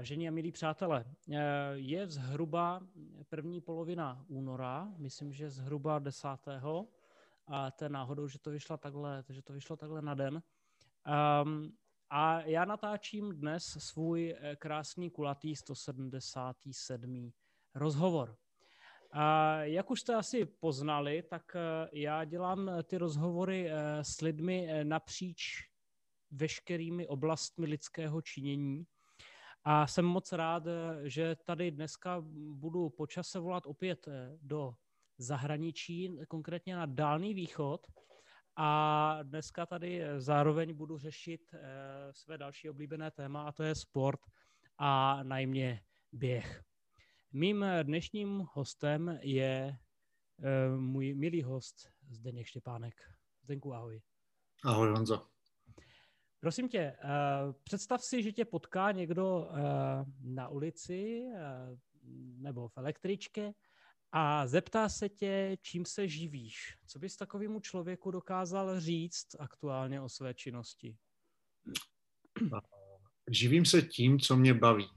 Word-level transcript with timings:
Vážení 0.00 0.28
a 0.28 0.30
milí 0.30 0.52
přátelé, 0.52 1.04
eh, 1.30 1.38
je 1.74 2.06
zhruba 2.06 2.80
první 3.28 3.60
polovina 3.60 4.24
února, 4.28 4.94
myslím, 4.96 5.32
že 5.32 5.50
zhruba 5.50 5.98
10. 5.98 6.28
A 7.46 7.70
to 7.70 7.84
je 7.84 7.88
náhodou, 7.88 8.28
že 8.28 8.38
to 8.38 8.50
vyšlo 8.50 8.76
takhle, 8.76 9.24
že 9.28 9.42
to 9.42 9.52
vyšlo 9.52 9.76
takhle 9.76 10.02
na 10.02 10.14
den. 10.14 10.42
Um, 11.42 11.72
a 12.10 12.40
já 12.40 12.64
natáčím 12.64 13.32
dnes 13.32 13.64
svůj 13.64 14.36
eh, 14.38 14.56
krásný 14.56 15.10
kulatý 15.10 15.56
177. 15.56 17.32
rozhovor. 17.74 18.36
A 19.12 19.54
jak 19.62 19.90
už 19.90 20.00
jste 20.00 20.14
asi 20.14 20.44
poznali, 20.44 21.22
tak 21.22 21.56
eh, 21.56 21.88
já 21.92 22.24
dělám 22.24 22.70
ty 22.84 22.98
rozhovory 22.98 23.70
s 24.02 24.20
lidmi 24.20 24.84
napříč 24.84 25.68
veškerými 26.30 27.06
oblastmi 27.06 27.66
lidského 27.66 28.22
činění 28.22 28.86
a 29.64 29.86
jsem 29.86 30.04
moc 30.04 30.32
rád, 30.32 30.64
že 31.02 31.36
tady 31.44 31.70
dneska 31.70 32.24
budu 32.52 32.90
počase 32.90 33.38
volat 33.38 33.66
opět 33.66 34.08
eh, 34.08 34.38
do 34.42 34.74
zahraničí, 35.18 36.18
konkrétně 36.28 36.76
na 36.76 36.86
Dálný 36.86 37.34
východ. 37.34 37.86
A 38.56 39.18
dneska 39.22 39.66
tady 39.66 40.02
eh, 40.02 40.20
zároveň 40.20 40.74
budu 40.74 40.98
řešit 40.98 41.54
eh, 41.54 41.58
své 42.12 42.38
další 42.38 42.70
oblíbené 42.70 43.10
téma, 43.10 43.42
a 43.42 43.52
to 43.52 43.62
je 43.62 43.74
sport 43.74 44.20
a 44.78 45.22
najmě 45.22 45.82
běh. 46.12 46.62
Mým 47.32 47.64
dnešním 47.82 48.46
hostem 48.52 49.18
je 49.22 49.78
můj 50.76 51.14
milý 51.14 51.42
host 51.42 51.88
Zdeněk 52.10 52.46
Štěpánek. 52.46 52.94
Zdenku, 53.42 53.74
ahoj. 53.74 54.00
Ahoj, 54.64 54.88
Honzo. 54.88 55.26
Prosím 56.40 56.68
tě, 56.68 56.96
uh, 57.04 57.52
představ 57.64 58.02
si, 58.04 58.22
že 58.22 58.32
tě 58.32 58.44
potká 58.44 58.92
někdo 58.92 59.38
uh, 59.38 59.56
na 60.20 60.48
ulici 60.48 61.22
uh, 61.34 61.78
nebo 62.38 62.68
v 62.68 62.78
električce 62.78 63.52
a 64.12 64.46
zeptá 64.46 64.88
se 64.88 65.08
tě, 65.08 65.56
čím 65.62 65.84
se 65.84 66.08
živíš. 66.08 66.76
Co 66.86 66.98
bys 66.98 67.16
takovému 67.16 67.60
člověku 67.60 68.10
dokázal 68.10 68.80
říct 68.80 69.26
aktuálně 69.38 70.00
o 70.00 70.08
své 70.08 70.34
činnosti? 70.34 70.96
Živím 73.30 73.64
se 73.64 73.82
tím, 73.82 74.20
co 74.20 74.36
mě 74.36 74.54
baví. 74.54 74.88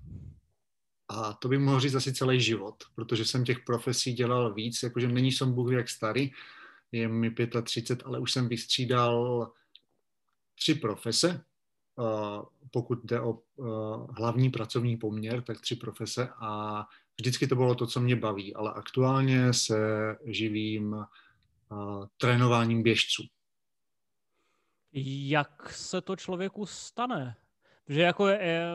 A 1.07 1.33
to 1.33 1.47
bych 1.47 1.59
mohl 1.59 1.79
říct 1.79 1.95
asi 1.95 2.13
celý 2.13 2.41
život, 2.41 2.83
protože 2.95 3.25
jsem 3.25 3.45
těch 3.45 3.59
profesí 3.59 4.13
dělal 4.13 4.53
víc, 4.53 4.83
jakože 4.83 5.07
není 5.07 5.31
jsem 5.31 5.53
Bůh 5.53 5.71
jak 5.71 5.89
starý, 5.89 6.31
je 6.91 7.07
mi 7.07 7.35
35, 7.63 8.05
ale 8.05 8.19
už 8.19 8.31
jsem 8.31 8.49
vystřídal 8.49 9.51
tři 10.55 10.75
profese. 10.75 11.43
Pokud 12.71 13.05
jde 13.05 13.21
o 13.21 13.39
hlavní 14.17 14.49
pracovní 14.49 14.97
poměr, 14.97 15.41
tak 15.41 15.61
tři 15.61 15.75
profese 15.75 16.29
a 16.35 16.83
vždycky 17.19 17.47
to 17.47 17.55
bylo 17.55 17.75
to, 17.75 17.87
co 17.87 17.99
mě 17.99 18.15
baví, 18.15 18.55
ale 18.55 18.73
aktuálně 18.73 19.53
se 19.53 19.77
živím 20.25 21.05
trénováním 22.17 22.83
běžců. 22.83 23.23
Jak 25.25 25.73
se 25.73 26.01
to 26.01 26.15
člověku 26.15 26.65
stane? 26.65 27.35
Protože 27.85 28.01
jako 28.01 28.27
je, 28.27 28.65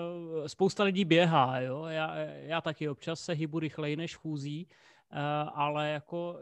spousta 0.47 0.85
lidí 0.85 1.05
běhá, 1.05 1.61
jo? 1.61 1.85
Já, 1.85 2.17
já 2.17 2.61
taky 2.61 2.89
občas 2.89 3.21
se 3.21 3.33
hybu 3.33 3.59
rychleji 3.59 3.97
než 3.97 4.17
chůzí, 4.17 4.69
ale 5.55 5.89
jako 5.91 6.41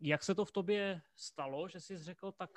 jak 0.00 0.22
se 0.22 0.34
to 0.34 0.44
v 0.44 0.52
tobě 0.52 1.02
stalo, 1.16 1.68
že 1.68 1.80
jsi 1.80 1.98
řekl, 1.98 2.32
tak 2.32 2.50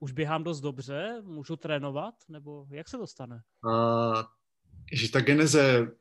už 0.00 0.12
běhám 0.12 0.44
dost 0.44 0.60
dobře, 0.60 1.22
můžu 1.24 1.56
trénovat, 1.56 2.14
nebo 2.28 2.66
jak 2.70 2.88
se 2.88 2.98
to 2.98 3.06
stane? 3.06 3.42
Uh, 3.64 4.22
že 4.92 5.12
ta 5.12 5.20
geneze 5.20 5.92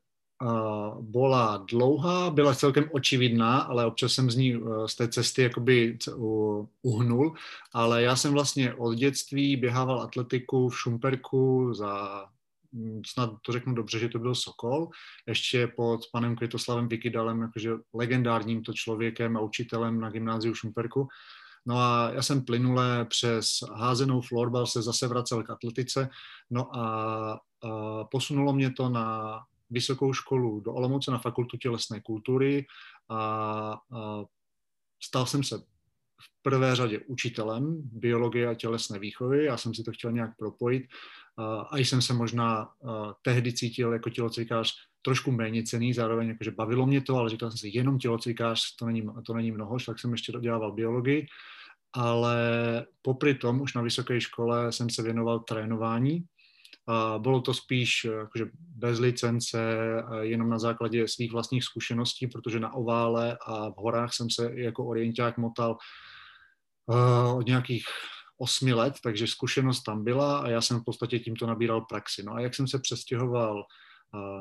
uh, 0.41 1.01
byla 1.01 1.57
dlouhá, 1.57 2.29
byla 2.29 2.55
celkem 2.55 2.89
očividná, 2.91 3.59
ale 3.59 3.85
občas 3.85 4.13
jsem 4.13 4.31
z 4.31 4.35
ní 4.35 4.57
uh, 4.57 4.85
z 4.85 4.95
té 4.95 5.07
cesty 5.07 5.41
jakoby 5.41 5.97
uh, 6.15 6.65
uhnul, 6.81 7.35
ale 7.73 8.01
já 8.01 8.15
jsem 8.15 8.33
vlastně 8.33 8.73
od 8.73 8.93
dětství 8.93 9.55
běhával 9.55 10.01
atletiku 10.01 10.69
v 10.69 10.79
Šumperku 10.79 11.73
za 11.73 12.25
hm, 12.73 13.01
snad 13.05 13.33
to 13.41 13.51
řeknu 13.51 13.75
dobře, 13.75 13.99
že 13.99 14.09
to 14.09 14.19
byl 14.19 14.35
Sokol, 14.35 14.89
ještě 15.27 15.67
pod 15.67 16.01
panem 16.11 16.35
Květoslavem 16.35 16.87
Vikidalem, 16.87 17.41
jakože 17.41 17.71
legendárním 17.93 18.63
to 18.63 18.73
člověkem 18.73 19.37
a 19.37 19.41
učitelem 19.41 19.99
na 19.99 20.09
gymnáziu 20.09 20.53
Šumperku. 20.53 21.07
No 21.67 21.77
a 21.77 22.11
já 22.13 22.21
jsem 22.21 22.45
plynule 22.45 23.05
přes 23.05 23.49
házenou 23.73 24.21
florbal 24.21 24.67
se 24.67 24.81
zase 24.81 25.07
vracel 25.07 25.43
k 25.43 25.49
atletice, 25.49 26.09
no 26.49 26.75
a, 26.75 26.85
a 27.63 28.03
posunulo 28.03 28.53
mě 28.53 28.71
to 28.71 28.89
na 28.89 29.39
vysokou 29.69 30.13
školu 30.13 30.59
do 30.59 30.73
Olomouce 30.73 31.11
na 31.11 31.17
fakultu 31.17 31.57
tělesné 31.57 32.01
kultury 32.01 32.65
a, 33.09 33.17
a 33.91 34.23
stal 35.03 35.25
jsem 35.25 35.43
se 35.43 35.57
v 36.21 36.41
prvé 36.41 36.75
řadě 36.75 36.99
učitelem 37.07 37.81
biologie 37.83 38.47
a 38.47 38.53
tělesné 38.53 38.99
výchovy. 38.99 39.45
Já 39.45 39.57
jsem 39.57 39.73
si 39.73 39.83
to 39.83 39.91
chtěl 39.91 40.11
nějak 40.11 40.37
propojit. 40.37 40.85
A 41.69 41.77
jsem 41.77 42.01
se 42.01 42.13
možná 42.13 42.69
tehdy 43.21 43.53
cítil 43.53 43.93
jako 43.93 44.09
tělocvikář 44.09 44.73
trošku 45.01 45.31
méně 45.31 45.63
cený, 45.63 45.93
zároveň 45.93 46.27
jakože 46.27 46.51
bavilo 46.51 46.85
mě 46.85 47.01
to, 47.01 47.15
ale 47.15 47.29
říkal 47.29 47.51
jsem 47.51 47.57
si, 47.57 47.77
jenom 47.77 47.97
tělocvikář, 47.99 48.75
to 48.75 48.85
není, 48.85 49.09
to 49.25 49.33
není 49.33 49.51
mnoho, 49.51 49.77
tak 49.85 49.99
jsem 49.99 50.11
ještě 50.11 50.31
dodělával 50.31 50.71
biologii 50.71 51.27
ale 51.93 52.37
popri 53.01 53.35
tom 53.35 53.61
už 53.61 53.73
na 53.73 53.81
vysoké 53.81 54.21
škole 54.21 54.71
jsem 54.71 54.89
se 54.89 55.03
věnoval 55.03 55.39
trénování. 55.39 56.23
A 56.89 57.19
bylo 57.19 57.41
to 57.41 57.53
spíš 57.53 58.05
jakože 58.05 58.45
bez 58.53 58.99
licence, 58.99 59.77
jenom 60.21 60.49
na 60.49 60.59
základě 60.59 61.07
svých 61.07 61.31
vlastních 61.31 61.63
zkušeností, 61.63 62.27
protože 62.27 62.59
na 62.59 62.73
ovále 62.73 63.37
a 63.45 63.69
v 63.69 63.75
horách 63.77 64.13
jsem 64.13 64.29
se 64.29 64.51
jako 64.53 64.85
orienták 64.85 65.37
motal 65.37 65.77
uh, 66.85 67.37
od 67.37 67.47
nějakých 67.47 67.85
osmi 68.37 68.73
let, 68.73 68.93
takže 69.03 69.27
zkušenost 69.27 69.83
tam 69.83 70.03
byla 70.03 70.39
a 70.39 70.49
já 70.49 70.61
jsem 70.61 70.79
v 70.79 70.83
podstatě 70.83 71.19
tímto 71.19 71.47
nabíral 71.47 71.81
praxi. 71.81 72.23
No 72.23 72.33
a 72.33 72.39
jak 72.39 72.55
jsem 72.55 72.67
se 72.67 72.79
přestěhoval 72.79 73.63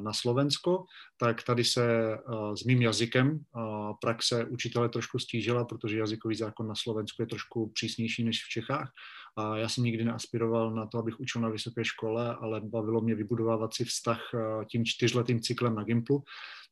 na 0.01 0.13
Slovensko, 0.13 0.85
tak 1.21 1.43
tady 1.43 1.65
se 1.65 2.19
s 2.55 2.65
mým 2.65 2.83
jazykem 2.83 3.41
praxe 4.01 4.45
učitele 4.45 4.89
trošku 4.89 5.19
stížila, 5.19 5.65
protože 5.65 5.99
jazykový 5.99 6.35
zákon 6.35 6.69
na 6.69 6.75
Slovensku 6.75 7.23
je 7.23 7.27
trošku 7.27 7.71
přísnější 7.75 8.25
než 8.25 8.45
v 8.45 8.49
Čechách. 8.49 8.91
A 9.37 9.57
já 9.57 9.69
jsem 9.69 9.85
nikdy 9.85 10.05
neaspiroval 10.05 10.75
na 10.75 10.87
to, 10.87 10.99
abych 10.99 11.21
učil 11.21 11.41
na 11.41 11.49
vysoké 11.49 11.85
škole, 11.85 12.37
ale 12.41 12.61
bavilo 12.61 13.01
mě 13.01 13.15
vybudovávat 13.15 13.75
si 13.75 13.85
vztah 13.85 14.21
tím 14.71 14.85
čtyřletým 14.85 15.41
cyklem 15.41 15.75
na 15.75 15.85
Gimplu. 15.85 16.23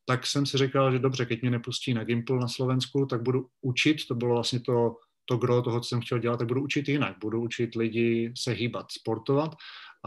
Tak 0.07 0.25
jsem 0.25 0.45
si 0.45 0.57
říkal, 0.57 0.91
že 0.91 0.99
dobře, 0.99 1.25
keď 1.25 1.41
mě 1.41 1.51
nepustí 1.51 1.93
na 1.93 2.03
Gimpl 2.03 2.39
na 2.39 2.47
Slovensku, 2.47 3.05
tak 3.05 3.23
budu 3.23 3.47
učit. 3.61 3.97
To 4.07 4.15
bylo 4.15 4.33
vlastně 4.33 4.59
to, 4.59 4.95
to 5.25 5.37
gro 5.37 5.61
toho, 5.61 5.79
co 5.79 5.87
jsem 5.89 6.01
chtěl 6.01 6.19
dělat, 6.19 6.37
tak 6.37 6.47
budu 6.47 6.63
učit 6.63 6.89
jinak. 6.89 7.15
Budu 7.21 7.41
učit 7.41 7.75
lidi 7.75 8.33
se 8.37 8.51
hýbat, 8.51 8.91
sportovat 8.91 9.55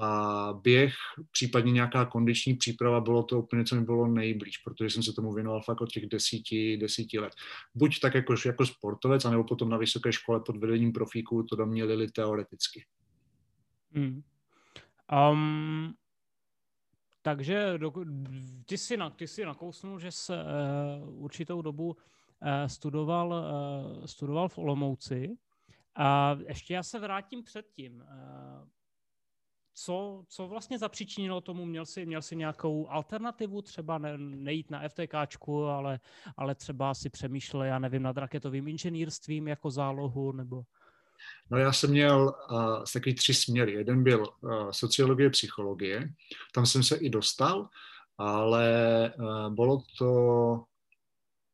a 0.01 0.53
běh, 0.63 0.95
případně 1.33 1.73
nějaká 1.73 2.05
kondiční 2.05 2.55
příprava, 2.55 3.01
bylo 3.01 3.23
to 3.23 3.39
úplně, 3.39 3.65
co 3.65 3.77
mi 3.77 3.85
bylo 3.85 4.07
nejblíž, 4.07 4.59
protože 4.59 4.91
jsem 4.91 5.03
se 5.03 5.13
tomu 5.13 5.33
věnoval 5.33 5.63
fakt 5.63 5.81
od 5.81 5.93
těch 5.93 6.07
desíti, 6.07 6.77
desíti 6.77 7.19
let. 7.19 7.33
Buď 7.75 8.01
tak 8.01 8.15
jako, 8.15 8.35
jako 8.47 8.67
sportovec, 8.67 9.25
anebo 9.25 9.45
potom 9.45 9.69
na 9.69 9.77
vysoké 9.77 10.13
škole 10.13 10.41
pod 10.41 10.57
vedením 10.57 10.93
profíků 10.93 11.43
to 11.43 11.57
do 11.57 11.67
mě 11.67 11.85
lili 11.85 12.11
teoreticky. 12.11 12.85
Hmm. 13.93 14.23
Um, 15.33 15.95
takže 17.23 17.79
do, 17.79 17.93
ty, 18.67 18.79
si 18.79 18.97
na, 18.97 19.11
ty 19.11 19.27
si 19.27 19.45
nakousnul, 19.45 19.99
že 19.99 20.11
se 20.11 20.43
uh, 20.43 21.25
určitou 21.25 21.63
dobu 21.63 21.87
uh, 21.87 21.97
studoval, 22.67 23.29
uh, 23.29 24.05
studoval 24.05 24.49
v 24.49 24.59
Olomouci. 24.59 25.37
A 25.95 26.39
ještě 26.49 26.75
já 26.75 26.83
se 26.83 26.99
vrátím 26.99 27.43
předtím. 27.43 27.95
Uh, 27.95 28.69
co, 29.85 30.25
co 30.29 30.49
vlastně 30.49 30.79
zapříčinilo 30.79 31.41
tomu? 31.41 31.67
Měl 31.67 31.87
jsi, 31.87 32.07
měl 32.07 32.23
jsi 32.23 32.37
nějakou 32.37 32.89
alternativu, 32.89 33.63
třeba 33.63 33.99
ne, 33.99 34.19
nejít 34.19 34.71
na 34.71 34.89
FTKčku, 34.89 35.65
ale, 35.65 36.01
ale 36.37 36.55
třeba 36.55 36.95
si 36.95 37.11
přemýšlel, 37.11 37.63
já 37.63 37.79
nevím, 37.79 38.03
nad 38.03 38.17
raketovým 38.17 38.69
inženýrstvím 38.69 39.49
jako 39.49 39.71
zálohu, 39.71 40.33
nebo... 40.33 40.63
No 41.51 41.59
já 41.59 41.73
jsem 41.73 41.91
měl 41.91 42.35
uh, 42.51 42.85
takový 42.93 43.15
tři 43.15 43.35
směry. 43.35 43.73
Jeden 43.73 44.03
byl 44.03 44.27
uh, 44.41 44.71
sociologie, 44.71 45.31
psychologie. 45.31 46.09
Tam 46.55 46.67
jsem 46.67 46.83
se 46.83 46.97
i 46.97 47.11
dostal, 47.11 47.69
ale 48.19 49.13
uh, 49.19 49.55
bylo 49.55 49.83
to 49.99 50.65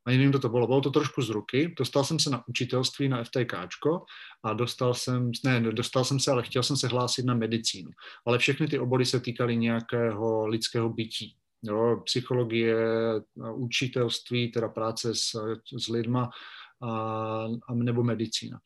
ani 0.05 0.17
nevím, 0.17 0.29
kdo 0.29 0.39
to 0.39 0.49
bylo, 0.49 0.67
bylo 0.67 0.81
to 0.81 0.91
trošku 0.91 1.21
z 1.21 1.29
ruky, 1.29 1.75
dostal 1.77 2.03
jsem 2.03 2.19
se 2.19 2.29
na 2.29 2.47
učitelství 2.47 3.09
na 3.09 3.23
FTKčko 3.23 4.05
a 4.43 4.53
dostal 4.53 4.93
jsem, 4.93 5.31
ne, 5.43 5.61
dostal 5.61 6.05
jsem 6.05 6.19
se, 6.19 6.31
ale 6.31 6.43
chtěl 6.43 6.63
jsem 6.63 6.77
se 6.77 6.87
hlásit 6.87 7.25
na 7.25 7.33
medicínu. 7.33 7.91
Ale 8.25 8.37
všechny 8.37 8.67
ty 8.67 8.79
obory 8.79 9.05
se 9.05 9.19
týkaly 9.19 9.57
nějakého 9.57 10.47
lidského 10.47 10.89
bytí. 10.89 11.35
Jo, 11.63 12.01
psychologie, 12.05 12.77
učitelství, 13.55 14.51
teda 14.51 14.69
práce 14.69 15.15
s, 15.15 15.31
s 15.77 15.87
lidma 15.87 16.29
a, 16.81 16.89
a 17.67 17.73
nebo 17.73 18.03
medicína. 18.03 18.59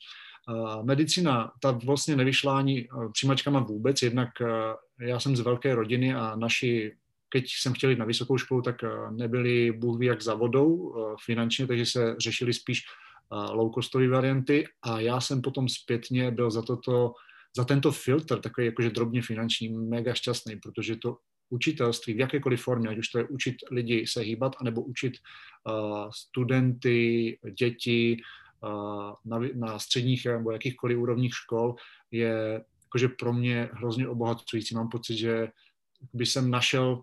A 0.47 0.81
medicína, 0.81 1.51
ta 1.61 1.71
vlastně 1.71 2.15
nevyšla 2.15 2.57
ani 2.57 2.87
přijímačkama 3.11 3.59
vůbec, 3.59 4.01
jednak 4.01 4.29
já 4.99 5.19
jsem 5.19 5.35
z 5.35 5.39
velké 5.39 5.75
rodiny 5.75 6.13
a 6.13 6.35
naši 6.35 6.95
keď 7.29 7.45
jsem 7.47 7.73
chtěl 7.73 7.89
jít 7.89 7.99
na 7.99 8.05
vysokou 8.05 8.37
školu, 8.37 8.61
tak 8.61 8.75
nebyli 9.11 9.71
bůh 9.71 9.99
ví 9.99 10.05
jak 10.05 10.21
za 10.21 10.33
vodou 10.33 10.95
finančně, 11.25 11.67
takže 11.67 11.85
se 11.85 12.15
řešili 12.19 12.53
spíš 12.53 12.81
low-costové 13.31 14.09
varianty 14.09 14.67
a 14.81 14.99
já 14.99 15.21
jsem 15.21 15.41
potom 15.41 15.69
zpětně 15.69 16.31
byl 16.31 16.51
za 16.51 16.61
toto, 16.61 17.13
za 17.57 17.65
tento 17.65 17.91
filtr, 17.91 18.39
takový 18.39 18.65
jakože 18.65 18.89
drobně 18.89 19.21
finanční, 19.21 19.69
mega 19.69 20.13
šťastný, 20.13 20.55
protože 20.55 20.95
to 20.95 21.17
učitelství 21.49 22.13
v 22.13 22.19
jakékoliv 22.19 22.63
formě, 22.63 22.89
ať 22.89 22.97
už 22.97 23.07
to 23.07 23.17
je 23.17 23.27
učit 23.27 23.55
lidi 23.71 24.07
se 24.07 24.21
hýbat, 24.21 24.55
anebo 24.59 24.81
učit 24.81 25.13
uh, 25.17 26.09
studenty, 26.13 27.37
děti 27.59 28.17
uh, 28.63 29.13
na, 29.25 29.39
na 29.53 29.79
středních 29.79 30.25
nebo 30.25 30.51
jakýchkoliv 30.51 30.97
úrovních 30.97 31.33
škol, 31.35 31.75
je 32.11 32.63
jakože 32.83 33.07
pro 33.07 33.33
mě 33.33 33.69
hrozně 33.73 34.07
obohacující. 34.07 34.75
Mám 34.75 34.89
pocit, 34.89 35.17
že 35.17 35.47
by 36.13 36.25
jsem 36.25 36.51
našel 36.51 37.01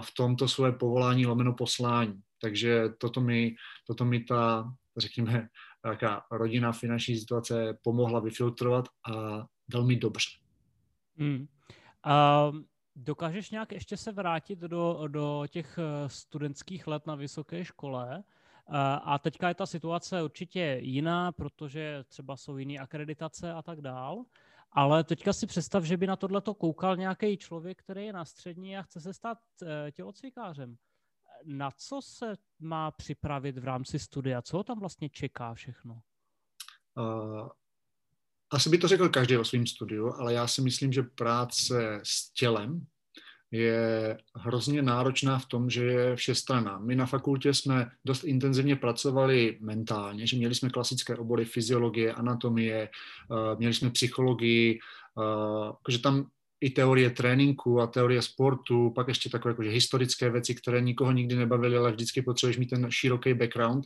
v 0.00 0.14
tomto 0.16 0.48
svoje 0.48 0.72
povolání 0.72 1.26
lomeno 1.26 1.52
poslání. 1.52 2.20
Takže 2.40 2.88
toto 2.98 3.20
mi, 3.20 3.54
toto 3.86 4.04
mi 4.04 4.20
ta, 4.20 4.72
řekněme, 4.96 5.48
taká 5.82 6.24
rodinná 6.30 6.72
finanční 6.72 7.16
situace 7.16 7.78
pomohla 7.82 8.20
vyfiltrovat 8.20 8.84
a 9.12 9.46
velmi 9.72 9.96
dobře. 9.96 10.28
Hmm. 11.16 11.46
Um, 12.50 12.64
dokážeš 12.96 13.50
nějak 13.50 13.72
ještě 13.72 13.96
se 13.96 14.12
vrátit 14.12 14.58
do, 14.58 15.00
do 15.08 15.44
těch 15.50 15.78
eh, 15.78 16.08
studentských 16.08 16.86
let 16.86 17.06
na 17.06 17.14
vysoké 17.14 17.64
škole? 17.64 18.24
A 19.04 19.18
teďka 19.18 19.48
je 19.48 19.54
ta 19.54 19.66
situace 19.66 20.22
určitě 20.22 20.78
jiná, 20.80 21.32
protože 21.32 22.04
třeba 22.08 22.36
jsou 22.36 22.58
jiné 22.58 22.78
akreditace 22.78 23.52
a 23.52 23.62
tak 23.62 23.80
dál. 23.80 24.24
Ale 24.74 25.04
teďka 25.04 25.32
si 25.32 25.46
představ, 25.46 25.84
že 25.84 25.96
by 25.96 26.06
na 26.06 26.16
tohleto 26.16 26.54
koukal 26.54 26.96
nějaký 26.96 27.36
člověk, 27.36 27.82
který 27.82 28.06
je 28.06 28.12
na 28.12 28.24
střední 28.24 28.76
a 28.76 28.82
chce 28.82 29.00
se 29.00 29.14
stát 29.14 29.38
uh, 29.62 29.68
tělocvikářem 29.90 30.76
na 31.44 31.70
co 31.70 32.02
se 32.02 32.36
má 32.58 32.90
připravit 32.90 33.58
v 33.58 33.64
rámci 33.64 33.98
studia? 33.98 34.42
Co 34.42 34.56
ho 34.56 34.64
tam 34.64 34.80
vlastně 34.80 35.08
čeká 35.08 35.54
všechno? 35.54 36.00
Uh, 36.96 37.48
asi 38.50 38.68
by 38.68 38.78
to 38.78 38.88
řekl 38.88 39.08
každý 39.08 39.36
o 39.36 39.44
svém 39.44 39.66
studiu, 39.66 40.12
ale 40.12 40.34
já 40.34 40.46
si 40.46 40.62
myslím, 40.62 40.92
že 40.92 41.02
práce 41.02 42.00
s 42.02 42.30
tělem 42.30 42.86
je 43.54 44.18
hrozně 44.34 44.82
náročná 44.82 45.38
v 45.38 45.46
tom, 45.46 45.70
že 45.70 45.84
je 45.84 46.16
všestranná. 46.16 46.78
My 46.78 46.96
na 46.96 47.06
fakultě 47.06 47.54
jsme 47.54 47.90
dost 48.04 48.24
intenzivně 48.24 48.76
pracovali 48.76 49.58
mentálně, 49.60 50.26
že 50.26 50.36
měli 50.36 50.54
jsme 50.54 50.70
klasické 50.70 51.16
obory 51.16 51.44
fyziologie, 51.44 52.12
anatomie, 52.12 52.88
měli 53.58 53.74
jsme 53.74 53.90
psychologii, 53.90 54.78
že 55.88 55.98
tam 55.98 56.26
i 56.64 56.70
teorie 56.70 57.10
tréninku 57.10 57.80
a 57.80 57.86
teorie 57.86 58.22
sportu, 58.22 58.90
pak 58.90 59.08
ještě 59.08 59.30
takové 59.30 59.50
jakože 59.50 59.70
historické 59.70 60.30
věci, 60.30 60.54
které 60.54 60.80
nikoho 60.80 61.12
nikdy 61.12 61.36
nebavily, 61.36 61.76
ale 61.76 61.92
vždycky 61.92 62.22
potřebuješ 62.22 62.56
mít 62.56 62.70
ten 62.70 62.86
široký 62.90 63.34
background. 63.34 63.84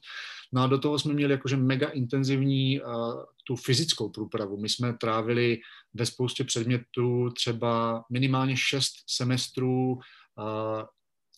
No 0.53 0.63
a 0.63 0.67
do 0.67 0.79
toho 0.79 0.99
jsme 0.99 1.15
měli 1.15 1.33
jakože 1.33 1.57
mega 1.57 1.89
intenzivní 1.89 2.81
uh, 2.81 3.23
tu 3.47 3.57
fyzickou 3.57 4.09
průpravu. 4.09 4.57
My 4.57 4.69
jsme 4.69 4.93
trávili 4.93 5.59
ve 5.95 6.07
spoustě 6.07 6.45
předmětů 6.45 7.31
třeba 7.31 8.05
minimálně 8.11 8.57
šest 8.57 8.95
semestrů 9.07 9.93
uh, 9.93 10.83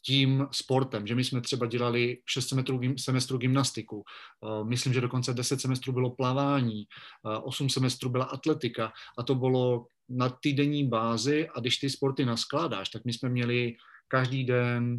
tím 0.07 0.47
sportem, 0.51 1.07
že 1.07 1.15
my 1.15 1.25
jsme 1.25 1.41
třeba 1.41 1.67
dělali 1.67 2.19
6 2.27 2.49
semestrů, 2.49 2.81
semestrů 2.99 3.39
gymnastiku, 3.39 4.05
myslím, 4.65 4.93
že 4.93 5.01
dokonce 5.01 5.35
10 5.35 5.61
semestrů 5.61 5.93
bylo 5.93 6.11
plavání, 6.11 6.85
8 7.43 7.69
semestrů 7.69 8.11
byla 8.11 8.25
atletika 8.25 8.93
a 9.19 9.23
to 9.23 9.35
bylo 9.35 9.87
na 10.11 10.29
týdenní 10.29 10.89
bázi 10.89 11.49
a 11.49 11.61
když 11.61 11.77
ty 11.77 11.91
sporty 11.91 12.25
naskládáš, 12.25 12.89
tak 12.89 13.05
my 13.05 13.13
jsme 13.13 13.29
měli 13.29 13.75
každý 14.09 14.45
den 14.45 14.97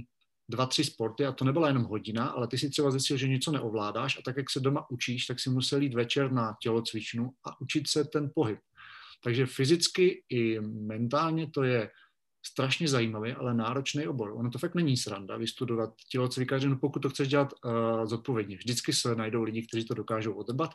dva, 0.50 0.66
tři 0.66 0.84
sporty 0.84 1.26
a 1.26 1.32
to 1.32 1.46
nebyla 1.46 1.68
jenom 1.68 1.84
hodina, 1.84 2.26
ale 2.26 2.48
ty 2.48 2.58
si 2.58 2.70
třeba 2.70 2.92
zjistil, 2.92 3.18
že 3.18 3.28
něco 3.28 3.52
neovládáš 3.52 4.18
a 4.18 4.22
tak, 4.22 4.38
jak 4.38 4.50
se 4.50 4.60
doma 4.60 4.90
učíš, 4.90 5.26
tak 5.26 5.40
si 5.40 5.50
musel 5.50 5.82
jít 5.82 5.94
večer 5.94 6.32
na 6.32 6.56
tělocvičnu 6.62 7.32
a 7.46 7.62
učit 7.62 7.88
se 7.88 8.04
ten 8.04 8.32
pohyb. 8.36 8.60
Takže 9.24 9.46
fyzicky 9.46 10.24
i 10.30 10.60
mentálně 10.62 11.48
to 11.52 11.64
je 11.64 11.90
strašně 12.46 12.88
zajímavý, 12.88 13.32
ale 13.32 13.54
náročný 13.54 14.08
obor. 14.08 14.32
Ono 14.32 14.50
to 14.50 14.60
fakt 14.60 14.76
není 14.76 14.98
sranda 14.98 15.38
vystudovat 15.38 15.94
tělocvikaře, 16.12 16.70
no 16.70 16.76
pokud 16.76 17.00
to 17.00 17.10
chceš 17.10 17.28
dělat 17.28 17.54
uh, 17.54 18.06
zodpovědně. 18.06 18.58
Vždycky 18.58 18.94
se 18.94 19.16
najdou 19.16 19.44
lidi, 19.44 19.68
kteří 19.68 19.86
to 19.86 19.94
dokážou 19.94 20.34
odebat, 20.34 20.72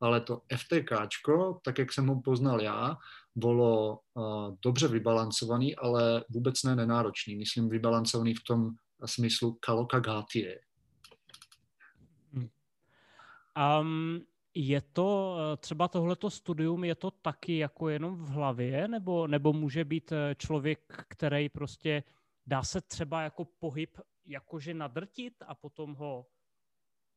ale 0.00 0.20
to 0.20 0.40
FTKčko, 0.56 1.60
tak 1.64 1.78
jak 1.78 1.92
jsem 1.92 2.06
ho 2.06 2.20
poznal 2.20 2.62
já, 2.62 2.96
bylo 3.34 3.98
uh, 4.14 4.56
dobře 4.62 4.88
vybalancovaný, 4.88 5.76
ale 5.76 6.24
vůbec 6.30 6.62
ne 6.62 6.76
nenáročný. 6.76 7.36
Myslím 7.36 7.68
vybalancovaný 7.68 8.34
v 8.34 8.44
tom 8.44 8.70
smyslu 9.04 9.58
kalokagatie. 9.60 10.60
Um, 13.80 14.20
je 14.54 14.80
to 14.80 15.36
eh, 15.38 15.56
třeba 15.56 15.88
tohleto 15.88 16.30
studium, 16.30 16.84
je 16.84 16.94
to 16.94 17.10
taky 17.10 17.58
jako 17.58 17.88
jenom 17.88 18.16
v 18.16 18.28
hlavě, 18.28 18.88
nebo, 18.88 19.26
nebo 19.26 19.52
může 19.52 19.84
být 19.84 20.12
eh, 20.12 20.34
člověk, 20.34 21.04
který 21.08 21.48
prostě 21.48 22.02
dá 22.46 22.62
se 22.62 22.80
třeba 22.80 23.22
jako 23.22 23.44
pohyb 23.44 23.98
jakože 24.26 24.74
nadrtit 24.74 25.34
a 25.46 25.54
potom 25.54 25.94
ho 25.94 26.26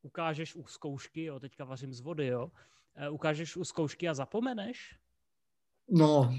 ukážeš 0.01 0.56
u 0.56 0.68
zkoušky, 0.68 1.24
jo, 1.24 1.40
teďka 1.40 1.66
vařím 1.66 1.94
z 1.94 2.00
vody, 2.00 2.28
jo, 2.28 2.51
eh, 2.96 3.10
ukážeš 3.10 3.57
u 3.57 3.63
zkoušky 3.63 4.10
a 4.10 4.13
zapomeneš? 4.13 4.96
No, 5.90 6.34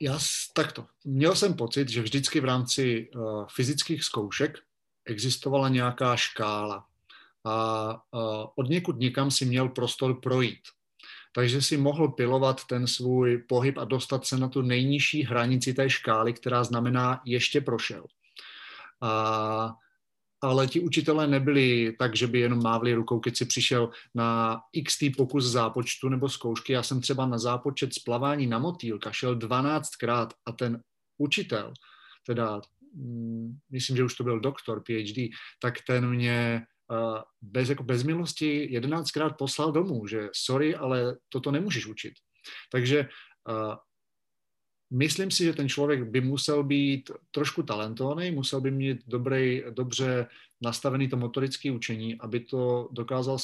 já 0.00 0.18
takto. 0.52 0.86
Měl 1.04 1.34
jsem 1.34 1.54
pocit, 1.54 1.88
že 1.88 2.02
vždycky 2.02 2.40
v 2.40 2.44
rámci 2.44 3.10
uh, 3.14 3.46
fyzických 3.48 4.04
zkoušek 4.04 4.58
existovala 5.04 5.68
nějaká 5.68 6.16
škála 6.16 6.86
a 7.44 7.94
uh, 7.94 8.46
od 8.54 8.68
někud 8.68 8.98
někam 8.98 9.30
si 9.30 9.44
měl 9.44 9.68
prostor 9.68 10.20
projít. 10.20 10.60
Takže 11.34 11.62
si 11.62 11.76
mohl 11.76 12.08
pilovat 12.08 12.64
ten 12.64 12.86
svůj 12.86 13.38
pohyb 13.38 13.78
a 13.78 13.84
dostat 13.84 14.26
se 14.26 14.38
na 14.38 14.48
tu 14.48 14.62
nejnižší 14.62 15.22
hranici 15.22 15.74
té 15.74 15.90
škály, 15.90 16.32
která 16.32 16.64
znamená 16.64 17.22
ještě 17.24 17.60
prošel. 17.60 18.06
A 19.00 19.74
ale 20.42 20.66
ti 20.66 20.80
učitelé 20.80 21.26
nebyli 21.26 21.96
tak, 21.98 22.16
že 22.16 22.26
by 22.26 22.40
jenom 22.40 22.62
mávli 22.62 22.94
rukou, 22.94 23.20
keď 23.20 23.36
si 23.36 23.44
přišel 23.44 23.90
na 24.14 24.60
x 24.72 24.98
pokus 25.16 25.44
zápočtu 25.44 26.08
nebo 26.08 26.28
zkoušky. 26.28 26.72
Já 26.72 26.82
jsem 26.82 27.00
třeba 27.00 27.26
na 27.26 27.38
zápočet 27.38 27.94
splavání 27.94 28.46
na 28.46 28.58
motýlka 28.58 29.12
šel 29.12 29.38
12krát 29.38 30.28
a 30.46 30.52
ten 30.52 30.82
učitel, 31.18 31.72
teda 32.26 32.60
mm, 32.94 33.58
myslím, 33.70 33.96
že 33.96 34.04
už 34.04 34.14
to 34.14 34.24
byl 34.24 34.40
doktor, 34.40 34.82
PhD, 34.82 35.28
tak 35.60 35.74
ten 35.86 36.10
mě 36.10 36.66
bez, 37.42 37.68
jako 37.68 37.82
bez 37.82 38.02
milosti 38.02 38.72
jedenáctkrát 38.72 39.38
poslal 39.38 39.72
domů, 39.72 40.06
že 40.06 40.28
sorry, 40.34 40.74
ale 40.74 41.16
toto 41.28 41.50
nemůžeš 41.50 41.86
učit. 41.86 42.12
Takže 42.72 43.08
myslím 44.92 45.30
si, 45.30 45.44
že 45.44 45.52
ten 45.52 45.68
člověk 45.68 46.04
by 46.04 46.20
musel 46.20 46.64
být 46.64 47.10
trošku 47.30 47.62
talentovaný, 47.62 48.30
musel 48.30 48.60
by 48.60 48.70
mít 48.70 48.98
dobrý, 49.06 49.62
dobře 49.70 50.26
nastavený 50.60 51.08
to 51.08 51.16
motorické 51.16 51.72
učení, 51.72 52.20
aby 52.20 52.40
to 52.40 52.88
dokázal 52.92 53.38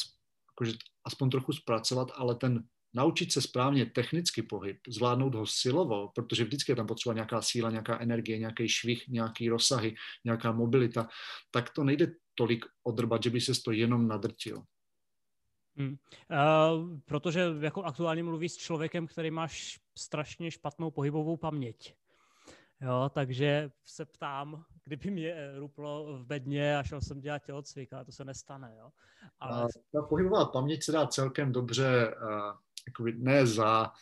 jakože, 0.52 0.78
aspoň 1.04 1.30
trochu 1.30 1.52
zpracovat, 1.52 2.12
ale 2.14 2.34
ten 2.34 2.64
naučit 2.94 3.32
se 3.32 3.42
správně 3.42 3.86
technicky 3.86 4.42
pohyb, 4.42 4.78
zvládnout 4.88 5.34
ho 5.34 5.46
silovo, 5.46 6.10
protože 6.14 6.44
vždycky 6.44 6.72
je 6.72 6.76
tam 6.76 6.86
potřeba 6.86 7.14
nějaká 7.14 7.42
síla, 7.42 7.70
nějaká 7.70 8.00
energie, 8.00 8.38
nějaký 8.38 8.68
švih, 8.68 9.08
nějaký 9.08 9.48
rozsahy, 9.48 9.94
nějaká 10.24 10.52
mobilita, 10.52 11.08
tak 11.50 11.70
to 11.70 11.84
nejde 11.84 12.12
tolik 12.34 12.64
odrbat, 12.82 13.22
že 13.22 13.30
by 13.30 13.40
se 13.40 13.52
to 13.64 13.72
jenom 13.72 14.08
nadrtil. 14.08 14.62
Hmm. 15.78 15.96
Uh, 16.30 16.98
protože 17.04 17.54
jako 17.60 17.82
aktuálně 17.82 18.22
mluví 18.22 18.48
s 18.48 18.56
člověkem, 18.56 19.06
který 19.06 19.30
má 19.30 19.48
strašně 19.98 20.50
špatnou 20.50 20.90
pohybovou 20.90 21.36
paměť. 21.36 21.94
Jo, 22.80 23.10
takže 23.14 23.70
se 23.84 24.04
ptám, 24.04 24.64
kdyby 24.84 25.10
mě 25.10 25.58
ruplo 25.58 26.18
v 26.18 26.26
bedně 26.26 26.78
a 26.78 26.82
šel 26.82 27.00
jsem 27.00 27.20
dělat 27.20 27.44
tělocvik, 27.44 27.92
ale 27.92 28.04
to 28.04 28.12
se 28.12 28.24
nestane. 28.24 28.76
Jo. 28.78 28.90
Ale... 29.40 29.62
Uh, 29.62 29.68
ta 29.92 30.02
pohybová 30.08 30.44
paměť 30.44 30.84
se 30.84 30.92
dá 30.92 31.06
celkem 31.06 31.52
dobře, 31.52 32.14
uh, 33.00 33.08
ne 33.14 33.46
za, 33.46 33.92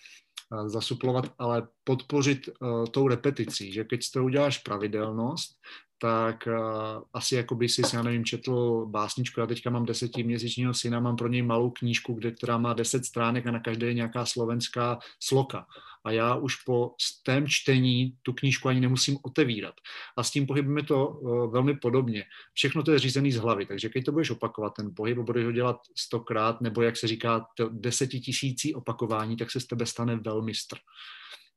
uh, 0.52 0.68
zasuplovat, 0.68 1.24
ale 1.38 1.68
podpořit 1.84 2.48
uh, 2.48 2.86
tou 2.86 3.08
repeticí, 3.08 3.72
že 3.72 3.84
keď 3.84 4.10
to 4.12 4.24
uděláš 4.24 4.58
pravidelnost, 4.58 5.60
tak 5.98 6.46
uh, 6.46 7.02
asi 7.12 7.34
jako 7.34 7.54
by 7.54 7.68
si, 7.68 7.82
já 7.94 8.02
nevím, 8.02 8.24
četl 8.24 8.86
básničku, 8.86 9.40
já 9.40 9.46
teďka 9.46 9.70
mám 9.70 9.86
desetiměsíčního 9.86 10.74
syna, 10.74 11.00
mám 11.00 11.16
pro 11.16 11.28
něj 11.28 11.42
malou 11.42 11.70
knížku, 11.70 12.14
kde, 12.14 12.30
která 12.30 12.58
má 12.58 12.72
deset 12.72 13.04
stránek 13.04 13.46
a 13.46 13.50
na 13.50 13.60
každé 13.60 13.86
je 13.86 13.94
nějaká 13.94 14.26
slovenská 14.26 14.98
sloka. 15.20 15.66
A 16.04 16.10
já 16.10 16.34
už 16.34 16.56
po 16.56 16.94
tém 17.22 17.48
čtení 17.48 18.16
tu 18.22 18.32
knížku 18.32 18.68
ani 18.68 18.80
nemusím 18.80 19.18
otevírat. 19.22 19.74
A 20.16 20.22
s 20.22 20.30
tím 20.30 20.46
pohybem 20.46 20.76
je 20.76 20.82
to 20.82 21.08
uh, 21.08 21.52
velmi 21.52 21.76
podobně. 21.76 22.24
Všechno 22.54 22.82
to 22.82 22.92
je 22.92 22.98
řízený 22.98 23.32
z 23.32 23.36
hlavy, 23.36 23.66
takže 23.66 23.88
když 23.88 24.04
to 24.04 24.12
budeš 24.12 24.30
opakovat, 24.30 24.74
ten 24.76 24.90
pohyb, 24.96 25.18
budeš 25.18 25.44
ho 25.44 25.52
dělat 25.52 25.76
stokrát, 25.96 26.60
nebo 26.60 26.82
jak 26.82 26.96
se 26.96 27.06
říká, 27.06 27.46
desetitisící 27.70 28.74
opakování, 28.74 29.36
tak 29.36 29.50
se 29.50 29.60
z 29.60 29.66
tebe 29.66 29.86
stane 29.86 30.16
velmi 30.16 30.54
str. 30.54 30.76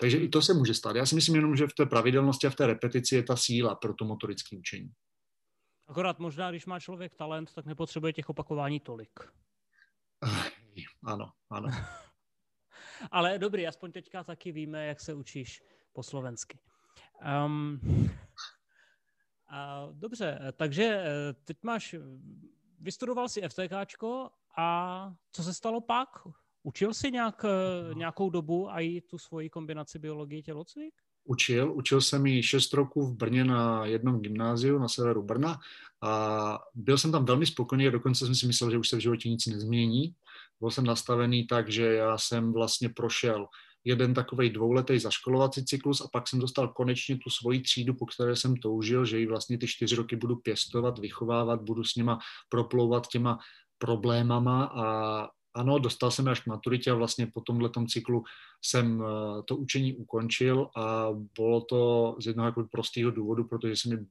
Takže 0.01 0.17
i 0.17 0.29
to 0.29 0.41
se 0.41 0.53
může 0.53 0.73
stát. 0.73 0.95
Já 0.95 1.05
si 1.05 1.15
myslím 1.15 1.35
jenom, 1.35 1.55
že 1.55 1.67
v 1.67 1.73
té 1.73 1.85
pravidelnosti 1.85 2.47
a 2.47 2.49
v 2.49 2.55
té 2.55 2.67
repetici 2.67 3.15
je 3.15 3.23
ta 3.23 3.35
síla 3.35 3.75
pro 3.75 3.93
to 3.93 4.05
motorické 4.05 4.57
učení. 4.57 4.91
Akorát 5.87 6.19
možná, 6.19 6.51
když 6.51 6.65
má 6.65 6.79
člověk 6.79 7.15
talent, 7.15 7.53
tak 7.53 7.65
nepotřebuje 7.65 8.13
těch 8.13 8.29
opakování 8.29 8.79
tolik. 8.79 9.19
Ano, 11.03 11.31
ano. 11.49 11.69
Ale 13.11 13.39
dobrý, 13.39 13.67
aspoň 13.67 13.91
teďka 13.91 14.23
taky 14.23 14.51
víme, 14.51 14.85
jak 14.85 14.99
se 14.99 15.13
učíš 15.13 15.63
po 15.93 16.03
slovensky. 16.03 16.59
Um, 17.45 17.79
a 19.47 19.87
dobře, 19.91 20.39
takže 20.57 20.83
eh, 20.83 21.33
teď 21.33 21.57
máš, 21.63 21.95
vystudoval 22.79 23.29
si 23.29 23.41
FTKčko 23.41 24.29
a 24.57 25.13
co 25.31 25.43
se 25.43 25.53
stalo 25.53 25.81
pak? 25.81 26.09
Učil 26.69 26.93
jsi 26.93 27.11
nějak, 27.11 27.45
eh, 27.45 27.95
nějakou 27.95 28.29
dobu 28.29 28.71
a 28.71 28.79
i 28.79 29.01
tu 29.01 29.17
svoji 29.17 29.49
kombinaci 29.49 29.99
biologie 29.99 30.41
tělocvik? 30.41 30.93
Učil, 31.23 31.73
učil 31.73 32.01
jsem 32.01 32.25
ji 32.25 32.43
6 32.43 32.73
roků 32.73 33.05
v 33.05 33.15
Brně 33.15 33.43
na 33.43 33.85
jednom 33.85 34.21
gymnáziu 34.21 34.79
na 34.79 34.87
severu 34.87 35.23
Brna 35.23 35.59
a 36.01 36.59
byl 36.75 36.97
jsem 36.97 37.11
tam 37.11 37.25
velmi 37.25 37.45
spokojený 37.45 37.87
a 37.87 37.91
dokonce 37.91 38.25
jsem 38.25 38.35
si 38.35 38.47
myslel, 38.47 38.71
že 38.71 38.77
už 38.77 38.89
se 38.89 38.97
v 38.97 38.99
životě 38.99 39.29
nic 39.29 39.45
nezmění. 39.45 40.15
Byl 40.59 40.71
jsem 40.71 40.85
nastavený 40.85 41.47
tak, 41.47 41.71
že 41.71 41.85
já 41.85 42.17
jsem 42.17 42.53
vlastně 42.53 42.89
prošel 42.89 43.47
jeden 43.83 44.13
takový 44.13 44.49
dvouletý 44.49 44.99
zaškolovací 44.99 45.65
cyklus 45.65 46.01
a 46.01 46.07
pak 46.13 46.27
jsem 46.27 46.39
dostal 46.39 46.67
konečně 46.67 47.17
tu 47.17 47.29
svoji 47.29 47.61
třídu, 47.61 47.93
po 47.93 48.05
které 48.05 48.35
jsem 48.35 48.55
toužil, 48.55 49.05
že 49.05 49.19
ji 49.19 49.27
vlastně 49.27 49.57
ty 49.57 49.67
čtyři 49.67 49.95
roky 49.95 50.15
budu 50.15 50.35
pěstovat, 50.35 50.99
vychovávat, 50.99 51.61
budu 51.61 51.83
s 51.83 51.95
nima 51.95 52.19
proplouvat 52.49 53.07
těma 53.07 53.39
problémama 53.77 54.63
a 54.65 55.29
ano, 55.53 55.79
dostal 55.79 56.11
jsem 56.11 56.27
až 56.27 56.39
k 56.39 56.47
maturitě 56.47 56.91
a 56.91 56.95
vlastně 56.95 57.27
po 57.27 57.41
tomhle 57.41 57.69
cyklu 57.87 58.23
jsem 58.61 59.03
eh, 59.03 59.43
to 59.43 59.55
učení 59.55 59.95
ukončil 59.95 60.69
a 60.75 61.07
bylo 61.35 61.61
to 61.61 62.15
z 62.21 62.27
jednoho 62.27 62.47
jako 62.47 62.63
prostého 62.71 63.11
důvodu, 63.11 63.43
protože 63.43 63.75
se 63.75 63.89
mi 63.89 64.05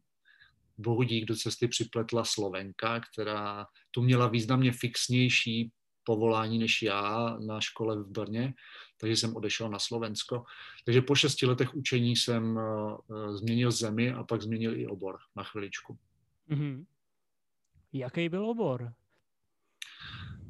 bohu 0.78 1.02
dík 1.02 1.24
do 1.24 1.36
cesty 1.36 1.68
připletla 1.68 2.24
Slovenka, 2.24 3.00
která 3.00 3.66
tu 3.90 4.02
měla 4.02 4.28
významně 4.28 4.72
fixnější 4.72 5.72
povolání 6.04 6.58
než 6.58 6.82
já 6.82 7.36
na 7.46 7.60
škole 7.60 7.96
v 7.96 8.06
Brně, 8.06 8.54
takže 9.00 9.16
jsem 9.16 9.36
odešel 9.36 9.70
na 9.70 9.78
Slovensko. 9.78 10.44
Takže 10.84 11.02
po 11.02 11.14
šesti 11.14 11.46
letech 11.46 11.74
učení 11.74 12.16
jsem 12.16 12.56
uh, 12.56 13.36
změnil 13.36 13.70
zemi 13.70 14.12
a 14.12 14.24
pak 14.24 14.42
změnil 14.42 14.76
i 14.76 14.86
obor 14.86 15.18
na 15.36 15.44
chviličku. 15.44 15.98
Mm-hmm. 16.50 16.84
Jaký 17.92 18.28
byl 18.28 18.50
obor? 18.50 18.92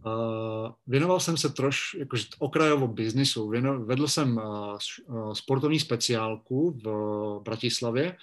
Uh, 0.06 0.72
věnoval 0.86 1.20
jsem 1.20 1.36
se 1.36 1.48
troš 1.48 1.94
jakože 1.98 2.24
okrajovo 2.38 2.88
biznisu. 2.88 3.48
Věno, 3.48 3.84
vedl 3.84 4.08
jsem 4.08 4.36
uh, 4.36 5.32
sportovní 5.32 5.80
speciálku 5.80 6.80
v 6.84 7.40
Bratislavě. 7.42 8.16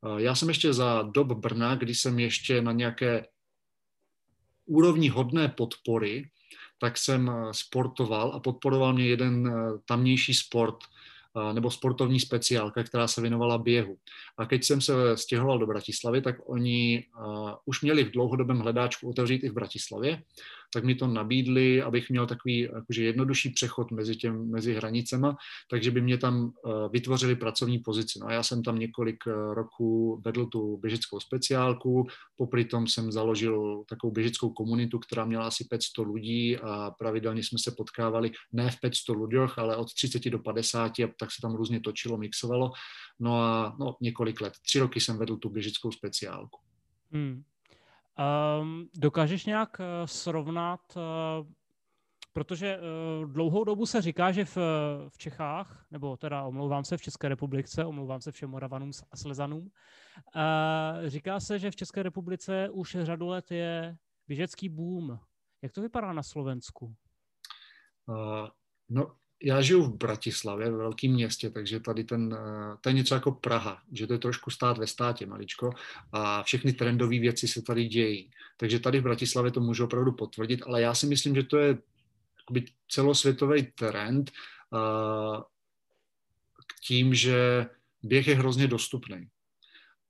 Uh, 0.00 0.18
já 0.18 0.34
jsem 0.34 0.48
ještě 0.48 0.72
za 0.72 1.02
dob 1.02 1.32
Brna, 1.32 1.74
kdy 1.74 1.94
jsem 1.94 2.18
ještě 2.18 2.62
na 2.62 2.72
nějaké 2.72 3.26
úrovni 4.66 5.08
hodné 5.08 5.48
podpory, 5.48 6.30
tak 6.80 6.98
jsem 6.98 7.30
sportoval 7.52 8.32
a 8.34 8.40
podporoval 8.40 8.92
mě 8.92 9.06
jeden 9.06 9.52
tamnější 9.84 10.34
sport, 10.34 10.76
nebo 11.52 11.70
sportovní 11.70 12.20
speciálka, 12.20 12.82
která 12.84 13.08
se 13.08 13.20
věnovala 13.20 13.58
běhu. 13.58 13.96
A 14.38 14.44
když 14.44 14.66
jsem 14.66 14.80
se 14.80 15.16
stěhoval 15.16 15.58
do 15.58 15.66
Bratislavy, 15.66 16.22
tak 16.22 16.36
oni 16.46 17.06
už 17.64 17.82
měli 17.82 18.04
v 18.04 18.10
dlouhodobém 18.10 18.58
hledáčku 18.58 19.10
otevřít 19.10 19.44
i 19.44 19.48
v 19.48 19.54
Bratislavě 19.54 20.22
tak 20.72 20.84
mi 20.84 20.94
to 20.94 21.06
nabídli, 21.06 21.82
abych 21.82 22.10
měl 22.10 22.26
takový 22.26 22.60
jakože 22.60 23.04
jednodušší 23.04 23.50
přechod 23.50 23.90
mezi, 23.90 24.16
těm, 24.16 24.50
mezi 24.50 24.74
hranicema, 24.74 25.36
takže 25.70 25.90
by 25.90 26.00
mě 26.00 26.18
tam 26.18 26.44
uh, 26.44 26.72
vytvořili 26.92 27.36
pracovní 27.36 27.78
pozici. 27.78 28.18
No 28.18 28.26
a 28.26 28.32
já 28.32 28.42
jsem 28.42 28.62
tam 28.62 28.78
několik 28.78 29.26
uh, 29.26 29.54
roků 29.54 30.22
vedl 30.24 30.46
tu 30.46 30.76
běžeckou 30.76 31.20
speciálku, 31.20 32.06
popri 32.36 32.64
tom 32.64 32.86
jsem 32.86 33.12
založil 33.12 33.84
takovou 33.88 34.12
běžeckou 34.12 34.50
komunitu, 34.50 34.98
která 34.98 35.24
měla 35.24 35.46
asi 35.46 35.64
500 35.64 35.98
lidí 36.14 36.56
a 36.56 36.90
pravidelně 36.90 37.42
jsme 37.42 37.58
se 37.58 37.70
potkávali 37.76 38.30
ne 38.52 38.70
v 38.70 38.80
500 38.80 39.16
lidech, 39.16 39.58
ale 39.58 39.76
od 39.76 39.94
30 39.94 40.30
do 40.30 40.38
50 40.38 40.98
a 40.98 41.10
tak 41.18 41.32
se 41.32 41.40
tam 41.42 41.54
různě 41.54 41.80
točilo, 41.80 42.18
mixovalo. 42.18 42.72
No 43.20 43.42
a 43.42 43.76
no, 43.80 43.96
několik 44.00 44.40
let, 44.40 44.52
tři 44.62 44.78
roky 44.78 45.00
jsem 45.00 45.18
vedl 45.18 45.36
tu 45.36 45.48
běžeckou 45.48 45.92
speciálku. 45.92 46.58
Hmm. 47.12 47.42
Um, 48.20 48.88
dokážeš 48.96 49.46
nějak 49.46 49.80
uh, 49.80 50.06
srovnat, 50.06 50.80
uh, 50.96 51.02
protože 52.32 52.78
uh, 52.78 53.32
dlouhou 53.32 53.64
dobu 53.64 53.86
se 53.86 54.02
říká, 54.02 54.32
že 54.32 54.44
v, 54.44 54.56
v 55.08 55.18
Čechách, 55.18 55.86
nebo 55.90 56.16
teda 56.16 56.44
omlouvám 56.44 56.84
se 56.84 56.96
v 56.96 57.02
České 57.02 57.28
republice, 57.28 57.84
omlouvám 57.84 58.20
se 58.20 58.32
všem 58.32 58.50
Moravanům 58.50 58.90
a 59.10 59.16
Slezanům, 59.16 59.62
uh, 59.62 61.08
říká 61.08 61.40
se, 61.40 61.58
že 61.58 61.70
v 61.70 61.76
České 61.76 62.02
republice 62.02 62.68
už 62.68 62.96
řadu 63.02 63.26
let 63.26 63.50
je 63.50 63.96
běžecký 64.28 64.68
boom. 64.68 65.18
Jak 65.62 65.72
to 65.72 65.82
vypadá 65.82 66.12
na 66.12 66.22
Slovensku? 66.22 66.94
Uh, 68.06 68.48
no, 68.88 69.16
já 69.42 69.62
žiju 69.62 69.82
v 69.82 69.96
Bratislavě, 69.96 70.70
ve 70.70 70.76
velkém 70.76 71.12
městě, 71.12 71.50
takže 71.50 71.80
tady 71.80 72.04
ten, 72.04 72.38
eh, 72.38 72.76
to 72.80 72.88
je 72.88 72.92
něco 72.92 73.14
jako 73.14 73.32
Praha, 73.32 73.82
že 73.92 74.06
to 74.06 74.12
je 74.12 74.18
trošku 74.18 74.50
stát 74.50 74.78
ve 74.78 74.86
státě 74.86 75.26
maličko 75.26 75.70
a 76.12 76.42
všechny 76.42 76.72
trendové 76.72 77.18
věci 77.18 77.48
se 77.48 77.62
tady 77.62 77.84
dějí. 77.84 78.30
Takže 78.56 78.80
tady 78.80 79.00
v 79.00 79.02
Bratislavě 79.02 79.50
to 79.50 79.60
můžu 79.60 79.84
opravdu 79.84 80.12
potvrdit, 80.12 80.62
ale 80.66 80.82
já 80.82 80.94
si 80.94 81.06
myslím, 81.06 81.34
že 81.34 81.42
to 81.42 81.58
je 81.58 81.78
celosvětový 82.88 83.62
trend 83.62 84.30
uh, 84.70 85.42
k 86.66 86.80
tím, 86.86 87.14
že 87.14 87.66
běh 88.02 88.28
je 88.28 88.34
hrozně 88.34 88.66
dostupný 88.66 89.28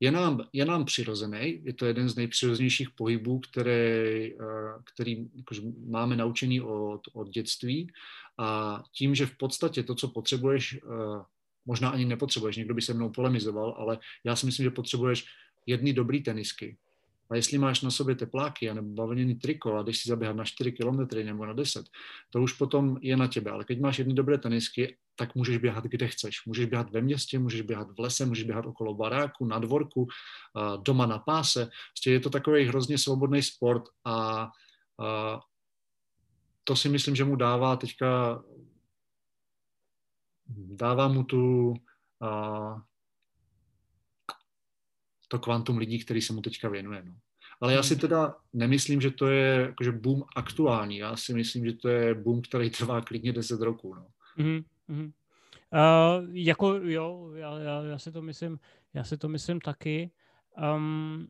je 0.00 0.11
nám, 0.11 0.49
je 0.52 0.64
nám 0.64 0.85
přirozený, 0.85 1.61
je 1.64 1.73
to 1.73 1.87
jeden 1.87 2.09
z 2.09 2.16
nejpřirozenějších 2.16 2.90
pohybů, 2.90 3.38
který, 3.38 4.35
eh, 4.35 4.37
který 4.85 5.28
máme 5.87 6.16
naučený 6.16 6.61
od, 6.61 7.00
od 7.12 7.28
dětství. 7.28 7.92
A 8.38 8.83
tím, 8.92 9.14
že 9.14 9.26
v 9.26 9.37
podstatě 9.37 9.83
to, 9.83 9.95
co 9.95 10.09
potřebuješ, 10.09 10.75
eh, 10.75 11.25
možná 11.66 11.90
ani 11.90 12.04
nepotřebuješ, 12.04 12.57
někdo 12.57 12.75
by 12.75 12.83
se 12.83 12.95
mnou 12.95 13.11
polemizoval, 13.11 13.75
ale 13.78 13.99
já 14.25 14.37
si 14.37 14.47
myslím, 14.47 14.64
že 14.64 14.71
potřebuješ 14.71 15.26
jedny 15.66 15.92
dobrý 15.92 16.23
tenisky, 16.23 16.76
a 17.30 17.37
jestli 17.37 17.58
máš 17.58 17.82
na 17.82 17.90
sobě 17.90 18.14
tepláky 18.14 18.75
nebo 18.75 18.88
bavlněný 18.94 19.34
triko 19.34 19.76
a 19.76 19.82
jdeš 19.82 19.99
si 19.99 20.08
zaběhat 20.08 20.37
na 20.37 20.44
4 20.44 20.72
km 20.72 21.16
nebo 21.25 21.46
na 21.46 21.52
10, 21.52 21.87
to 22.30 22.42
už 22.42 22.52
potom 22.52 22.96
je 23.00 23.16
na 23.16 23.26
těbe. 23.26 23.50
Ale 23.50 23.64
když 23.64 23.78
máš 23.78 23.99
jedny 23.99 24.14
dobré 24.14 24.38
tenisky, 24.38 24.96
tak 25.16 25.34
můžeš 25.34 25.56
běhat 25.56 25.84
kde 25.84 26.08
chceš. 26.08 26.46
Můžeš 26.46 26.66
běhat 26.66 26.90
ve 26.90 27.00
městě, 27.00 27.38
můžeš 27.38 27.60
běhat 27.60 27.90
v 27.90 28.00
lese, 28.00 28.26
můžeš 28.26 28.44
běhat 28.44 28.66
okolo 28.66 28.94
baráku, 28.94 29.44
na 29.44 29.58
dvorku, 29.58 30.08
doma 30.82 31.06
na 31.06 31.18
páse. 31.18 31.68
Prostě 31.92 32.10
je 32.10 32.20
to 32.20 32.30
takový 32.30 32.64
hrozně 32.64 32.99
svobodný 32.99 33.42
sport 33.42 33.82
a, 34.04 34.49
a 35.00 35.40
to 36.64 36.76
si 36.76 36.88
myslím, 36.88 37.16
že 37.16 37.25
mu 37.25 37.37
dává 37.37 37.76
teďka 37.76 38.42
dává 40.56 41.08
mu 41.08 41.25
tu 41.25 41.75
a, 42.20 42.82
to 45.30 45.38
kvantum 45.38 45.78
lidí, 45.78 45.99
který 45.99 46.22
se 46.22 46.32
mu 46.32 46.40
teďka 46.40 46.68
věnuje. 46.68 47.02
No. 47.06 47.14
Ale 47.60 47.75
já 47.75 47.82
si 47.82 47.94
hmm. 47.94 48.00
teda 48.00 48.34
nemyslím, 48.52 49.00
že 49.00 49.10
to 49.10 49.26
je 49.26 49.60
jakože 49.60 49.92
boom 49.92 50.25
aktuální. 50.37 50.96
Já 50.96 51.16
si 51.16 51.34
myslím, 51.34 51.64
že 51.64 51.72
to 51.72 51.88
je 51.88 52.14
boom, 52.14 52.42
který 52.42 52.70
trvá 52.70 53.00
klidně 53.00 53.32
10 53.32 53.60
roků. 53.60 53.94
No. 53.94 54.06
Mm-hmm. 54.38 55.12
Uh, 55.72 56.28
jako 56.32 56.75
jo, 56.75 57.30
já, 57.34 57.58
já, 57.58 57.82
já, 57.82 57.99
si 57.99 58.12
to 58.12 58.22
myslím, 58.22 58.58
já 58.94 59.04
si 59.04 59.16
to 59.16 59.28
myslím 59.28 59.60
taky. 59.60 60.10
Um, 60.76 61.28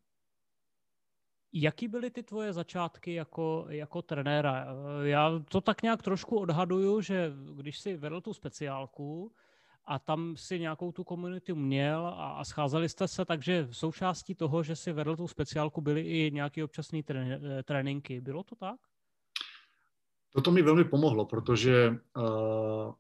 jaký 1.53 1.89
byly 1.89 2.11
ty 2.11 2.23
tvoje 2.23 2.53
začátky 2.53 3.15
jako, 3.15 3.67
jako 3.69 4.03
trenéra? 4.03 4.67
Já 5.03 5.43
to 5.49 5.61
tak 5.61 5.83
nějak 5.83 6.03
trošku 6.03 6.39
odhaduju, 6.39 7.01
že 7.01 7.33
když 7.57 7.79
si 7.79 7.97
vedl 7.97 8.21
tu 8.21 8.35
speciálku, 8.35 9.33
a 9.91 9.99
tam 9.99 10.37
si 10.37 10.61
nějakou 10.61 10.93
tu 10.93 11.05
komunitu 11.05 11.57
měl 11.57 12.07
a, 12.07 12.33
a 12.33 12.45
scházeli 12.45 12.89
jste 12.89 13.09
se, 13.09 13.25
takže 13.25 13.67
v 13.67 13.77
součástí 13.77 14.35
toho, 14.35 14.63
že 14.63 14.77
si 14.77 14.93
vedl 14.93 15.17
tu 15.17 15.29
speciálku, 15.29 15.81
byly 15.81 16.01
i 16.01 16.31
nějaké 16.31 16.65
občasné 16.65 17.03
tré, 17.03 17.41
eh, 17.43 17.63
tréninky. 17.63 18.21
Bylo 18.21 18.43
to 18.43 18.57
tak? 18.57 18.81
Toto 20.33 20.51
mi 20.51 20.63
velmi 20.63 20.85
pomohlo, 20.85 21.27
protože 21.27 21.91
uh, 22.17 22.95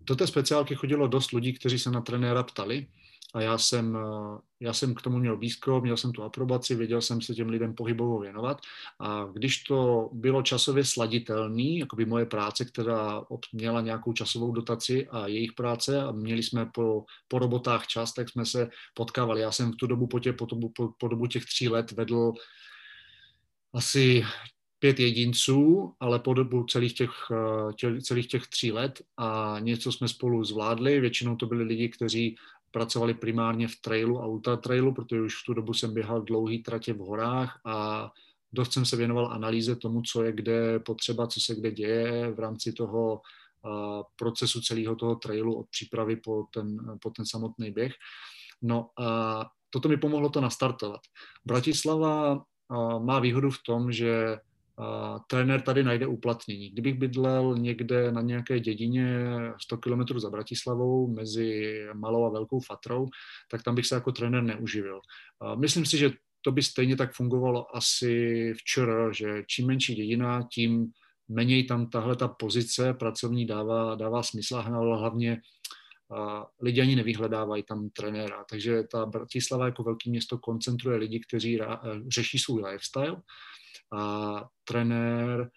do 0.00 0.16
té 0.16 0.26
speciálky 0.26 0.74
chodilo 0.74 1.08
dost 1.08 1.32
lidí, 1.32 1.52
kteří 1.52 1.78
se 1.78 1.90
na 1.90 2.00
trenéra 2.00 2.42
ptali 2.42 2.86
a 3.34 3.40
já 3.40 3.58
jsem, 3.58 3.96
eh, 3.96 4.38
já 4.60 4.72
jsem 4.72 4.94
k 4.94 5.02
tomu 5.02 5.18
měl 5.18 5.36
blízko, 5.36 5.80
měl 5.80 5.96
jsem 5.96 6.12
tu 6.12 6.22
aprobaci, 6.22 6.74
věděl 6.74 7.02
jsem 7.02 7.20
se 7.20 7.34
těm 7.34 7.48
lidem 7.48 7.74
pohybovou 7.74 8.20
věnovat 8.20 8.60
a 9.00 9.24
když 9.32 9.62
to 9.62 10.10
bylo 10.12 10.42
časově 10.42 10.84
sladitelný, 10.84 11.78
jako 11.78 11.96
by 11.96 12.04
moje 12.04 12.26
práce, 12.26 12.64
která 12.64 13.24
měla 13.52 13.80
nějakou 13.80 14.12
časovou 14.12 14.52
dotaci 14.52 15.08
a 15.08 15.26
jejich 15.26 15.52
práce 15.52 16.02
a 16.02 16.12
měli 16.12 16.42
jsme 16.42 16.66
po, 16.66 17.04
po 17.28 17.38
robotách 17.38 17.86
čas, 17.86 18.14
tak 18.14 18.28
jsme 18.28 18.46
se 18.46 18.68
potkávali. 18.94 19.40
Já 19.40 19.52
jsem 19.52 19.72
v 19.72 19.76
tu 19.76 19.86
dobu 19.86 20.06
po, 20.06 20.20
tě, 20.20 20.32
po, 20.32 20.46
dobu, 20.46 20.68
po, 20.68 20.88
po 20.98 21.08
dobu 21.08 21.26
těch 21.26 21.44
tří 21.44 21.68
let 21.68 21.92
vedl 21.92 22.32
asi 23.74 24.24
pět 24.78 25.00
jedinců, 25.00 25.92
ale 26.00 26.18
po 26.18 26.34
dobu 26.34 26.64
celých 26.64 26.94
těch, 26.94 27.10
eh, 27.32 27.72
těch, 27.72 28.02
celých 28.02 28.28
těch 28.28 28.46
tří 28.46 28.72
let 28.72 29.02
a 29.16 29.56
něco 29.60 29.92
jsme 29.92 30.08
spolu 30.08 30.44
zvládli. 30.44 31.00
Většinou 31.00 31.36
to 31.36 31.46
byli 31.46 31.64
lidi, 31.64 31.88
kteří 31.88 32.36
pracovali 32.76 33.14
primárně 33.14 33.68
v 33.68 33.80
trailu 33.80 34.22
a 34.22 34.26
ultratrailu, 34.26 34.94
protože 34.94 35.20
už 35.20 35.34
v 35.34 35.44
tu 35.46 35.54
dobu 35.54 35.74
jsem 35.74 35.94
běhal 35.94 36.22
dlouhý 36.22 36.62
tratě 36.62 36.92
v 36.92 36.98
horách 36.98 37.60
a 37.64 38.10
dost 38.52 38.72
jsem 38.72 38.84
se 38.84 38.96
věnoval 38.96 39.32
analýze 39.32 39.76
tomu, 39.76 40.02
co 40.02 40.24
je 40.24 40.32
kde 40.32 40.78
potřeba, 40.78 41.26
co 41.26 41.40
se 41.40 41.54
kde 41.54 41.70
děje 41.70 42.32
v 42.32 42.38
rámci 42.38 42.72
toho 42.72 43.20
procesu 44.16 44.60
celého 44.60 44.96
toho 44.96 45.16
trailu 45.16 45.54
od 45.54 45.66
přípravy 45.70 46.16
po 46.16 46.44
ten, 46.52 46.76
po 47.00 47.10
ten 47.10 47.26
samotný 47.26 47.70
běh. 47.70 47.92
No 48.62 48.90
a 49.00 49.46
toto 49.70 49.88
mi 49.88 49.96
pomohlo 49.96 50.28
to 50.28 50.40
nastartovat. 50.40 51.00
Bratislava 51.44 52.44
má 52.98 53.18
výhodu 53.18 53.50
v 53.50 53.62
tom, 53.66 53.92
že 53.92 54.36
trenér 55.26 55.60
tady 55.60 55.84
najde 55.84 56.06
uplatnění. 56.06 56.70
Kdybych 56.70 56.94
bydlel 56.94 57.54
někde 57.58 58.12
na 58.12 58.20
nějaké 58.20 58.60
dědině 58.60 59.26
100 59.62 59.76
km 59.78 60.18
za 60.18 60.30
Bratislavou 60.30 61.14
mezi 61.14 61.80
Malou 61.94 62.24
a 62.24 62.30
Velkou 62.30 62.60
Fatrou, 62.60 63.06
tak 63.50 63.62
tam 63.62 63.74
bych 63.74 63.86
se 63.86 63.94
jako 63.94 64.12
trenér 64.12 64.42
neuživil. 64.42 65.00
Myslím 65.54 65.86
si, 65.86 65.98
že 65.98 66.10
to 66.40 66.52
by 66.52 66.62
stejně 66.62 66.96
tak 66.96 67.12
fungovalo 67.12 67.76
asi 67.76 68.52
včera, 68.56 69.12
že 69.12 69.42
čím 69.46 69.66
menší 69.66 69.94
dědina, 69.94 70.48
tím 70.52 70.86
méně 71.28 71.64
tam 71.64 71.90
tahle 71.90 72.16
ta 72.16 72.28
pozice 72.28 72.94
pracovní 72.94 73.46
dává, 73.46 73.94
dává 73.94 74.22
smysl, 74.22 74.56
ale 74.56 74.98
hlavně 74.98 75.40
a 76.16 76.46
lidi 76.62 76.80
ani 76.80 76.96
nevyhledávají 76.96 77.62
tam 77.62 77.90
trenéra. 77.90 78.44
Takže 78.50 78.82
ta 78.82 79.06
Bratislava 79.06 79.64
jako 79.64 79.82
velké 79.82 80.10
město 80.10 80.38
koncentruje 80.38 80.96
lidi, 80.96 81.20
kteří 81.28 81.60
řeší 82.08 82.38
svůj 82.38 82.62
lifestyle 82.62 83.16
a 83.92 84.44
trenér, 84.64 85.50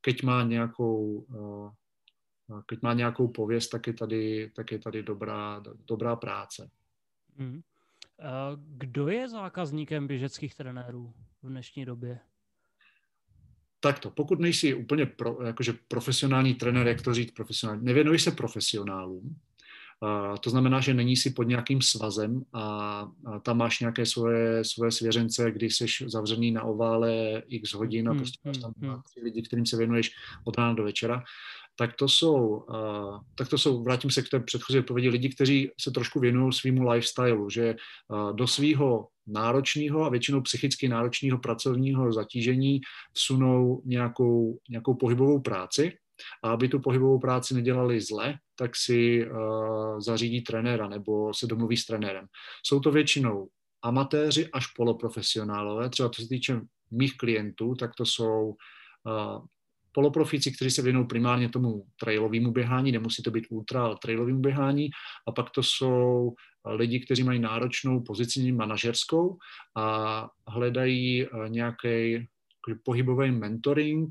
keď 0.00 0.22
má 0.22 0.42
nějakou 0.42 1.26
keď 2.66 2.82
má 2.82 2.94
nějakou 2.94 3.28
pověst, 3.28 3.68
tak 3.68 3.86
je 3.86 3.92
tady, 3.92 4.52
tak 4.56 4.72
je 4.72 4.78
tady 4.78 5.02
dobrá, 5.02 5.62
dobrá 5.88 6.16
práce. 6.16 6.70
Hmm. 7.36 7.60
Kdo 8.56 9.08
je 9.08 9.28
zákazníkem 9.28 10.06
běžeckých 10.06 10.54
trenérů 10.54 11.14
v 11.42 11.48
dnešní 11.48 11.84
době? 11.84 12.20
Takto, 13.80 14.10
pokud 14.10 14.40
nejsi 14.40 14.74
úplně 14.74 15.06
pro, 15.06 15.42
jakože 15.42 15.72
profesionální 15.88 16.54
trenér, 16.54 16.86
jak 16.86 17.02
to 17.02 17.14
říct 17.14 17.30
profesionální, 17.30 17.84
nevěnuješ 17.84 18.22
se 18.22 18.30
profesionálům, 18.30 19.40
to 20.40 20.50
znamená, 20.50 20.80
že 20.80 20.94
není 20.94 21.16
si 21.16 21.30
pod 21.30 21.42
nějakým 21.42 21.82
svazem 21.82 22.42
a, 22.52 23.08
tam 23.42 23.58
máš 23.58 23.80
nějaké 23.80 24.06
svoje, 24.06 24.64
svoje 24.64 24.92
svěřence, 24.92 25.50
kdy 25.50 25.70
jsi 25.70 25.86
zavřený 26.06 26.50
na 26.50 26.62
ovále 26.62 27.42
x 27.48 27.74
hodin 27.74 28.08
a 28.08 28.10
hmm, 28.10 28.20
prostě 28.20 28.38
máš 28.44 28.58
tam 28.58 28.72
hmm, 28.80 28.90
hmm. 28.90 29.02
tři 29.02 29.20
lidi, 29.20 29.42
kterým 29.42 29.66
se 29.66 29.76
věnuješ 29.76 30.10
od 30.44 30.58
rána 30.58 30.74
do 30.74 30.84
večera, 30.84 31.22
tak 31.78 31.94
to 31.94 32.08
jsou, 32.08 32.66
tak 33.34 33.48
to 33.48 33.58
jsou, 33.58 33.82
vrátím 33.82 34.10
se 34.10 34.22
k 34.22 34.28
té 34.28 34.40
předchozí 34.40 34.78
odpovědi, 34.78 35.08
lidi, 35.08 35.28
kteří 35.28 35.70
se 35.80 35.90
trošku 35.90 36.20
věnují 36.20 36.52
svýmu 36.52 36.90
lifestylu, 36.90 37.50
že 37.50 37.76
do 38.32 38.46
svého 38.46 39.08
náročného 39.26 40.04
a 40.04 40.08
většinou 40.08 40.40
psychicky 40.40 40.88
náročného 40.88 41.38
pracovního 41.38 42.12
zatížení 42.12 42.80
vsunou 43.12 43.82
nějakou, 43.84 44.58
nějakou 44.68 44.94
pohybovou 44.94 45.40
práci 45.40 45.92
a 46.42 46.50
aby 46.50 46.68
tu 46.68 46.80
pohybovou 46.80 47.18
práci 47.18 47.54
nedělali 47.54 48.00
zle, 48.00 48.34
tak 48.56 48.76
si 48.76 49.30
uh, 49.30 50.00
zařídí 50.00 50.42
trenéra 50.42 50.88
nebo 50.88 51.34
se 51.34 51.46
domluví 51.46 51.76
s 51.76 51.86
trenérem. 51.86 52.26
Jsou 52.66 52.80
to 52.80 52.90
většinou 52.90 53.48
amatéři 53.82 54.48
až 54.52 54.66
poloprofesionálové, 54.66 55.88
třeba 55.90 56.08
to 56.08 56.22
se 56.22 56.28
týče 56.28 56.60
mých 56.90 57.16
klientů, 57.16 57.74
tak 57.74 57.90
to 57.94 58.06
jsou 58.06 58.48
uh, 58.48 59.44
poloprofici, 59.92 60.52
kteří 60.52 60.70
se 60.70 60.82
věnují 60.82 61.06
primárně 61.06 61.48
tomu 61.48 61.84
trailovému 62.00 62.52
běhání, 62.52 62.92
nemusí 62.92 63.22
to 63.22 63.30
být 63.30 63.46
ultra, 63.50 63.84
ale 63.84 63.96
trailovému 64.02 64.40
běhání, 64.40 64.90
a 65.28 65.32
pak 65.32 65.50
to 65.50 65.62
jsou 65.62 66.34
lidi, 66.64 67.00
kteří 67.00 67.22
mají 67.22 67.38
náročnou 67.38 68.00
pozici 68.00 68.52
manažerskou 68.52 69.38
a 69.76 70.28
hledají 70.48 71.26
nějaký 71.48 72.28
pohybový 72.84 73.30
mentoring, 73.30 74.08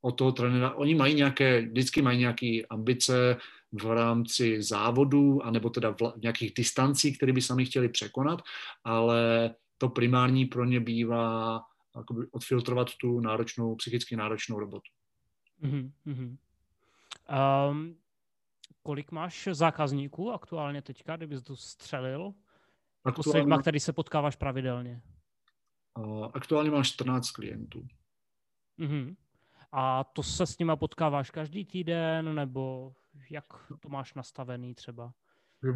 od 0.00 0.10
toho 0.10 0.32
trenéra. 0.32 0.74
Oni 0.74 0.94
mají 0.94 1.14
nějaké, 1.14 1.60
vždycky 1.62 2.02
mají 2.02 2.18
nějaké 2.18 2.60
ambice 2.70 3.36
v 3.72 3.94
rámci 3.94 4.62
závodu, 4.62 5.42
anebo 5.42 5.70
teda 5.70 5.90
v 5.90 6.20
nějakých 6.22 6.52
distancí, 6.54 7.16
které 7.16 7.32
by 7.32 7.42
sami 7.42 7.64
chtěli 7.64 7.88
překonat, 7.88 8.42
ale 8.84 9.54
to 9.78 9.88
primární 9.88 10.46
pro 10.46 10.64
ně 10.64 10.80
bývá 10.80 11.60
odfiltrovat 12.30 12.88
tu 13.00 13.20
náročnou, 13.20 13.76
psychicky 13.76 14.16
náročnou 14.16 14.58
robotu. 14.58 14.90
Mm-hmm. 15.62 16.36
Um, 17.70 17.96
kolik 18.82 19.10
máš 19.10 19.48
zákazníků 19.52 20.32
aktuálně 20.32 20.82
teďka, 20.82 21.16
kdybys 21.16 21.42
to 21.42 21.56
střelil? 21.56 22.34
Jako 23.06 23.20
aktuálně, 23.20 23.40
s 23.40 23.44
lidma, 23.44 23.58
který 23.58 23.80
se 23.80 23.92
potkáváš 23.92 24.36
pravidelně? 24.36 25.02
Uh, 25.98 26.28
aktuálně 26.34 26.70
mám 26.70 26.84
14 26.84 27.30
klientů. 27.30 27.86
Mm-hmm. 28.78 29.16
A 29.72 30.04
to 30.04 30.22
se 30.22 30.46
s 30.46 30.58
nima 30.58 30.76
potkáváš 30.76 31.30
každý 31.30 31.64
týden, 31.64 32.34
nebo 32.34 32.92
jak 33.30 33.44
to 33.80 33.88
máš 33.88 34.14
nastavený 34.14 34.74
třeba? 34.74 35.12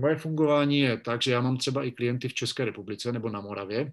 Moje 0.01 0.17
fungování 0.17 0.79
je 0.79 0.97
tak, 0.97 1.23
že 1.23 1.33
já 1.33 1.41
mám 1.41 1.57
třeba 1.57 1.85
i 1.85 1.91
klienty 1.91 2.29
v 2.29 2.35
České 2.35 2.65
republice 2.65 3.13
nebo 3.13 3.31
na 3.31 3.41
Moravě 3.41 3.93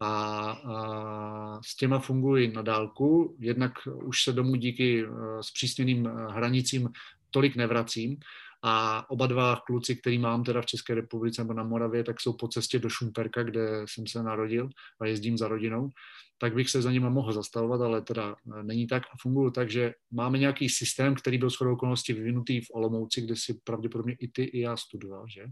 a, 0.00 0.10
a 0.50 1.60
s 1.64 1.76
těma 1.76 1.98
funguji 1.98 2.52
na 2.52 2.62
dálku. 2.62 3.36
Jednak 3.38 3.72
už 4.04 4.22
se 4.22 4.32
domů 4.32 4.56
díky 4.56 5.06
uh, 5.06 5.16
zpřísněným 5.40 6.04
uh, 6.04 6.12
hranicím 6.12 6.88
tolik 7.30 7.56
nevracím 7.56 8.16
a 8.66 9.04
oba 9.10 9.26
dva 9.26 9.62
kluci, 9.66 9.96
který 9.96 10.18
mám 10.18 10.44
teda 10.44 10.62
v 10.62 10.66
České 10.66 10.94
republice 10.94 11.42
nebo 11.42 11.52
na 11.52 11.64
Moravě, 11.64 12.04
tak 12.04 12.20
jsou 12.20 12.32
po 12.32 12.48
cestě 12.48 12.78
do 12.78 12.88
Šumperka, 12.88 13.42
kde 13.42 13.84
jsem 13.88 14.06
se 14.06 14.22
narodil 14.22 14.68
a 15.00 15.06
jezdím 15.06 15.38
za 15.38 15.48
rodinou 15.48 15.90
tak 16.38 16.54
bych 16.54 16.70
se 16.70 16.82
za 16.82 16.90
nima 16.90 17.08
mohl 17.08 17.32
zastavovat, 17.32 17.80
ale 17.80 18.02
teda 18.02 18.36
e, 18.58 18.62
není 18.62 18.86
tak 18.86 19.02
a 19.02 19.16
fungují 19.20 19.52
tak, 19.52 19.70
že 19.70 19.94
máme 20.10 20.38
nějaký 20.38 20.68
systém, 20.68 21.14
který 21.14 21.38
byl 21.38 21.50
shodou 21.50 21.72
okolností 21.72 22.12
vyvinutý 22.12 22.60
v 22.60 22.70
Olomouci, 22.72 23.20
kde 23.20 23.36
si 23.36 23.60
pravděpodobně 23.64 24.14
i 24.20 24.28
ty, 24.28 24.42
i 24.42 24.60
já 24.60 24.76
studoval, 24.76 25.28
že? 25.28 25.46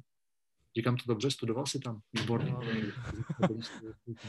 Říkám 0.76 0.96
to 0.96 1.02
dobře, 1.06 1.30
studoval 1.30 1.66
si 1.66 1.78
tam? 1.78 2.00
Výborně. 2.12 2.54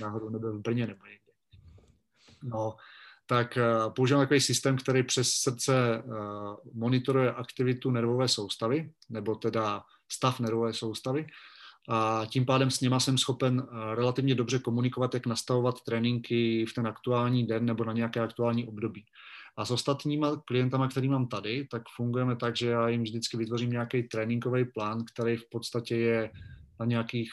Náhodou 0.01 0.29
nebyl 0.29 0.59
v 0.59 0.61
Brně 0.61 0.87
nebo 0.87 1.05
někde. 1.05 1.31
No, 2.43 2.75
tak 3.25 3.57
uh, 3.57 3.93
používám 3.93 4.23
takový 4.23 4.41
systém, 4.41 4.77
který 4.77 5.03
přes 5.03 5.29
srdce 5.29 6.03
uh, 6.03 6.13
monitoruje 6.73 7.33
aktivitu 7.33 7.91
nervové 7.91 8.27
soustavy, 8.27 8.91
nebo 9.09 9.35
teda 9.35 9.83
stav 10.09 10.39
nervové 10.39 10.73
soustavy 10.73 11.25
a 11.89 12.25
tím 12.29 12.45
pádem 12.45 12.71
s 12.71 12.81
něma 12.81 12.99
jsem 12.99 13.17
schopen 13.17 13.63
eh, 13.63 13.95
relativně 13.95 14.35
dobře 14.35 14.59
komunikovat, 14.59 15.13
jak 15.13 15.25
nastavovat 15.25 15.81
tréninky 15.81 16.65
v 16.65 16.73
ten 16.73 16.87
aktuální 16.87 17.47
den 17.47 17.65
nebo 17.65 17.83
na 17.83 17.93
nějaké 17.93 18.19
aktuální 18.19 18.67
období. 18.67 19.05
A 19.57 19.65
s 19.65 19.71
ostatníma 19.71 20.41
klientama, 20.45 20.87
který 20.87 21.09
mám 21.09 21.27
tady, 21.27 21.67
tak 21.71 21.83
fungujeme 21.95 22.35
tak, 22.35 22.57
že 22.57 22.69
já 22.69 22.87
jim 22.87 23.03
vždycky 23.03 23.37
vytvořím 23.37 23.69
nějaký 23.69 24.03
tréninkový 24.03 24.65
plán, 24.65 25.03
který 25.13 25.37
v 25.37 25.49
podstatě 25.49 25.95
je 25.95 26.31
na 26.79 26.85
nějakých 26.85 27.29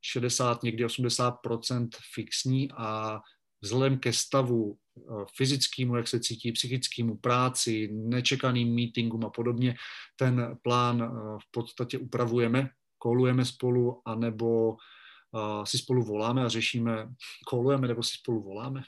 60, 0.00 0.62
někdy 0.62 0.86
80% 0.86 1.88
fixní 2.14 2.68
a 2.76 3.20
vzhledem 3.62 3.98
ke 3.98 4.12
stavu 4.12 4.76
eh, 4.76 5.02
fyzickému, 5.36 5.96
jak 5.96 6.08
se 6.08 6.20
cítí, 6.20 6.52
psychickému, 6.52 7.16
práci, 7.16 7.88
nečekaným 7.92 8.74
meetingům 8.74 9.24
a 9.24 9.30
podobně, 9.30 9.74
ten 10.16 10.58
plán 10.62 11.02
eh, 11.02 11.38
v 11.38 11.50
podstatě 11.50 11.98
upravujeme 11.98 12.68
kolujeme 13.02 13.44
spolu, 13.44 14.02
anebo 14.04 14.70
uh, 14.70 15.64
si 15.64 15.78
spolu 15.78 16.02
voláme 16.02 16.44
a 16.44 16.48
řešíme, 16.48 17.08
kolujeme 17.46 17.88
nebo 17.88 18.02
si 18.02 18.18
spolu 18.18 18.42
voláme, 18.42 18.82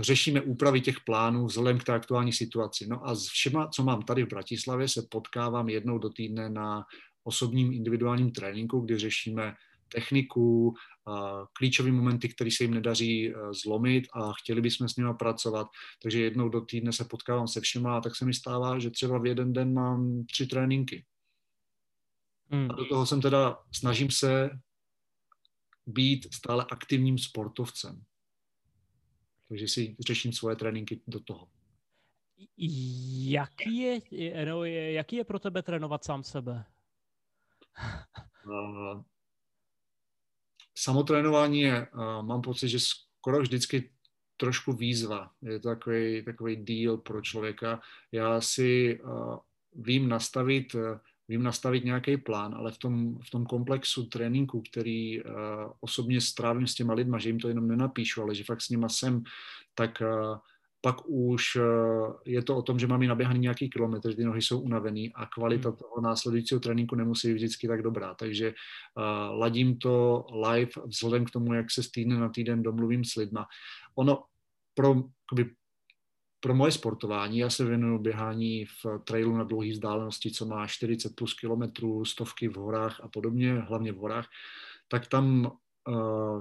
řešíme 0.00 0.40
úpravy 0.40 0.80
těch 0.80 1.00
plánů 1.06 1.46
vzhledem 1.46 1.78
k 1.78 1.84
té 1.84 1.92
aktuální 1.92 2.32
situaci. 2.32 2.86
No 2.86 3.06
a 3.06 3.14
s 3.14 3.26
všema, 3.26 3.68
co 3.68 3.84
mám 3.84 4.02
tady 4.02 4.24
v 4.24 4.28
Bratislavě, 4.28 4.88
se 4.88 5.02
potkávám 5.10 5.68
jednou 5.68 5.98
do 5.98 6.10
týdne 6.10 6.50
na 6.50 6.84
osobním 7.24 7.72
individuálním 7.72 8.30
tréninku, 8.30 8.80
kdy 8.80 8.98
řešíme 8.98 9.54
techniku, 9.92 10.74
klíčové 11.52 11.92
momenty, 11.92 12.28
které 12.28 12.50
se 12.50 12.64
jim 12.64 12.74
nedaří 12.74 13.32
zlomit 13.62 14.04
a 14.14 14.32
chtěli 14.32 14.60
bychom 14.60 14.88
s 14.88 14.96
nimi 14.96 15.14
pracovat. 15.18 15.66
Takže 16.02 16.20
jednou 16.20 16.48
do 16.48 16.60
týdne 16.60 16.92
se 16.92 17.04
potkávám 17.04 17.48
se 17.48 17.60
všema 17.60 17.96
a 17.96 18.00
tak 18.00 18.16
se 18.16 18.24
mi 18.24 18.34
stává, 18.34 18.78
že 18.78 18.90
třeba 18.90 19.18
v 19.18 19.26
jeden 19.26 19.52
den 19.52 19.74
mám 19.74 20.24
tři 20.24 20.46
tréninky. 20.46 21.04
Hmm. 22.50 22.70
A 22.70 22.74
do 22.74 22.84
toho 22.86 23.06
jsem 23.06 23.20
teda, 23.20 23.58
snažím 23.74 24.10
se 24.10 24.50
být 25.86 26.34
stále 26.34 26.66
aktivním 26.70 27.18
sportovcem. 27.18 28.02
Takže 29.48 29.68
si 29.68 29.96
řeším 30.06 30.32
svoje 30.32 30.56
tréninky 30.56 31.00
do 31.06 31.20
toho. 31.20 31.48
Jaký 33.28 33.76
je, 33.76 34.00
no, 34.44 34.64
jaký 34.64 35.16
je 35.16 35.24
pro 35.24 35.38
tebe 35.38 35.62
trénovat 35.62 36.04
sám 36.04 36.22
sebe? 36.22 36.64
Samotrénování 40.82 41.60
je, 41.60 41.88
uh, 41.94 42.26
mám 42.26 42.42
pocit, 42.42 42.68
že 42.68 42.78
skoro 42.80 43.40
vždycky 43.40 43.90
trošku 44.36 44.72
výzva. 44.72 45.30
Je 45.42 45.60
to 45.60 45.68
takový, 45.68 46.24
takový 46.24 46.56
díl 46.56 46.96
pro 46.96 47.22
člověka. 47.22 47.80
Já 48.12 48.40
si 48.40 49.00
uh, 49.04 49.36
vím 49.74 50.08
nastavit 50.08 50.74
uh, 50.74 50.80
vím 51.30 51.42
nastavit 51.42 51.84
nějaký 51.84 52.16
plán, 52.16 52.54
ale 52.54 52.72
v 52.72 52.78
tom, 52.78 53.18
v 53.18 53.30
tom 53.30 53.46
komplexu 53.46 54.06
tréninku, 54.06 54.62
který 54.70 55.22
uh, 55.22 55.32
osobně 55.80 56.20
strávím 56.20 56.66
s 56.66 56.74
těma 56.74 56.94
lidma, 56.94 57.18
že 57.18 57.28
jim 57.28 57.40
to 57.40 57.48
jenom 57.48 57.68
nenapíšu, 57.68 58.22
ale 58.22 58.34
že 58.34 58.44
fakt 58.44 58.60
s 58.60 58.68
nima 58.68 58.88
jsem, 58.88 59.22
tak 59.74 60.02
uh, 60.02 60.38
pak 60.80 61.08
už 61.08 61.56
uh, 61.56 61.62
je 62.26 62.42
to 62.42 62.56
o 62.56 62.62
tom, 62.62 62.78
že 62.78 62.86
mám 62.86 63.02
i 63.02 63.06
naběhaný 63.06 63.40
nějaký 63.40 63.70
kilometr, 63.70 64.14
ty 64.14 64.24
nohy 64.24 64.42
jsou 64.42 64.60
unavený 64.60 65.12
a 65.14 65.26
kvalita 65.26 65.68
hmm. 65.68 65.78
toho 65.78 66.00
následujícího 66.00 66.60
tréninku 66.60 66.96
nemusí 66.96 67.28
být 67.28 67.34
vždycky 67.34 67.68
tak 67.68 67.82
dobrá. 67.82 68.14
Takže 68.14 68.48
uh, 68.48 69.38
ladím 69.38 69.78
to 69.78 70.26
live 70.50 70.70
vzhledem 70.86 71.24
k 71.24 71.30
tomu, 71.30 71.54
jak 71.54 71.70
se 71.70 71.82
z 71.82 71.90
týdne 71.90 72.20
na 72.20 72.28
týden 72.28 72.62
domluvím 72.62 73.04
s 73.04 73.14
lidma. 73.14 73.46
Ono 73.94 74.22
pro, 74.74 74.88
jakoby, 74.88 75.54
pro 76.40 76.54
moje 76.54 76.72
sportování, 76.72 77.38
já 77.38 77.50
se 77.50 77.64
věnuju 77.64 77.98
běhání 77.98 78.64
v 78.64 78.86
trailu 79.04 79.36
na 79.36 79.44
dlouhé 79.44 79.70
vzdálenosti, 79.70 80.30
co 80.30 80.46
má 80.46 80.66
40 80.66 81.16
plus 81.16 81.34
kilometrů, 81.34 82.04
stovky 82.04 82.48
v 82.48 82.56
horách 82.56 83.00
a 83.00 83.08
podobně, 83.08 83.54
hlavně 83.54 83.92
v 83.92 83.96
horách, 83.96 84.28
tak 84.88 85.06
tam 85.06 85.46
eh, 85.46 85.50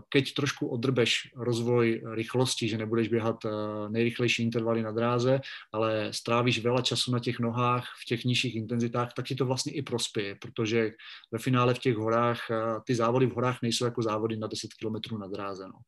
keď 0.10 0.34
trošku 0.36 0.68
odrbeš 0.68 1.32
rozvoj 1.36 2.04
rychlosti, 2.12 2.68
že 2.68 2.78
nebudeš 2.78 3.08
běhat 3.08 3.46
eh, 3.46 3.50
nejrychlejší 3.90 4.44
intervaly 4.44 4.84
na 4.84 4.92
dráze, 4.92 5.40
ale 5.72 6.14
strávíš 6.14 6.60
veľa 6.60 6.82
času 6.82 7.12
na 7.12 7.20
těch 7.20 7.40
nohách 7.40 7.88
v 8.04 8.06
těch 8.06 8.26
nižších 8.26 8.56
intenzitách, 8.56 9.14
tak 9.14 9.26
ti 9.26 9.36
to 9.36 9.46
vlastně 9.46 9.72
i 9.74 9.82
prospěje, 9.82 10.36
protože 10.36 10.92
ve 11.32 11.40
finále 11.40 11.74
v 11.74 11.80
těch 11.80 11.96
horách, 11.96 12.52
eh, 12.52 12.56
ty 12.86 12.96
závody 12.96 13.26
v 13.26 13.36
horách 13.36 13.62
nejsou 13.62 13.86
jako 13.86 14.02
závody 14.02 14.38
na 14.38 14.48
10 14.48 14.72
km 14.74 15.18
na 15.18 15.28
dráze. 15.28 15.68
No 15.68 15.80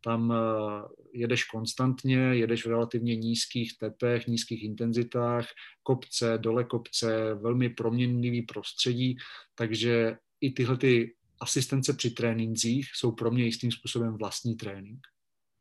tam 0.00 0.32
eh, 0.32 0.82
jedeš 1.12 1.44
konstantně, 1.44 2.18
jedeš 2.18 2.66
v 2.66 2.68
relativně 2.68 3.16
nízkých 3.16 3.78
tepech, 3.78 4.26
nízkých 4.26 4.62
intenzitách, 4.64 5.46
kopce, 5.82 6.38
dole 6.38 6.64
kopce, 6.64 7.34
velmi 7.34 7.68
proměnlivý 7.68 8.42
prostředí, 8.42 9.16
takže 9.54 10.16
i 10.40 10.50
tyhle 10.50 10.76
ty 10.76 11.14
asistence 11.40 11.92
při 11.92 12.10
trénincích 12.10 12.90
jsou 12.94 13.12
pro 13.12 13.30
mě 13.30 13.44
jistým 13.44 13.72
způsobem 13.72 14.16
vlastní 14.16 14.56
trénink. 14.56 15.06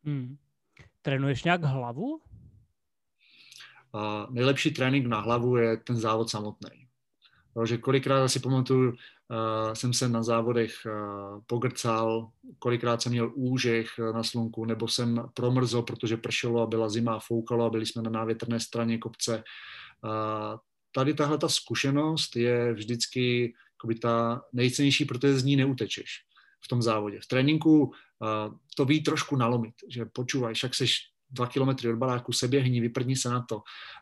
Hmm. 0.03 0.37
Trénuješ 1.01 1.43
nějak 1.43 1.63
hlavu? 1.63 2.21
A 3.93 4.27
nejlepší 4.31 4.71
trénink 4.71 5.07
na 5.07 5.19
hlavu 5.19 5.57
je 5.57 5.77
ten 5.77 5.95
závod 5.95 6.29
samotný. 6.29 6.87
Takže 7.53 7.77
kolikrát 7.77 8.27
si 8.27 8.39
pamatuju, 8.39 8.89
uh, 8.91 8.97
jsem 9.73 9.93
se 9.93 10.09
na 10.09 10.23
závodech 10.23 10.73
uh, 10.85 11.41
pogrcal, 11.47 12.29
kolikrát 12.59 13.01
jsem 13.01 13.11
měl 13.11 13.31
úžeh 13.35 13.87
eh, 13.99 14.13
na 14.13 14.23
slunku, 14.23 14.65
nebo 14.65 14.87
jsem 14.87 15.23
promrzl, 15.33 15.81
protože 15.81 16.17
pršelo 16.17 16.61
a 16.61 16.65
byla 16.65 16.89
zima 16.89 17.15
a 17.15 17.19
foukalo 17.19 17.65
a 17.65 17.69
byli 17.69 17.85
jsme 17.85 18.01
na 18.01 18.09
návětrné 18.09 18.59
straně 18.59 18.97
kopce. 18.97 19.43
Uh, 20.03 20.59
tady 20.91 21.13
tahle 21.13 21.37
ta 21.37 21.49
zkušenost 21.49 22.35
je 22.35 22.73
vždycky 22.73 23.53
ta 24.01 24.41
nejcennější, 24.53 25.05
protože 25.05 25.39
z 25.39 25.43
ní 25.43 25.55
neutečeš 25.55 26.27
v 26.65 26.67
tom 26.67 26.81
závodě. 26.81 27.19
V 27.23 27.27
tréninku 27.27 27.83
uh, 27.83 27.91
to 28.75 28.85
ví 28.85 29.03
trošku 29.03 29.35
nalomit, 29.35 29.73
že 29.89 30.05
počúvaj, 30.05 30.53
však 30.53 30.75
seš 30.75 30.93
dva 31.29 31.47
kilometry 31.47 31.89
od 31.89 31.95
baráku, 31.95 32.33
seběhni, 32.33 32.81
vyprdni 32.81 33.15
se 33.15 33.29
na 33.29 33.41
to. 33.41 33.61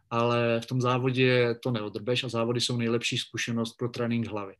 Ale 0.09 0.61
v 0.63 0.65
tom 0.65 0.81
závodě 0.81 1.55
to 1.63 1.71
neodrbeš 1.71 2.23
a 2.23 2.29
závody 2.29 2.61
jsou 2.61 2.77
nejlepší 2.77 3.17
zkušenost 3.17 3.73
pro 3.77 3.89
trénink 3.89 4.27
hlavy. 4.27 4.53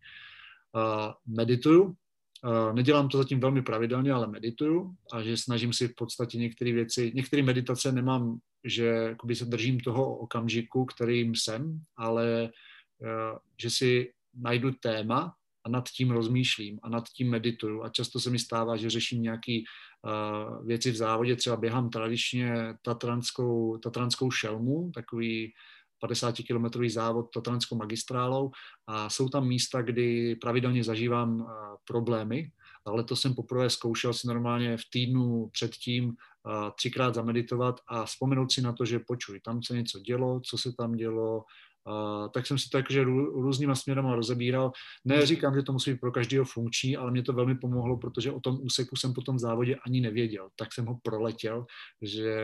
Uh, 0.75 1.13
medituju, 1.35 1.83
uh, 1.83 2.73
nedělám 2.73 3.09
to 3.09 3.17
zatím 3.17 3.39
velmi 3.39 3.61
pravidelně, 3.61 4.11
ale 4.11 4.27
medituju 4.27 4.95
a 5.13 5.21
že 5.21 5.37
snažím 5.37 5.73
si 5.73 5.87
v 5.87 5.95
podstatě 5.95 6.37
některé 6.37 6.71
věci, 6.71 7.11
některé 7.15 7.43
meditace 7.43 7.91
nemám, 7.91 8.37
že 8.63 9.15
se 9.33 9.45
držím 9.45 9.79
toho 9.79 10.17
okamžiku, 10.17 10.85
kterým 10.85 11.35
jsem, 11.35 11.81
ale 11.97 12.49
uh, 12.99 13.37
že 13.61 13.69
si 13.69 14.11
najdu 14.35 14.71
téma 14.71 15.33
a 15.65 15.69
nad 15.69 15.89
tím 15.89 16.11
rozmýšlím 16.11 16.79
a 16.83 16.89
nad 16.89 17.09
tím 17.09 17.29
medituju. 17.29 17.83
A 17.83 17.89
často 17.89 18.19
se 18.19 18.29
mi 18.29 18.39
stává, 18.39 18.77
že 18.77 18.89
řeším 18.89 19.21
nějaké 19.21 19.59
uh, 19.59 20.67
věci 20.67 20.91
v 20.91 20.95
závodě, 20.95 21.35
třeba 21.35 21.55
běhám 21.55 21.89
tradičně 21.89 22.53
tatranskou, 22.81 23.77
tatranskou 23.77 24.31
šelmu, 24.31 24.91
takový 24.93 25.53
50-kilometrový 26.05 26.89
závod 26.89 27.31
tatranskou 27.33 27.75
magistrálou 27.75 28.51
a 28.87 29.09
jsou 29.09 29.29
tam 29.29 29.47
místa, 29.47 29.81
kdy 29.81 30.35
pravidelně 30.35 30.83
zažívám 30.83 31.41
uh, 31.41 31.47
problémy, 31.87 32.51
ale 32.85 33.03
to 33.03 33.15
jsem 33.15 33.35
poprvé 33.35 33.69
zkoušel 33.69 34.13
si 34.13 34.27
normálně 34.27 34.77
v 34.77 34.81
týdnu 34.93 35.49
předtím 35.51 36.05
uh, 36.05 36.13
třikrát 36.77 37.15
zameditovat 37.15 37.79
a 37.87 38.05
vzpomenout 38.05 38.51
si 38.51 38.61
na 38.61 38.73
to, 38.73 38.85
že 38.85 38.99
počuj, 38.99 39.39
tam 39.39 39.63
se 39.63 39.73
něco 39.73 39.99
dělo, 39.99 40.39
co 40.39 40.57
se 40.57 40.73
tam 40.77 40.95
dělo, 40.95 41.43
Uh, 41.87 42.31
tak 42.31 42.47
jsem 42.47 42.57
si 42.57 42.69
to 42.69 42.77
jakože 42.77 43.03
rů, 43.03 43.41
různýma 43.41 43.75
směrama 43.75 44.15
rozebíral. 44.15 44.71
Neříkám, 45.05 45.55
že 45.55 45.63
to 45.63 45.73
musí 45.73 45.91
být 45.91 45.99
pro 45.99 46.11
každého 46.11 46.45
funkční, 46.45 46.97
ale 46.97 47.11
mě 47.11 47.23
to 47.23 47.33
velmi 47.33 47.55
pomohlo, 47.55 47.97
protože 47.97 48.31
o 48.31 48.39
tom 48.39 48.57
úseku 48.61 48.95
jsem 48.95 49.13
po 49.13 49.21
tom 49.21 49.39
závodě 49.39 49.75
ani 49.85 50.01
nevěděl. 50.01 50.49
Tak 50.55 50.73
jsem 50.73 50.85
ho 50.85 50.99
proletěl, 51.03 51.65
že, 52.01 52.43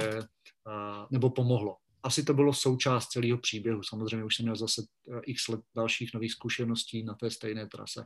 uh, 0.68 1.06
nebo 1.12 1.30
pomohlo. 1.30 1.78
Asi 2.04 2.24
to 2.24 2.34
bylo 2.34 2.54
součást 2.54 3.08
celého 3.08 3.38
příběhu. 3.38 3.84
Samozřejmě 3.84 4.26
už 4.26 4.36
jsem 4.36 4.46
měl 4.46 4.56
zase 4.56 4.82
uh, 5.06 5.20
x 5.26 5.48
let 5.48 5.62
dalších 5.76 6.14
nových 6.14 6.32
zkušeností 6.32 7.04
na 7.04 7.14
té 7.14 7.30
stejné 7.32 7.68
trase. 7.68 8.06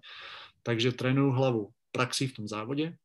Takže 0.63 0.91
trénuju 0.91 1.31
hlavu 1.31 1.69
praxi 1.91 2.27
v 2.27 2.33
tom 2.33 2.47
závodě, 2.47 2.95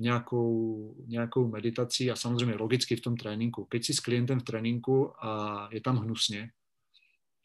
nějakou, 0.00 0.94
nějakou 1.06 1.48
meditací 1.48 2.10
a 2.10 2.16
samozřejmě 2.16 2.54
logicky 2.54 2.96
v 2.96 3.00
tom 3.00 3.16
tréninku. 3.16 3.64
Keď 3.64 3.84
si 3.84 3.94
s 3.94 4.00
klientem 4.00 4.40
v 4.40 4.44
tréninku 4.44 5.24
a 5.24 5.68
je 5.72 5.80
tam 5.80 5.96
hnusně, 5.96 6.50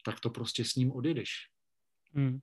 tak 0.04 0.20
to 0.20 0.30
prostě 0.30 0.64
s 0.64 0.74
ním 0.74 0.92
odjedeš. 0.92 1.30
Hmm. 2.12 2.40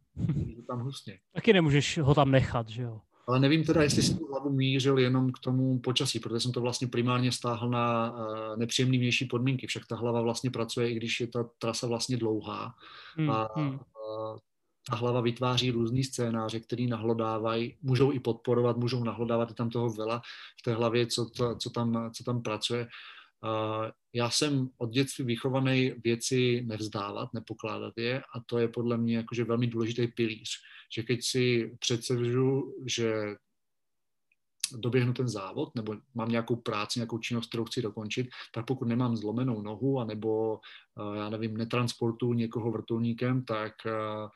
Je 0.57 0.63
tam 0.63 0.79
hnusně. 0.79 1.19
Taky 1.33 1.53
nemůžeš 1.53 1.97
ho 1.97 2.15
tam 2.15 2.31
nechat, 2.31 2.69
že 2.69 2.81
jo? 2.81 3.01
Ale 3.27 3.39
nevím 3.39 3.63
teda, 3.63 3.83
jestli 3.83 4.03
si 4.03 4.17
tu 4.17 4.27
hlavu 4.27 4.49
mířil 4.49 4.99
jenom 4.99 5.31
k 5.31 5.39
tomu 5.39 5.79
počasí, 5.79 6.19
protože 6.19 6.39
jsem 6.39 6.51
to 6.51 6.61
vlastně 6.61 6.87
primárně 6.87 7.31
stáhl 7.31 7.69
na 7.69 8.15
nepříjemný 8.55 8.97
vnější 8.97 9.25
podmínky. 9.25 9.67
Však 9.67 9.85
ta 9.85 9.95
hlava 9.95 10.21
vlastně 10.21 10.51
pracuje, 10.51 10.91
i 10.91 10.95
když 10.95 11.19
je 11.19 11.27
ta 11.27 11.43
trasa 11.57 11.87
vlastně 11.87 12.17
dlouhá. 12.17 12.73
Hmm. 13.15 13.29
A 13.29 13.49
hmm. 13.55 13.69
Uh, 13.69 13.79
ta 14.89 14.95
hlava 14.95 15.21
vytváří 15.21 15.71
různý 15.71 16.03
scénáře, 16.03 16.59
který 16.59 16.87
nahlodávají, 16.87 17.77
můžou 17.81 18.11
i 18.11 18.19
podporovat, 18.19 18.77
můžou 18.77 19.03
nahlodávat 19.03 19.51
i 19.51 19.53
tam 19.53 19.69
toho 19.69 19.89
vela 19.89 20.21
v 20.59 20.61
té 20.61 20.73
hlavě, 20.73 21.07
co, 21.07 21.25
to, 21.25 21.55
co, 21.55 21.69
tam, 21.69 22.11
co 22.13 22.23
tam 22.23 22.41
pracuje. 22.41 22.87
Uh, 23.43 23.89
já 24.13 24.29
jsem 24.29 24.69
od 24.77 24.89
dětství 24.89 25.25
vychovaný 25.25 25.93
věci 26.03 26.63
nevzdávat, 26.67 27.33
nepokládat 27.33 27.93
je 27.97 28.21
a 28.21 28.39
to 28.45 28.57
je 28.57 28.67
podle 28.67 28.97
mě 28.97 29.17
jakože 29.17 29.43
velmi 29.43 29.67
důležitý 29.67 30.07
pilíř. 30.07 30.49
Že 30.95 31.03
keď 31.03 31.23
si 31.23 31.75
předsežu, 31.79 32.75
že 32.85 33.35
doběhnu 34.75 35.13
ten 35.13 35.27
závod, 35.27 35.75
nebo 35.75 35.95
mám 36.15 36.29
nějakou 36.29 36.55
práci, 36.55 36.99
nějakou 36.99 37.17
činnost, 37.17 37.47
kterou 37.47 37.65
chci 37.65 37.81
dokončit, 37.81 38.29
tak 38.53 38.65
pokud 38.65 38.87
nemám 38.87 39.17
zlomenou 39.17 39.61
nohu, 39.61 39.99
anebo, 39.99 40.53
uh, 40.53 41.15
já 41.15 41.29
nevím, 41.29 41.57
netransportuju 41.57 42.33
někoho 42.33 42.71
vrtulníkem, 42.71 43.45
tak 43.45 43.73
uh, 43.85 44.29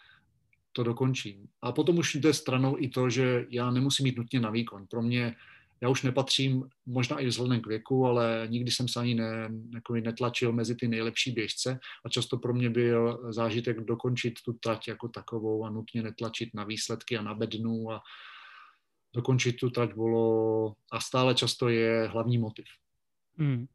to 0.71 0.83
dokončím. 0.83 1.47
A 1.61 1.71
potom 1.71 1.97
už 1.97 2.15
jde 2.15 2.33
stranou 2.33 2.75
i 2.79 2.87
to, 2.87 3.09
že 3.09 3.45
já 3.49 3.71
nemusím 3.71 4.03
mít 4.03 4.17
nutně 4.17 4.39
na 4.39 4.49
výkon. 4.49 4.87
Pro 4.87 5.01
mě 5.01 5.35
já 5.81 5.89
už 5.89 6.03
nepatřím, 6.03 6.69
možná 6.85 7.19
i 7.19 7.25
vzhledem 7.25 7.61
k 7.61 7.67
věku, 7.67 8.05
ale 8.05 8.47
nikdy 8.49 8.71
jsem 8.71 8.87
se 8.87 8.99
ani 8.99 9.15
ne, 9.15 9.49
jako 9.73 9.93
netlačil 9.93 10.51
mezi 10.51 10.75
ty 10.75 10.87
nejlepší 10.87 11.31
běžce 11.31 11.79
a 12.05 12.09
často 12.09 12.37
pro 12.37 12.53
mě 12.53 12.69
byl 12.69 13.19
zážitek 13.33 13.79
dokončit 13.79 14.33
tu 14.45 14.53
trať 14.53 14.87
jako 14.87 15.07
takovou 15.07 15.65
a 15.65 15.69
nutně 15.69 16.03
netlačit 16.03 16.49
na 16.53 16.63
výsledky 16.63 17.17
a 17.17 17.21
na 17.21 17.33
bednu 17.33 17.91
a 17.91 18.01
dokončit 19.15 19.53
tu 19.53 19.69
trať 19.69 19.93
bylo 19.93 20.73
a 20.91 20.99
stále 20.99 21.35
často 21.35 21.69
je 21.69 22.07
hlavní 22.07 22.37
motiv. 22.37 22.65
Hmm. 23.37 23.67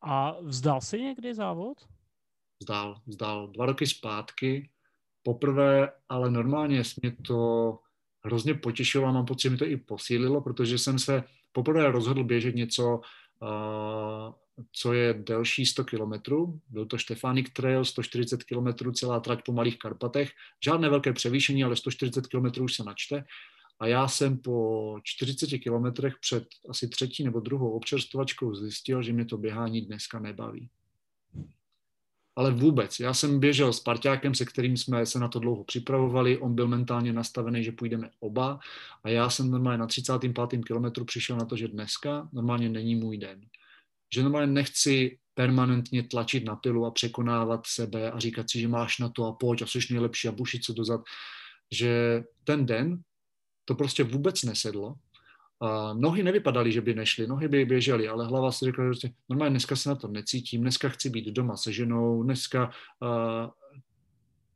A 0.00 0.36
vzdal 0.40 0.80
si 0.80 1.00
někdy 1.00 1.34
závod? 1.34 1.78
Vzdal, 2.60 3.00
vzdal. 3.06 3.48
Dva 3.48 3.66
roky 3.66 3.86
zpátky, 3.86 4.70
poprvé, 5.22 5.92
ale 6.08 6.30
normálně 6.30 6.82
mě 7.02 7.16
to 7.26 7.78
hrozně 8.24 8.54
potěšilo 8.54 9.06
a 9.06 9.12
mám 9.12 9.26
pocit, 9.26 9.42
že 9.42 9.50
mi 9.50 9.56
to 9.56 9.66
i 9.66 9.76
posílilo, 9.76 10.40
protože 10.40 10.78
jsem 10.78 10.98
se 10.98 11.24
poprvé 11.52 11.90
rozhodl 11.90 12.24
běžet 12.24 12.54
něco, 12.54 13.00
uh, 13.42 14.34
co 14.72 14.92
je 14.92 15.14
delší 15.14 15.66
100 15.66 15.84
kilometrů. 15.84 16.60
Byl 16.68 16.86
to 16.86 16.98
Štefánik 16.98 17.52
Trail, 17.52 17.84
140 17.84 18.44
kilometrů, 18.44 18.92
celá 18.92 19.20
trať 19.20 19.44
po 19.44 19.52
Malých 19.52 19.78
Karpatech. 19.78 20.30
Žádné 20.64 20.88
velké 20.88 21.12
převýšení, 21.12 21.64
ale 21.64 21.76
140 21.76 22.26
kilometrů 22.26 22.64
už 22.64 22.74
se 22.74 22.84
načte. 22.84 23.24
A 23.80 23.86
já 23.86 24.08
jsem 24.08 24.38
po 24.38 24.98
40 25.02 25.58
kilometrech 25.58 26.14
před 26.20 26.44
asi 26.68 26.88
třetí 26.88 27.24
nebo 27.24 27.40
druhou 27.40 27.70
občerstvovačkou 27.70 28.54
zjistil, 28.54 29.02
že 29.02 29.12
mě 29.12 29.24
to 29.24 29.38
běhání 29.38 29.80
dneska 29.80 30.18
nebaví 30.18 30.70
ale 32.36 32.50
vůbec. 32.50 33.00
Já 33.00 33.14
jsem 33.14 33.40
běžel 33.40 33.72
s 33.72 33.80
parťákem, 33.80 34.34
se 34.34 34.44
kterým 34.44 34.76
jsme 34.76 35.06
se 35.06 35.18
na 35.18 35.28
to 35.28 35.38
dlouho 35.38 35.64
připravovali, 35.64 36.38
on 36.38 36.54
byl 36.54 36.68
mentálně 36.68 37.12
nastavený, 37.12 37.64
že 37.64 37.72
půjdeme 37.72 38.10
oba 38.20 38.58
a 39.04 39.08
já 39.08 39.30
jsem 39.30 39.50
normálně 39.50 39.78
na 39.78 39.86
35. 39.86 40.64
kilometru 40.66 41.04
přišel 41.04 41.36
na 41.36 41.44
to, 41.44 41.56
že 41.56 41.68
dneska 41.68 42.28
normálně 42.32 42.68
není 42.68 42.94
můj 42.94 43.18
den. 43.18 43.40
Že 44.14 44.22
normálně 44.22 44.52
nechci 44.52 45.18
permanentně 45.34 46.02
tlačit 46.02 46.44
na 46.44 46.56
pilu 46.56 46.86
a 46.86 46.90
překonávat 46.90 47.66
sebe 47.66 48.10
a 48.10 48.18
říkat 48.18 48.50
si, 48.50 48.60
že 48.60 48.68
máš 48.68 48.98
na 48.98 49.08
to 49.08 49.26
a 49.26 49.32
pojď 49.32 49.62
a 49.62 49.66
jsi 49.66 49.78
nejlepší 49.90 50.28
a 50.28 50.32
bušit 50.32 50.64
se 50.64 50.72
dozad. 50.72 51.00
že 51.74 52.24
ten 52.44 52.66
den 52.66 53.02
to 53.64 53.74
prostě 53.74 54.04
vůbec 54.04 54.42
nesedlo. 54.42 54.94
A 55.62 55.94
nohy 55.94 56.22
nevypadaly, 56.22 56.72
že 56.72 56.80
by 56.80 56.94
nešly, 56.94 57.26
nohy 57.26 57.48
by 57.48 57.64
běžely, 57.64 58.08
ale 58.08 58.26
hlava 58.26 58.52
si 58.52 58.64
řekla, 58.64 58.92
že 58.92 59.08
normálně 59.28 59.50
dneska 59.50 59.76
se 59.76 59.88
na 59.88 59.94
to 59.94 60.08
necítím, 60.08 60.60
dneska 60.60 60.88
chci 60.88 61.10
být 61.10 61.26
doma 61.26 61.56
se 61.56 61.72
ženou, 61.72 62.22
dneska 62.22 62.70
uh, 63.02 63.50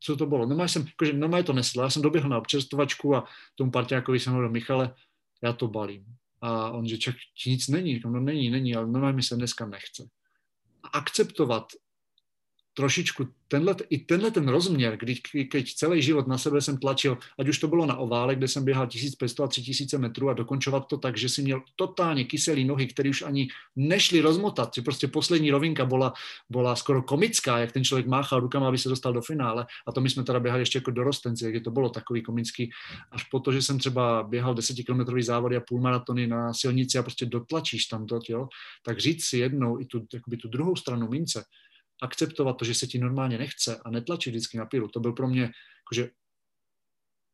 co 0.01 0.17
to 0.17 0.27
bylo? 0.27 0.47
Normálně 0.47 0.69
jsem, 0.69 0.87
jakože 0.87 1.13
normálně 1.13 1.45
to 1.45 1.53
nesedlo, 1.53 1.83
já 1.83 1.91
jsem 1.91 2.03
doběhl 2.03 2.29
na 2.29 2.39
občerstvovačku 2.39 3.17
a 3.17 3.25
tomu 3.55 3.71
parťákovi 3.71 4.21
jsem 4.21 4.33
hovoril, 4.33 4.51
Michale, 4.51 4.95
já 5.43 5.53
to 5.53 5.69
balím. 5.69 6.05
A 6.41 6.71
on, 6.71 6.87
že 6.87 6.99
čak, 6.99 7.15
nic 7.47 7.69
není, 7.69 7.95
říkám, 7.95 8.13
no 8.13 8.21
není, 8.21 8.51
není, 8.51 8.75
ale 8.75 8.87
normálně 8.87 9.17
mi 9.17 9.23
se 9.23 9.37
dneska 9.37 9.67
nechce. 9.67 10.09
A 10.83 10.89
akceptovat 10.89 11.67
trošičku 12.77 13.29
tenhle, 13.49 13.75
i 13.91 13.99
tenhle 13.99 14.31
ten 14.31 14.49
rozměr, 14.49 14.97
kdy, 14.97 15.15
keď 15.51 15.75
celý 15.75 16.03
život 16.03 16.27
na 16.27 16.39
sebe 16.39 16.61
jsem 16.61 16.77
tlačil, 16.77 17.19
ať 17.39 17.49
už 17.49 17.59
to 17.59 17.69
bylo 17.69 17.87
na 17.87 17.97
ovále, 17.97 18.37
kde 18.37 18.49
jsem 18.49 18.65
běhal 18.65 18.87
1500 18.87 19.41
a 19.41 19.47
3000 19.47 19.99
metrů 19.99 20.29
a 20.29 20.33
dokončovat 20.35 20.87
to 20.87 20.99
tak, 20.99 21.17
že 21.17 21.29
si 21.29 21.43
měl 21.43 21.63
totálně 21.77 22.25
kyselý 22.25 22.65
nohy, 22.65 22.87
které 22.87 23.11
už 23.11 23.23
ani 23.23 23.49
nešly 23.77 24.21
rozmotat, 24.21 24.75
že 24.75 24.83
prostě 24.83 25.09
poslední 25.09 25.51
rovinka 25.51 25.85
byla, 25.85 26.13
byla 26.51 26.77
skoro 26.77 27.03
komická, 27.03 27.59
jak 27.59 27.73
ten 27.73 27.85
člověk 27.85 28.07
máchal 28.07 28.41
rukama, 28.41 28.69
aby 28.69 28.79
se 28.79 28.89
dostal 28.89 29.13
do 29.13 29.23
finále. 29.23 29.67
A 29.87 29.93
to 29.93 30.01
my 30.01 30.11
jsme 30.11 30.25
teda 30.25 30.41
běhali 30.41 30.63
ještě 30.63 30.79
jako 30.79 30.91
dorostenci, 30.91 31.53
jak 31.53 31.65
to 31.65 31.71
bylo 31.71 31.89
takový 31.89 32.23
komický, 32.23 32.71
až 33.11 33.25
po 33.25 33.41
to, 33.41 33.53
že 33.53 33.63
jsem 33.63 33.79
třeba 33.79 34.23
běhal 34.23 34.55
10 34.55 34.77
kilometrový 34.77 35.23
závody 35.23 35.57
a 35.57 35.61
půlmaratony 35.61 36.27
na 36.27 36.55
silnici 36.55 36.99
a 36.99 37.03
prostě 37.03 37.27
dotlačíš 37.27 37.87
tam 37.87 38.07
to, 38.07 38.21
jo, 38.29 38.49
tak 38.85 39.01
říct 39.01 39.25
si 39.25 39.39
jednou 39.39 39.81
i 39.81 39.85
tu, 39.85 40.01
tu 40.43 40.49
druhou 40.49 40.77
stranu 40.77 41.09
mince, 41.09 41.45
akceptovat 42.03 42.57
to, 42.57 42.65
že 42.65 42.75
se 42.75 42.87
ti 42.87 42.99
normálně 42.99 43.39
nechce 43.39 43.77
a 43.85 43.91
netlačit 43.91 44.31
vždycky 44.31 44.59
na 44.59 44.67
pilu, 44.67 44.89
to 44.89 45.01
byl 45.01 45.13
pro 45.13 45.29
mě 45.29 45.43
jakože 45.81 46.11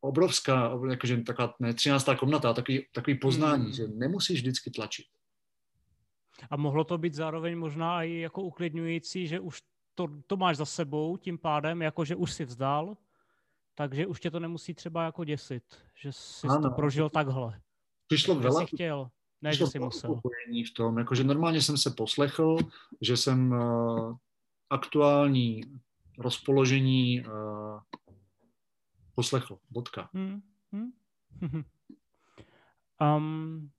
obrovská, 0.01 0.79
jakože 0.89 1.17
taková 1.17 1.55
ne, 1.59 1.73
13. 1.73 2.09
komnata, 2.19 2.53
takový, 2.53 2.85
takový 2.93 3.17
poznání, 3.17 3.63
hmm. 3.63 3.73
že 3.73 3.87
nemusíš 3.87 4.39
vždycky 4.39 4.71
tlačit. 4.71 5.05
A 6.49 6.57
mohlo 6.57 6.83
to 6.83 6.97
být 6.97 7.13
zároveň 7.13 7.57
možná 7.57 8.03
i 8.03 8.17
jako 8.17 8.41
uklidňující, 8.41 9.27
že 9.27 9.39
už 9.39 9.61
to, 9.95 10.07
to 10.27 10.37
máš 10.37 10.57
za 10.57 10.65
sebou 10.65 11.17
tím 11.17 11.37
pádem, 11.37 11.81
jako 11.81 12.05
že 12.05 12.15
už 12.15 12.33
si 12.33 12.45
vzdal, 12.45 12.97
takže 13.75 14.07
už 14.07 14.19
tě 14.19 14.31
to 14.31 14.39
nemusí 14.39 14.73
třeba 14.73 15.03
jako 15.03 15.23
děsit, 15.23 15.63
že 15.95 16.11
jsi 16.11 16.47
ano. 16.47 16.69
to 16.69 16.75
prožil 16.75 17.09
takhle. 17.09 17.61
Přišlo 18.07 18.35
vela, 18.35 18.59
jsi 18.59 18.65
chtěl, 18.65 19.09
ne, 19.41 19.53
že 19.53 19.67
jsi 19.67 19.79
musel. 19.79 20.21
v 20.71 20.73
tom, 20.73 20.97
jakože 20.97 21.23
normálně 21.23 21.61
jsem 21.61 21.77
se 21.77 21.91
poslechl, 21.97 22.57
že 23.01 23.17
jsem 23.17 23.51
uh, 23.51 24.15
aktuální 24.69 25.61
rozpoložení 26.17 27.25
uh, 27.25 27.79
poslechl. 29.15 29.57
Bodka. 29.69 30.09
Hmm. 30.13 30.41
Hmm. 30.71 30.91
um, 33.17 33.69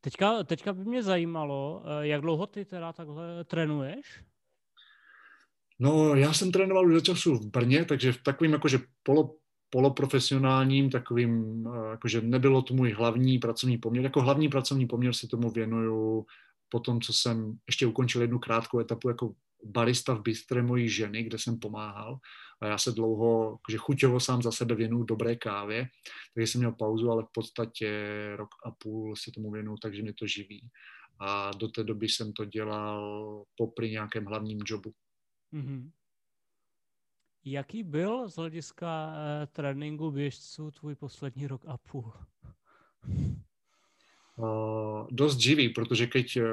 teďka, 0.00 0.44
teďka 0.44 0.72
by 0.72 0.84
mě 0.84 1.02
zajímalo, 1.02 1.82
eh, 1.84 2.06
jak 2.06 2.20
dlouho 2.20 2.46
ty 2.46 2.64
teda 2.64 2.92
takhle 2.92 3.44
trénuješ? 3.44 4.24
No, 5.78 6.14
já 6.14 6.32
jsem 6.32 6.52
trénoval 6.52 6.86
už 6.86 6.94
za 6.94 7.00
času 7.00 7.34
v 7.34 7.50
Brně, 7.50 7.84
takže 7.84 8.12
v 8.12 8.22
takovým 8.22 8.52
jakože 8.52 8.78
polo, 9.02 9.36
poloprofesionálním, 9.70 10.90
takovým, 10.90 11.64
eh, 11.66 11.90
jakože 11.90 12.20
nebylo 12.20 12.62
to 12.62 12.74
můj 12.74 12.92
hlavní 12.92 13.38
pracovní 13.38 13.78
poměr. 13.78 14.04
Jako 14.04 14.22
hlavní 14.22 14.48
pracovní 14.48 14.86
poměr 14.86 15.12
se 15.12 15.28
tomu 15.28 15.50
věnuju 15.50 16.26
po 16.74 16.80
tom, 16.80 17.00
co 17.00 17.12
jsem 17.12 17.58
ještě 17.66 17.86
ukončil 17.86 18.20
jednu 18.20 18.38
krátkou 18.38 18.80
etapu 18.80 19.08
jako 19.08 19.34
barista 19.64 20.14
v 20.14 20.22
bystre 20.22 20.62
mojí 20.62 20.88
ženy, 20.88 21.22
kde 21.22 21.38
jsem 21.38 21.58
pomáhal. 21.58 22.18
A 22.62 22.66
já 22.66 22.78
se 22.78 22.92
dlouho, 22.92 23.58
že 23.70 23.78
chuťovo 23.78 24.20
sám 24.20 24.42
za 24.42 24.52
sebe 24.52 24.74
věnuju 24.74 25.04
dobré 25.04 25.36
kávě, 25.36 25.86
takže 26.34 26.46
jsem 26.46 26.58
měl 26.58 26.72
pauzu, 26.72 27.10
ale 27.10 27.22
v 27.22 27.32
podstatě 27.32 27.88
rok 28.36 28.48
a 28.66 28.70
půl 28.70 29.16
se 29.16 29.30
tomu 29.30 29.50
věnuju, 29.50 29.76
takže 29.82 30.02
mě 30.02 30.14
to 30.14 30.26
živí. 30.26 30.68
A 31.20 31.50
do 31.50 31.68
té 31.68 31.84
doby 31.84 32.08
jsem 32.08 32.32
to 32.32 32.44
dělal 32.44 33.44
popri 33.56 33.90
nějakém 33.90 34.24
hlavním 34.24 34.58
jobu. 34.66 34.92
Mm-hmm. 35.52 35.90
Jaký 37.44 37.82
byl 37.82 38.28
z 38.28 38.36
hlediska 38.36 39.06
uh, 39.06 39.46
tréninku 39.52 40.10
běžců 40.10 40.70
tvůj 40.70 40.94
poslední 40.94 41.46
rok 41.46 41.64
a 41.66 41.78
půl? 41.78 42.12
Uh, 44.36 45.06
dost 45.10 45.38
živý, 45.38 45.68
protože 45.68 46.06
keď 46.06 46.36
uh, 46.36 46.44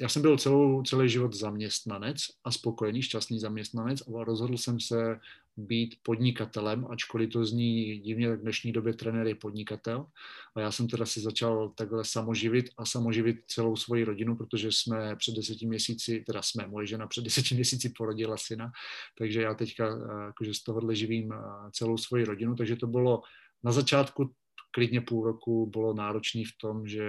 já 0.00 0.08
jsem 0.08 0.22
byl 0.22 0.38
celou, 0.38 0.82
celý 0.82 1.08
život 1.08 1.34
zaměstnanec 1.34 2.16
a 2.44 2.52
spokojený, 2.52 3.02
šťastný 3.02 3.38
zaměstnanec, 3.38 4.02
ale 4.08 4.24
rozhodl 4.24 4.56
jsem 4.56 4.80
se 4.80 5.20
být 5.56 5.98
podnikatelem, 6.02 6.86
ačkoliv 6.90 7.30
to 7.30 7.44
zní 7.44 7.98
divně, 7.98 8.28
tak 8.28 8.38
v 8.38 8.42
dnešní 8.42 8.72
době 8.72 8.92
trenér 8.92 9.26
je 9.26 9.34
podnikatel. 9.34 10.06
A 10.54 10.60
já 10.60 10.72
jsem 10.72 10.88
teda 10.88 11.06
si 11.06 11.20
začal 11.20 11.68
takhle 11.68 12.04
samoživit 12.04 12.70
a 12.76 12.84
samoživit 12.84 13.36
celou 13.46 13.76
svoji 13.76 14.04
rodinu, 14.04 14.36
protože 14.36 14.72
jsme 14.72 15.16
před 15.16 15.34
deseti 15.34 15.66
měsíci, 15.66 16.24
teda 16.26 16.42
jsme, 16.42 16.66
moje 16.66 16.86
žena 16.86 17.06
před 17.06 17.24
deseti 17.24 17.54
měsíci 17.54 17.88
porodila 17.88 18.36
syna, 18.36 18.72
takže 19.18 19.42
já 19.42 19.54
teďka 19.54 19.98
jakože 20.26 20.54
z 20.54 20.62
tohohle 20.62 20.96
živím 20.96 21.34
celou 21.72 21.98
svoji 21.98 22.24
rodinu, 22.24 22.54
takže 22.54 22.76
to 22.76 22.86
bylo 22.86 23.22
na 23.64 23.72
začátku 23.72 24.30
klidně 24.76 25.00
půl 25.00 25.24
roku 25.24 25.66
bylo 25.66 25.94
náročný 25.94 26.44
v 26.44 26.52
tom, 26.60 26.86
že 26.86 27.08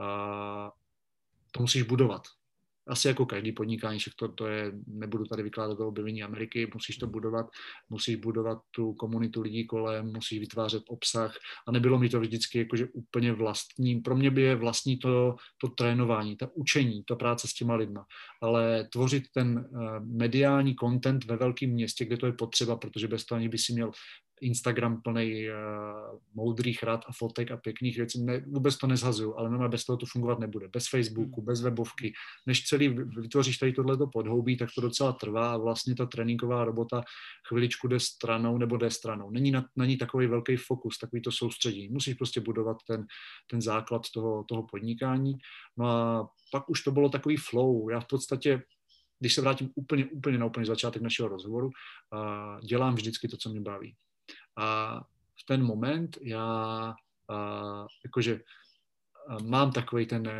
a, 0.00 0.72
to 1.52 1.60
musíš 1.60 1.82
budovat. 1.82 2.22
Asi 2.88 3.08
jako 3.08 3.26
každý 3.26 3.52
podnikání, 3.52 3.98
však 3.98 4.14
to, 4.14 4.28
to 4.28 4.46
je, 4.46 4.72
nebudu 4.86 5.24
tady 5.24 5.42
vykládat 5.42 5.80
o 5.80 5.88
objevení 5.88 6.22
Ameriky, 6.22 6.70
musíš 6.74 6.96
to 6.96 7.06
budovat, 7.06 7.46
musíš 7.88 8.16
budovat 8.16 8.58
tu 8.70 8.92
komunitu 8.92 9.40
lidí 9.40 9.66
kolem, 9.66 10.12
musíš 10.12 10.40
vytvářet 10.40 10.82
obsah 10.88 11.36
a 11.68 11.72
nebylo 11.72 11.98
mi 11.98 12.08
to 12.08 12.20
vždycky 12.20 12.58
jakože 12.58 12.86
úplně 12.92 13.32
vlastní. 13.32 14.00
Pro 14.00 14.16
mě 14.16 14.30
by 14.30 14.42
je 14.42 14.56
vlastní 14.56 14.98
to, 14.98 15.36
to 15.60 15.68
trénování, 15.68 16.36
ta 16.36 16.48
učení, 16.54 17.04
ta 17.08 17.16
práce 17.16 17.48
s 17.48 17.54
těma 17.54 17.74
lidma, 17.74 18.04
ale 18.42 18.88
tvořit 18.92 19.24
ten 19.34 19.58
uh, 19.58 20.06
mediální 20.06 20.74
content 20.80 21.24
ve 21.24 21.36
velkém 21.36 21.70
městě, 21.70 22.04
kde 22.04 22.16
to 22.16 22.26
je 22.26 22.32
potřeba, 22.32 22.76
protože 22.76 23.08
bez 23.08 23.24
toho 23.24 23.36
ani 23.36 23.48
by 23.48 23.58
si 23.58 23.72
měl 23.72 23.90
Instagram 24.44 25.02
plný 25.02 25.48
uh, 25.48 25.54
moudrých 26.34 26.82
rad 26.82 27.04
a 27.06 27.12
fotek 27.12 27.50
a 27.50 27.56
pěkných 27.56 27.96
věcí. 27.96 28.24
Ne, 28.24 28.44
vůbec 28.46 28.78
to 28.78 28.86
nezhazuju, 28.86 29.34
ale 29.34 29.50
normálně 29.50 29.70
bez 29.70 29.84
toho 29.84 29.96
to 29.96 30.06
fungovat 30.06 30.38
nebude. 30.38 30.68
Bez 30.68 30.88
Facebooku, 30.88 31.40
hmm. 31.40 31.44
bez 31.44 31.60
webovky. 31.60 32.12
Než 32.46 32.64
celý 32.64 32.88
vytvoříš 32.88 33.58
tady 33.58 33.72
tohleto 33.72 34.06
podhoubí, 34.06 34.56
tak 34.56 34.68
to 34.74 34.80
docela 34.80 35.12
trvá 35.12 35.52
a 35.52 35.56
vlastně 35.56 35.94
ta 35.94 36.06
tréninková 36.06 36.64
robota 36.64 37.02
chviličku 37.48 37.88
jde 37.88 38.00
stranou 38.00 38.58
nebo 38.58 38.76
jde 38.76 38.90
stranou. 38.90 39.30
Není 39.30 39.50
na, 39.50 39.64
na 39.76 39.86
ní 39.86 39.96
takový 39.96 40.26
velký 40.26 40.56
fokus, 40.56 40.98
takový 40.98 41.22
to 41.22 41.32
soustředí. 41.32 41.88
Musíš 41.88 42.14
prostě 42.14 42.40
budovat 42.40 42.76
ten, 42.86 43.06
ten 43.50 43.62
základ 43.62 44.02
toho, 44.14 44.44
toho 44.48 44.62
podnikání. 44.62 45.34
No 45.76 45.86
a 45.86 46.28
pak 46.52 46.70
už 46.70 46.82
to 46.82 46.92
bylo 46.92 47.08
takový 47.08 47.36
flow. 47.36 47.90
Já 47.90 48.00
v 48.00 48.06
podstatě 48.06 48.62
když 49.20 49.34
se 49.34 49.40
vrátím 49.40 49.70
úplně, 49.74 50.04
úplně 50.04 50.38
na 50.38 50.46
úplný 50.46 50.66
začátek 50.66 51.02
našeho 51.02 51.28
rozhovoru, 51.28 51.70
dělám 52.64 52.94
vždycky 52.94 53.28
to, 53.28 53.36
co 53.36 53.48
mě 53.48 53.60
baví. 53.60 53.94
A 54.56 55.00
v 55.40 55.46
ten 55.46 55.62
moment 55.62 56.18
já 56.20 56.44
a, 57.28 57.86
jakože 58.04 58.40
a 59.28 59.42
mám 59.42 59.72
takový 59.72 60.06
ten 60.06 60.30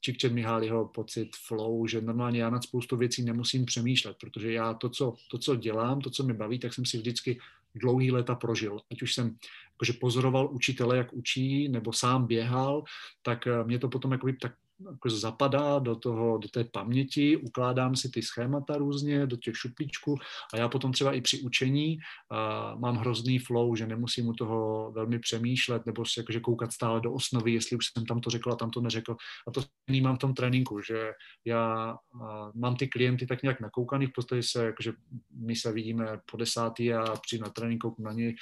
Čikčet 0.00 0.32
Mihályho 0.32 0.88
pocit 0.88 1.28
flow, 1.46 1.86
že 1.86 2.00
normálně 2.00 2.42
já 2.42 2.50
nad 2.50 2.62
spoustu 2.62 2.96
věcí 2.96 3.24
nemusím 3.24 3.64
přemýšlet, 3.64 4.16
protože 4.20 4.52
já 4.52 4.74
to 4.74 4.88
co, 4.88 5.16
to, 5.30 5.38
co 5.38 5.56
dělám, 5.56 6.00
to, 6.00 6.10
co 6.10 6.22
mě 6.22 6.34
baví, 6.34 6.58
tak 6.58 6.74
jsem 6.74 6.86
si 6.86 6.98
vždycky 6.98 7.40
dlouhý 7.74 8.10
léta 8.10 8.34
prožil. 8.34 8.80
Ať 8.90 9.02
už 9.02 9.14
jsem 9.14 9.36
jakože 9.74 9.92
pozoroval 9.92 10.48
učitele, 10.52 10.96
jak 10.96 11.12
učí, 11.12 11.68
nebo 11.68 11.92
sám 11.92 12.26
běhal, 12.26 12.84
tak 13.22 13.48
mě 13.64 13.78
to 13.78 13.88
potom 13.88 14.12
jakoby 14.12 14.32
tak 14.32 14.52
jako 14.90 15.10
zapadá 15.10 15.78
do, 15.78 15.96
toho, 15.96 16.38
do 16.38 16.48
té 16.48 16.64
paměti, 16.64 17.36
ukládám 17.36 17.96
si 17.96 18.10
ty 18.10 18.22
schémata 18.22 18.76
různě 18.76 19.26
do 19.26 19.36
těch 19.36 19.56
šuplíčků 19.56 20.16
a 20.54 20.56
já 20.56 20.68
potom 20.68 20.92
třeba 20.92 21.12
i 21.12 21.20
při 21.20 21.40
učení 21.40 21.98
a 22.30 22.74
mám 22.74 22.96
hrozný 22.96 23.38
flow, 23.38 23.76
že 23.76 23.86
nemusím 23.86 24.28
u 24.28 24.32
toho 24.32 24.92
velmi 24.92 25.18
přemýšlet 25.18 25.86
nebo 25.86 26.04
si 26.04 26.20
jakože 26.20 26.40
koukat 26.40 26.72
stále 26.72 27.00
do 27.00 27.12
osnovy, 27.12 27.52
jestli 27.52 27.76
už 27.76 27.84
jsem 27.86 28.06
tam 28.06 28.20
to 28.20 28.30
řekl 28.30 28.52
a 28.52 28.56
tam 28.56 28.70
to 28.70 28.80
neřekl. 28.80 29.16
A 29.48 29.50
to 29.50 29.62
mám 30.02 30.16
v 30.16 30.18
tom 30.18 30.34
tréninku, 30.34 30.80
že 30.80 31.12
já 31.44 31.96
mám 32.54 32.76
ty 32.76 32.88
klienty 32.88 33.26
tak 33.26 33.42
nějak 33.42 33.60
nakoukaný, 33.60 34.06
v 34.06 34.12
podstatě 34.14 34.42
se, 34.42 34.64
jakože 34.64 34.92
my 35.34 35.56
se 35.56 35.72
vidíme 35.72 36.06
po 36.30 36.36
desátý 36.36 36.94
a 36.94 37.16
při 37.16 37.38
na 37.38 37.48
tréninku 37.48 37.96
na 37.98 38.12
něj 38.12 38.36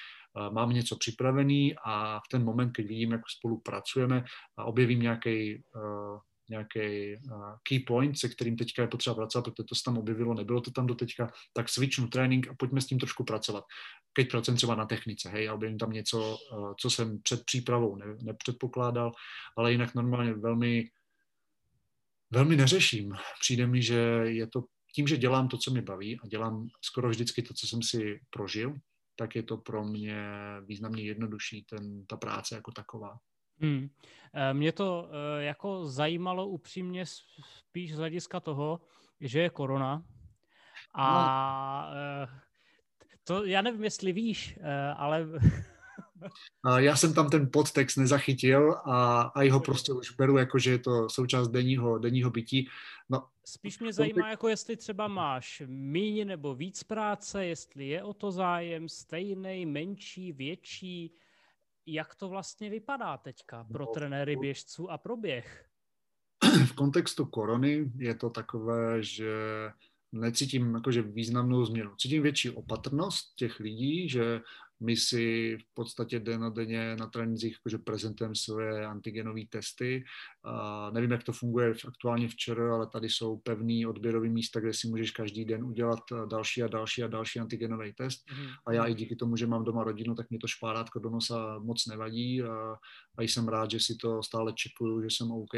mám 0.51 0.71
něco 0.71 0.97
připravený 0.97 1.75
a 1.85 2.19
v 2.19 2.29
ten 2.31 2.45
moment, 2.45 2.73
když 2.73 2.87
vidím, 2.87 3.13
jak 3.13 3.21
spolupracujeme 3.39 4.25
a 4.57 4.65
objevím 4.65 5.01
nějaký 5.01 5.63
uh, 5.75 6.19
nějaký 6.51 7.17
uh, 7.17 7.55
key 7.63 7.81
point, 7.81 8.19
se 8.19 8.29
kterým 8.29 8.57
teďka 8.57 8.83
je 8.83 8.89
potřeba 8.89 9.15
pracovat, 9.15 9.43
protože 9.43 9.65
to 9.69 9.75
se 9.75 9.83
tam 9.85 9.99
objevilo, 9.99 10.35
nebylo 10.35 10.61
to 10.61 10.71
tam 10.71 10.87
do 10.87 10.95
teďka, 10.95 11.31
tak 11.53 11.69
switchnu 11.69 12.09
trénink 12.09 12.49
a 12.49 12.55
pojďme 12.59 12.81
s 12.81 12.87
tím 12.87 12.99
trošku 12.99 13.25
pracovat. 13.25 13.65
Keď 14.13 14.31
pracujem 14.31 14.57
třeba 14.57 14.75
na 14.75 14.87
technice, 14.87 15.29
hej, 15.29 15.49
a 15.49 15.55
objevím 15.55 15.79
tam 15.79 15.91
něco, 15.91 16.39
co 16.81 16.91
jsem 16.91 17.23
před 17.23 17.45
přípravou 17.45 17.97
ne, 17.97 18.07
nepředpokládal, 18.23 19.13
ale 19.57 19.73
jinak 19.73 19.95
normálně 19.95 20.33
velmi, 20.33 20.91
velmi 22.31 22.57
neřeším. 22.57 23.13
Přijde 23.41 23.67
mi, 23.67 23.83
že 23.83 23.99
je 24.25 24.47
to 24.47 24.65
tím, 24.95 25.07
že 25.07 25.17
dělám 25.17 25.49
to, 25.49 25.59
co 25.59 25.71
mi 25.71 25.83
baví 25.83 26.21
a 26.21 26.27
dělám 26.27 26.69
skoro 26.83 27.09
vždycky 27.09 27.43
to, 27.43 27.55
co 27.55 27.67
jsem 27.67 27.83
si 27.83 28.21
prožil, 28.31 28.75
tak 29.19 29.37
je 29.37 29.43
to 29.43 29.57
pro 29.57 29.85
mě 29.85 30.23
významně 30.65 31.03
jednodušší, 31.03 31.63
ten, 31.63 32.07
ta 32.07 32.17
práce 32.17 32.55
jako 32.55 32.73
taková. 32.73 33.19
Hmm. 33.61 33.89
Mě 34.53 34.73
to 34.73 35.11
jako 35.39 35.87
zajímalo 35.87 36.47
upřímně 36.47 37.05
spíš 37.59 37.95
z 37.95 37.99
hlediska 37.99 38.41
toho, 38.41 38.81
že 39.21 39.41
je 39.41 39.51
korona 39.51 40.05
a 40.95 41.91
no. 42.21 42.39
to 43.25 43.45
já 43.45 43.63
nevím, 43.63 43.85
jestli 43.85 44.13
víš, 44.13 44.59
ale 44.97 45.27
já 46.77 46.97
jsem 46.97 47.15
tam 47.15 47.31
ten 47.31 47.49
podtext 47.53 47.97
nezachytil 47.97 48.73
a, 48.73 49.21
a 49.21 49.43
jeho 49.43 49.61
prostě 49.61 49.93
už 49.93 50.11
beru 50.11 50.39
jako, 50.39 50.59
že 50.59 50.71
je 50.71 50.79
to 50.79 51.09
součást 51.09 51.49
denního, 51.49 51.99
denního 51.99 52.31
bytí. 52.31 52.69
No, 53.09 53.27
Spíš 53.45 53.79
mě 53.79 53.93
zajímá, 53.93 54.31
jako 54.31 54.49
jestli 54.49 54.77
třeba 54.77 55.09
máš 55.09 55.63
míň 55.67 56.27
nebo 56.27 56.55
víc 56.55 56.83
práce, 56.83 57.47
jestli 57.47 57.89
je 57.89 58.03
o 58.03 58.15
to 58.15 58.31
zájem 58.31 58.89
stejný, 58.89 59.67
menší, 59.67 60.33
větší. 60.33 61.15
Jak 61.87 62.15
to 62.15 62.29
vlastně 62.29 62.71
vypadá 62.71 63.17
teďka 63.17 63.65
pro 63.65 63.85
no, 63.85 63.93
trenéry 63.93 64.37
běžců 64.37 64.91
a 64.91 64.99
pro 64.99 65.17
běh? 65.17 65.69
V 66.67 66.73
kontextu 66.73 67.27
korony 67.27 67.93
je 67.97 68.15
to 68.15 68.31
takové, 68.31 69.03
že 69.03 69.33
necítím 70.13 70.75
jakože 70.75 71.03
významnou 71.03 71.65
změnu. 71.65 71.97
Cítím 71.97 72.23
větší 72.23 72.51
opatrnost 72.51 73.35
těch 73.35 73.61
lidí, 73.61 74.09
že 74.09 74.41
my 74.81 74.97
si 74.97 75.57
v 75.57 75.75
podstatě 75.75 76.21
denodenně 76.21 76.97
na 76.97 77.07
trénincích 77.07 77.53
jakože 77.53 77.79
prezentujeme 77.79 78.35
své 78.35 78.87
antigenové 78.87 79.41
testy. 79.51 80.05
A 80.45 80.91
nevím, 80.91 81.11
jak 81.11 81.25
to 81.25 81.33
funguje 81.33 81.75
aktuálně 81.89 82.29
včera, 82.29 82.75
ale 82.75 82.87
tady 82.87 83.09
jsou 83.09 83.37
pevný 83.37 83.87
odběrový 83.87 84.31
místa, 84.31 84.61
kde 84.61 84.75
si 84.75 84.89
můžeš 84.89 85.11
každý 85.11 85.45
den 85.45 85.65
udělat 85.65 86.01
eh, 86.13 86.27
další 86.31 86.63
a 86.63 86.69
další 86.69 87.03
a 87.03 87.07
další 87.09 87.41
antigenový 87.41 87.93
test. 87.93 88.21
Mm-hmm. 88.29 88.51
A 88.67 88.73
já 88.73 88.85
i 88.85 88.95
díky 88.95 89.17
tomu, 89.17 89.37
že 89.37 89.47
mám 89.47 89.65
doma 89.65 89.85
rodinu, 89.85 90.15
tak 90.15 90.31
mě 90.31 90.39
to 90.39 90.47
špárátko 90.47 90.99
do 90.99 91.11
nosa 91.11 91.59
moc 91.59 91.87
nevadí 91.87 92.43
a, 92.43 92.75
a 93.19 93.23
jsem 93.23 93.49
rád, 93.49 93.71
že 93.71 93.81
si 93.81 93.97
to 93.97 94.23
stále 94.23 94.53
čepuju, 94.53 95.03
že 95.03 95.09
jsem 95.11 95.31
OK. 95.31 95.55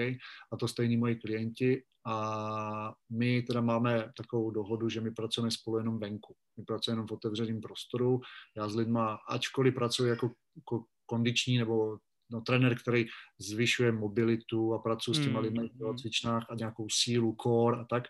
A 0.52 0.56
to 0.58 0.68
stejní 0.68 0.96
moji 0.96 1.16
klienti 1.16 1.82
a 2.06 2.92
my 3.10 3.42
teda 3.42 3.60
máme 3.60 4.12
takovou 4.16 4.50
dohodu, 4.50 4.88
že 4.88 5.00
my 5.00 5.10
pracujeme 5.10 5.50
spolu 5.50 5.78
jenom 5.78 5.98
venku. 5.98 6.34
My 6.60 6.64
pracujeme 6.64 6.94
jenom 6.96 7.06
v 7.06 7.12
otevřeném 7.12 7.60
prostoru. 7.60 8.20
Já 8.56 8.68
s 8.68 8.74
lidma, 8.74 9.18
ačkoliv 9.28 9.74
pracuji 9.74 10.06
jako, 10.06 10.30
jako 10.56 10.84
kondiční 11.06 11.58
nebo 11.58 11.98
no, 12.30 12.40
trenér, 12.40 12.78
který 12.78 13.06
zvyšuje 13.38 13.92
mobilitu 13.92 14.74
a 14.74 14.78
pracuji 14.78 15.14
s 15.14 15.24
těma 15.24 15.40
mm, 15.40 15.44
lidmi 15.44 15.68
v 15.68 15.86
mm. 15.86 15.98
cvičnách 15.98 16.46
a 16.50 16.54
nějakou 16.54 16.86
sílu, 16.90 17.36
core 17.42 17.76
a 17.76 17.84
tak, 17.84 18.04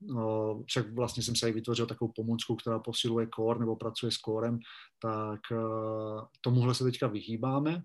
no, 0.00 0.62
však 0.66 0.92
vlastně 0.92 1.22
jsem 1.22 1.36
se 1.36 1.48
i 1.48 1.52
vytvořil 1.52 1.86
takovou 1.86 2.12
pomůcku, 2.12 2.56
která 2.56 2.78
posiluje 2.78 3.28
core 3.34 3.60
nebo 3.60 3.76
pracuje 3.76 4.12
s 4.12 4.14
corem, 4.14 4.58
tak 5.02 5.40
uh, 5.50 6.24
tomuhle 6.40 6.74
se 6.74 6.84
teďka 6.84 7.06
vyhýbáme, 7.06 7.82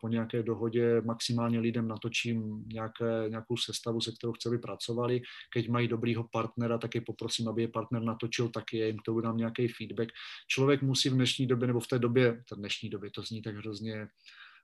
po 0.00 0.08
nějaké 0.08 0.42
dohodě 0.42 1.00
maximálně 1.00 1.60
lidem 1.60 1.88
natočím 1.88 2.64
nějaké, 2.72 3.24
nějakou 3.28 3.56
sestavu, 3.56 4.00
se 4.00 4.12
kterou 4.12 4.32
chce, 4.32 4.58
pracovali. 4.58 5.20
Keď 5.52 5.68
mají 5.68 5.88
dobrýho 5.88 6.28
partnera, 6.32 6.78
tak 6.78 6.94
je 6.94 7.00
poprosím, 7.00 7.48
aby 7.48 7.62
je 7.62 7.68
partner 7.68 8.02
natočil, 8.02 8.48
taky 8.48 8.76
jim 8.76 8.98
k 8.98 9.02
tomu 9.02 9.20
nějaký 9.20 9.68
feedback. 9.68 10.08
Člověk 10.48 10.82
musí 10.82 11.08
v 11.08 11.14
dnešní 11.14 11.46
době, 11.46 11.66
nebo 11.66 11.80
v 11.80 11.86
té 11.86 11.98
době, 11.98 12.42
v 12.52 12.56
dnešní 12.56 12.90
době, 12.90 13.10
to 13.10 13.22
zní 13.22 13.42
tak 13.42 13.56
hrozně 13.56 14.08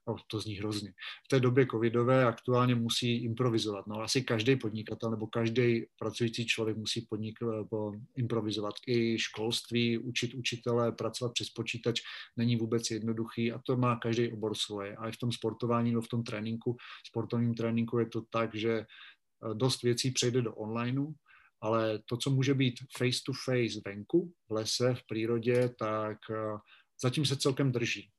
no, 0.08 0.16
to 0.26 0.40
zní 0.40 0.54
hrozně. 0.54 0.90
V 1.24 1.28
té 1.28 1.40
době 1.40 1.66
covidové 1.70 2.24
aktuálně 2.24 2.74
musí 2.74 3.24
improvizovat. 3.24 3.86
No 3.86 4.02
asi 4.02 4.22
každý 4.22 4.56
podnikatel 4.56 5.10
nebo 5.10 5.26
každý 5.26 5.86
pracující 5.98 6.46
člověk 6.46 6.76
musí 6.76 7.06
podnik, 7.10 7.38
eh, 7.42 7.98
improvizovat. 8.16 8.74
I 8.86 9.18
školství, 9.18 9.98
učit 9.98 10.34
učitele, 10.34 10.92
pracovat 10.92 11.32
přes 11.32 11.50
počítač 11.50 12.00
není 12.36 12.56
vůbec 12.56 12.90
jednoduchý 12.90 13.52
a 13.52 13.60
to 13.66 13.76
má 13.76 13.96
každý 13.96 14.32
obor 14.32 14.54
svoje. 14.54 14.96
A 14.96 15.08
i 15.08 15.12
v 15.12 15.18
tom 15.18 15.32
sportování 15.32 15.90
nebo 15.90 16.02
v 16.02 16.08
tom 16.08 16.22
tréninku, 16.22 16.76
sportovním 17.06 17.54
tréninku 17.54 17.98
je 17.98 18.06
to 18.06 18.22
tak, 18.30 18.54
že 18.54 18.72
eh, 18.78 19.54
dost 19.54 19.82
věcí 19.82 20.10
přejde 20.10 20.42
do 20.42 20.54
onlineu, 20.54 21.12
ale 21.60 21.98
to, 22.04 22.16
co 22.16 22.30
může 22.30 22.54
být 22.54 22.74
face 22.98 23.18
to 23.26 23.32
face 23.44 23.80
venku, 23.86 24.32
v 24.48 24.52
lese, 24.52 24.94
v 24.94 25.02
přírodě, 25.06 25.68
tak 25.78 26.18
eh, 26.30 26.58
zatím 27.02 27.26
se 27.26 27.36
celkem 27.36 27.72
drží. 27.72 28.10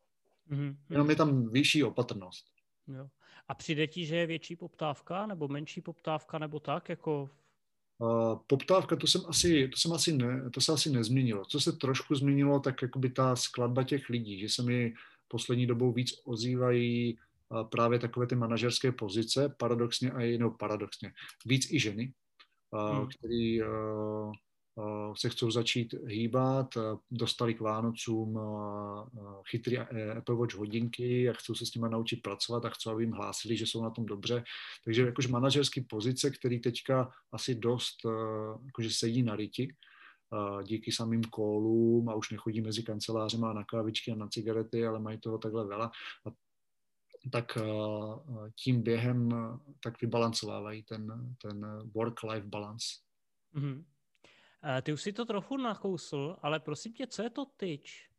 Mm-hmm. 0.51 0.75
Jenom 0.89 1.09
je 1.09 1.15
tam 1.15 1.49
vyšší 1.49 1.83
opatrnost. 1.83 2.45
Jo. 2.87 3.09
A 3.47 3.53
přijde 3.53 3.87
ti, 3.87 4.05
že 4.05 4.15
je 4.15 4.27
větší 4.27 4.55
poptávka, 4.55 5.25
nebo 5.25 5.47
menší 5.47 5.81
poptávka, 5.81 6.39
nebo 6.39 6.59
tak, 6.59 6.89
jako 6.89 7.29
Uh, 7.99 8.39
poptávka, 8.47 8.95
to 8.95 9.07
jsem 9.07 9.21
asi, 9.27 9.67
to 9.67 9.77
jsem 9.77 9.93
asi 9.93 10.13
ne, 10.13 10.49
to 10.49 10.61
se 10.61 10.71
asi 10.71 10.89
nezměnilo. 10.89 11.45
Co 11.45 11.59
se 11.59 11.71
trošku 11.71 12.15
změnilo, 12.15 12.59
tak 12.59 12.81
jakoby 12.81 13.09
ta 13.09 13.35
skladba 13.35 13.83
těch 13.83 14.09
lidí, 14.09 14.39
že 14.39 14.49
se 14.49 14.63
mi 14.63 14.93
poslední 15.27 15.67
dobou 15.67 15.91
víc 15.93 16.21
ozývají 16.23 17.17
uh, 17.49 17.69
právě 17.69 17.99
takové 17.99 18.27
ty 18.27 18.35
manažerské 18.35 18.91
pozice, 18.91 19.55
paradoxně 19.57 20.11
a 20.11 20.21
jinou 20.21 20.51
paradoxně. 20.51 21.13
Víc 21.45 21.71
i 21.71 21.79
ženy, 21.79 22.13
uh, 22.71 22.97
hmm. 22.97 23.07
který 23.07 23.61
se 25.15 25.29
chcou 25.29 25.51
začít 25.51 25.95
hýbat, 26.05 26.77
eh, 26.77 26.81
dostali 27.11 27.53
k 27.53 27.61
Vánocům 27.61 28.39
eh, 28.39 29.21
chytrý 29.49 29.77
Apple 30.17 30.35
Watch 30.35 30.55
hodinky 30.55 31.29
a 31.29 31.33
chcou 31.33 31.55
se 31.55 31.65
s 31.65 31.73
nimi 31.73 31.87
naučit 31.89 32.21
pracovat 32.21 32.65
a 32.65 32.69
chcou, 32.69 32.91
aby 32.91 33.03
jim 33.03 33.11
hlásili, 33.11 33.57
že 33.57 33.65
jsou 33.65 33.83
na 33.83 33.89
tom 33.89 34.05
dobře. 34.05 34.43
Takže 34.83 35.05
jakož 35.05 35.27
manažerský 35.27 35.81
pozice, 35.81 36.29
který 36.29 36.59
teďka 36.59 37.11
asi 37.31 37.55
dost 37.55 37.95
jakože 38.65 38.89
sedí 38.91 39.23
na 39.23 39.35
ryti, 39.35 39.75
díky 40.63 40.91
samým 40.91 41.23
kólům 41.23 42.09
a 42.09 42.15
už 42.15 42.31
nechodí 42.31 42.61
mezi 42.61 42.83
kancelářem 42.83 43.43
a 43.43 43.53
na 43.53 43.63
kávičky 43.63 44.11
a 44.11 44.15
na 44.15 44.27
cigarety, 44.27 44.85
ale 44.85 44.99
mají 44.99 45.19
toho 45.19 45.37
takhle 45.37 45.67
vela. 45.67 45.91
A 46.25 46.29
tak 47.31 47.57
tím 48.55 48.81
během 48.81 49.29
tak 49.83 50.01
vybalancovávají 50.01 50.83
ten, 50.83 51.35
ten 51.41 51.65
work-life 51.95 52.47
balance. 52.47 52.85
Mm-hmm. 53.55 53.83
Eh, 54.63 54.81
ty 54.81 54.93
už 54.93 55.01
si 55.01 55.13
to 55.13 55.25
trochu 55.25 55.57
nakousl, 55.57 56.37
ale 56.41 56.59
prosím 56.59 56.93
tě, 56.93 57.07
co 57.07 57.23
je 57.23 57.29
to 57.29 57.45
tyč? 57.57 58.09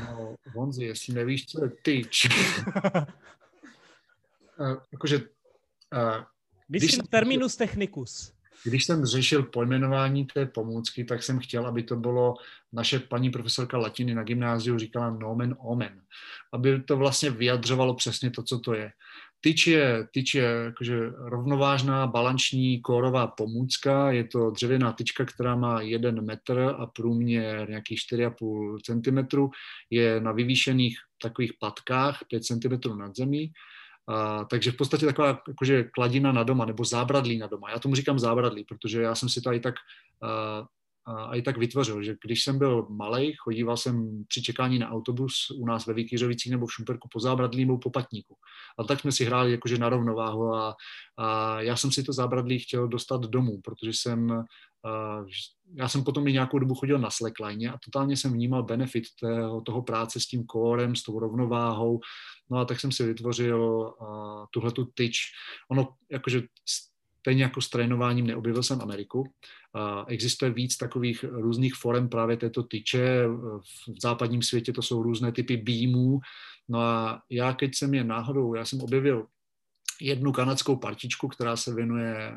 No, 0.00 0.36
Honzi, 0.54 0.84
jestli 0.84 1.14
nevíš, 1.14 1.46
co 1.46 1.64
je 1.64 1.70
tyč. 1.82 2.28
uh, 4.58 4.76
jakože... 4.92 5.18
Uh, 5.92 6.24
když 6.68 6.92
jsem, 6.92 7.06
terminus 7.06 7.56
technicus. 7.56 8.32
Když 8.64 8.84
jsem 8.84 9.06
řešil 9.06 9.42
pojmenování 9.42 10.26
té 10.26 10.46
pomůcky, 10.46 11.04
tak 11.04 11.22
jsem 11.22 11.38
chtěl, 11.38 11.66
aby 11.66 11.82
to 11.82 11.96
bylo, 11.96 12.34
naše 12.72 12.98
paní 12.98 13.30
profesorka 13.30 13.78
latiny 13.78 14.14
na 14.14 14.22
gymnáziu 14.22 14.78
říkala 14.78 15.10
nomen 15.10 15.56
omen, 15.58 16.02
aby 16.52 16.82
to 16.82 16.96
vlastně 16.96 17.30
vyjadřovalo 17.30 17.94
přesně 17.94 18.30
to, 18.30 18.42
co 18.42 18.58
to 18.58 18.74
je. 18.74 18.92
Tyč 19.44 19.66
je, 19.66 20.08
tyč 20.08 20.34
je 20.34 20.48
jakože 20.72 21.12
rovnovážná 21.28 22.06
balanční 22.06 22.80
kórová 22.80 23.26
pomůcka, 23.26 24.10
je 24.10 24.24
to 24.24 24.50
dřevěná 24.50 24.92
tyčka, 24.92 25.24
která 25.24 25.56
má 25.56 25.80
1 25.80 26.10
metr 26.10 26.74
a 26.78 26.86
průměr 26.86 27.68
nějakých 27.68 27.98
4,5 27.98 28.80
cm, 28.80 29.48
je 29.90 30.20
na 30.20 30.32
vyvýšených 30.32 30.98
takových 31.22 31.52
patkách 31.60 32.24
5 32.28 32.44
cm 32.44 32.98
nad 32.98 33.16
zemí, 33.16 33.52
a, 34.08 34.44
takže 34.44 34.72
v 34.72 34.76
podstatě 34.76 35.06
taková 35.06 35.42
jakože 35.48 35.84
kladina 35.84 36.32
na 36.32 36.42
doma, 36.42 36.64
nebo 36.64 36.84
zábradlí 36.84 37.38
na 37.38 37.46
doma. 37.46 37.70
Já 37.70 37.78
tomu 37.78 37.94
říkám 37.94 38.18
zábradlí, 38.18 38.64
protože 38.64 39.02
já 39.02 39.14
jsem 39.14 39.28
si 39.28 39.40
to 39.40 39.50
tak 39.60 39.74
a, 40.22 40.64
a 41.06 41.34
i 41.34 41.42
tak 41.42 41.58
vytvořil, 41.58 42.02
že 42.02 42.16
když 42.24 42.44
jsem 42.44 42.58
byl 42.58 42.86
malý, 42.90 43.34
chodíval 43.38 43.76
jsem 43.76 44.24
při 44.28 44.42
čekání 44.42 44.78
na 44.78 44.90
autobus 44.90 45.50
u 45.56 45.66
nás 45.66 45.86
ve 45.86 45.94
Vykyřovicích 45.94 46.52
nebo 46.52 46.66
v 46.66 46.72
Šumperku 46.72 47.08
po 47.12 47.20
zábradlí 47.20 47.64
nebo 47.64 47.78
po 47.78 47.90
patníku. 47.90 48.36
A 48.78 48.84
tak 48.84 49.00
jsme 49.00 49.12
si 49.12 49.24
hráli 49.24 49.50
jakože 49.50 49.78
na 49.78 49.88
rovnováhu 49.88 50.54
a, 50.54 50.74
a 51.16 51.60
já 51.60 51.76
jsem 51.76 51.92
si 51.92 52.02
to 52.02 52.12
zábradlí 52.12 52.58
chtěl 52.58 52.88
dostat 52.88 53.20
domů, 53.20 53.60
protože 53.64 53.92
jsem 53.92 54.44
já 55.74 55.88
jsem 55.88 56.04
potom 56.04 56.28
i 56.28 56.32
nějakou 56.32 56.58
dobu 56.58 56.74
chodil 56.74 56.98
na 56.98 57.10
slackline 57.10 57.70
a 57.70 57.78
totálně 57.84 58.16
jsem 58.16 58.32
vnímal 58.32 58.62
benefit 58.62 59.04
toho, 59.20 59.60
toho 59.60 59.82
práce 59.82 60.20
s 60.20 60.26
tím 60.26 60.44
kórem, 60.46 60.96
s 60.96 61.02
tou 61.02 61.18
rovnováhou. 61.18 62.00
No 62.50 62.58
a 62.58 62.64
tak 62.64 62.80
jsem 62.80 62.92
si 62.92 63.06
vytvořil 63.06 63.90
tuhle 64.50 64.72
tu 64.72 64.84
tyč. 64.84 65.18
Ono 65.70 65.88
jakože 66.10 66.42
stejně 67.24 67.42
jako 67.42 67.60
s 67.60 67.70
trénováním 67.70 68.26
neobjevil 68.26 68.62
jsem 68.62 68.80
Ameriku. 68.80 69.32
Existuje 70.06 70.50
víc 70.50 70.76
takových 70.76 71.24
různých 71.24 71.74
forem 71.74 72.08
právě 72.08 72.36
této 72.36 72.62
tyče. 72.62 73.26
V 73.96 74.00
západním 74.02 74.42
světě 74.42 74.72
to 74.72 74.82
jsou 74.82 75.02
různé 75.02 75.32
typy 75.32 75.56
beamů. 75.56 76.20
No 76.68 76.80
a 76.80 77.22
já, 77.30 77.52
keď 77.52 77.74
jsem 77.74 77.94
je 77.94 78.04
náhodou, 78.04 78.54
já 78.54 78.64
jsem 78.64 78.80
objevil 78.80 79.26
jednu 80.00 80.32
kanadskou 80.32 80.76
partičku, 80.76 81.28
která 81.28 81.56
se 81.56 81.74
věnuje 81.74 82.36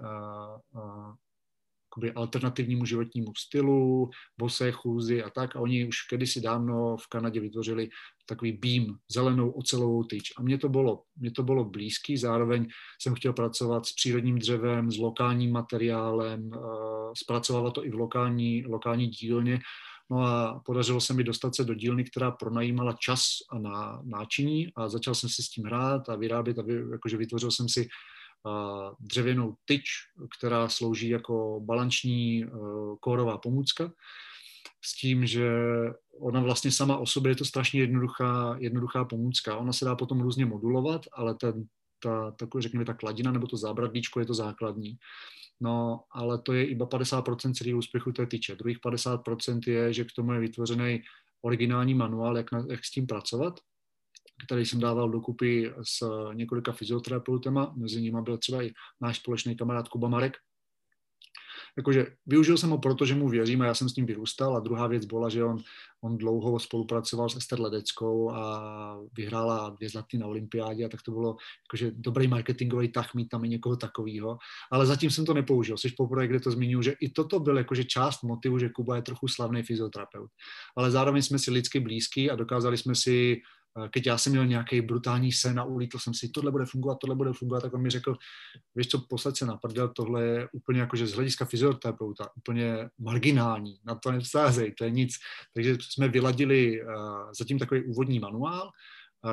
jakoby 1.97 2.13
alternativnímu 2.13 2.85
životnímu 2.85 3.33
stylu, 3.37 4.09
bosé 4.37 4.71
chůzi 4.71 5.23
a 5.23 5.29
tak. 5.29 5.55
A 5.55 5.59
oni 5.59 5.87
už 5.87 6.01
kedysi 6.01 6.41
dávno 6.41 6.97
v 6.97 7.07
Kanadě 7.07 7.39
vytvořili 7.39 7.89
takový 8.25 8.51
beam, 8.51 8.97
zelenou 9.11 9.51
ocelovou 9.51 10.03
tyč. 10.03 10.33
A 10.37 10.41
mně 10.41 10.57
to 10.57 10.69
bylo, 10.69 11.03
mě 11.17 11.31
to 11.31 11.43
bylo 11.43 11.65
blízký, 11.65 12.17
zároveň 12.17 12.67
jsem 13.01 13.15
chtěl 13.15 13.33
pracovat 13.33 13.85
s 13.85 13.93
přírodním 13.93 14.39
dřevem, 14.39 14.91
s 14.91 14.97
lokálním 14.97 15.51
materiálem, 15.51 16.47
uh, 16.47 17.13
zpracovávat 17.17 17.73
to 17.73 17.85
i 17.85 17.89
v 17.89 17.95
lokální, 17.95 18.65
lokální 18.65 19.07
dílně. 19.07 19.59
No 20.11 20.21
a 20.21 20.61
podařilo 20.65 21.01
se 21.01 21.13
mi 21.13 21.23
dostat 21.23 21.55
se 21.55 21.63
do 21.63 21.73
dílny, 21.73 22.03
která 22.03 22.31
pronajímala 22.31 22.93
čas 22.99 23.21
a 23.51 23.59
na 23.59 24.01
náčiní 24.03 24.67
a 24.75 24.89
začal 24.89 25.15
jsem 25.15 25.29
si 25.29 25.43
s 25.43 25.49
tím 25.49 25.65
hrát 25.65 26.09
a 26.09 26.15
vyrábět 26.15 26.59
a 26.59 26.61
vy, 26.61 26.73
jakože 26.91 27.17
vytvořil 27.17 27.51
jsem 27.51 27.69
si 27.69 27.87
dřevěnou 28.99 29.55
tyč, 29.65 29.89
která 30.37 30.69
slouží 30.69 31.09
jako 31.09 31.61
balanční 31.63 32.45
uh, 32.45 32.95
kórová 32.99 33.37
pomůcka 33.37 33.91
s 34.85 34.97
tím, 34.97 35.25
že 35.25 35.49
ona 36.19 36.41
vlastně 36.41 36.71
sama 36.71 36.97
o 36.97 37.05
sobě 37.05 37.31
je 37.31 37.35
to 37.35 37.45
strašně 37.45 37.79
jednoduchá, 37.79 38.55
jednoduchá 38.59 39.05
pomůcka. 39.05 39.57
Ona 39.57 39.73
se 39.73 39.85
dá 39.85 39.95
potom 39.95 40.21
různě 40.21 40.45
modulovat, 40.45 41.01
ale 41.13 41.35
ten, 41.35 41.65
ta, 42.03 42.31
takový, 42.31 42.61
řekněme, 42.61 42.85
ta 42.85 42.93
kladina 42.93 43.31
nebo 43.31 43.47
to 43.47 43.57
zábradlíčko 43.57 44.19
je 44.19 44.25
to 44.25 44.33
základní. 44.33 44.97
No, 45.61 46.03
ale 46.11 46.41
to 46.41 46.53
je 46.53 46.65
iba 46.65 46.85
50% 46.85 47.53
celého 47.53 47.77
úspěchu 47.77 48.11
té 48.11 48.25
tyče. 48.25 48.55
Druhých 48.55 48.79
50% 48.79 49.59
je, 49.67 49.93
že 49.93 50.03
k 50.03 50.11
tomu 50.15 50.33
je 50.33 50.39
vytvořený 50.39 51.01
originální 51.41 51.93
manuál, 51.93 52.37
jak, 52.37 52.51
na, 52.51 52.65
jak 52.69 52.85
s 52.85 52.91
tím 52.91 53.07
pracovat, 53.07 53.59
který 54.45 54.65
jsem 54.65 54.79
dával 54.79 55.09
dokupy 55.09 55.73
s 55.83 56.09
několika 56.33 56.71
fyzioterapeutama, 56.71 57.73
mezi 57.75 58.01
nimi 58.01 58.21
byl 58.21 58.37
třeba 58.37 58.63
i 58.63 58.71
náš 59.01 59.17
společný 59.17 59.55
kamarád 59.55 59.87
Kuba 59.87 60.07
Marek, 60.07 60.37
jakože 61.77 62.07
využil 62.25 62.57
jsem 62.57 62.69
ho 62.69 62.77
proto, 62.77 63.05
že 63.05 63.15
mu 63.15 63.29
věřím 63.29 63.61
a 63.61 63.65
já 63.65 63.73
jsem 63.73 63.89
s 63.89 63.95
ním 63.95 64.05
vyrůstal 64.05 64.57
a 64.57 64.59
druhá 64.59 64.87
věc 64.87 65.05
byla, 65.05 65.29
že 65.29 65.43
on, 65.43 65.57
on 66.01 66.17
dlouho 66.17 66.59
spolupracoval 66.59 67.29
s 67.29 67.35
Ester 67.35 67.59
Ledeckou 67.59 68.31
a 68.31 68.99
vyhrála 69.13 69.69
dvě 69.69 69.89
zlaty 69.89 70.17
na 70.17 70.27
olympiádě 70.27 70.85
a 70.85 70.89
tak 70.89 71.01
to 71.01 71.11
bylo 71.11 71.35
jakože 71.67 71.91
dobrý 71.95 72.27
marketingový 72.27 72.87
tah 72.91 73.13
mít 73.13 73.29
tam 73.29 73.45
i 73.45 73.49
někoho 73.49 73.75
takového, 73.75 74.37
ale 74.71 74.85
zatím 74.85 75.09
jsem 75.09 75.25
to 75.25 75.33
nepoužil, 75.33 75.77
jsi 75.77 75.89
poprvé, 75.97 76.27
kde 76.27 76.39
to 76.39 76.51
zmiňuji, 76.51 76.81
že 76.81 76.95
i 77.01 77.09
toto 77.09 77.39
byl 77.39 77.57
jakože 77.57 77.83
část 77.83 78.23
motivu, 78.23 78.59
že 78.59 78.69
Kuba 78.69 78.95
je 78.95 79.01
trochu 79.01 79.27
slavný 79.27 79.63
fyzioterapeut, 79.63 80.31
ale 80.77 80.91
zároveň 80.91 81.21
jsme 81.21 81.39
si 81.39 81.51
lidsky 81.51 81.79
blízký 81.79 82.31
a 82.31 82.35
dokázali 82.35 82.77
jsme 82.77 82.95
si 82.95 83.41
keď 83.91 84.05
já 84.05 84.17
jsem 84.17 84.31
měl 84.31 84.45
nějaký 84.45 84.81
brutální 84.81 85.31
sen 85.31 85.59
a 85.59 85.63
ulítl 85.63 85.99
jsem 85.99 86.13
si, 86.13 86.29
tohle 86.29 86.51
bude 86.51 86.65
fungovat, 86.65 86.97
tohle 87.01 87.15
bude 87.15 87.33
fungovat, 87.33 87.61
tak 87.61 87.73
on 87.73 87.81
mi 87.81 87.89
řekl, 87.89 88.15
víš 88.75 88.87
co, 88.87 88.99
posled 89.09 89.37
se 89.37 89.45
na 89.45 89.57
prdel, 89.57 89.87
tohle 89.87 90.23
je 90.23 90.47
úplně 90.51 90.79
jakože 90.79 91.07
z 91.07 91.13
hlediska 91.13 91.45
fyzioterapeuta 91.45 92.29
úplně 92.37 92.89
marginální, 92.99 93.79
na 93.85 93.95
to 93.95 94.11
nevstázej, 94.11 94.71
to 94.71 94.83
je 94.83 94.91
nic. 94.91 95.13
Takže 95.53 95.77
jsme 95.81 96.07
vyladili 96.07 96.81
uh, 96.81 96.91
zatím 97.39 97.59
takový 97.59 97.83
úvodní 97.83 98.19
manuál, 98.19 98.71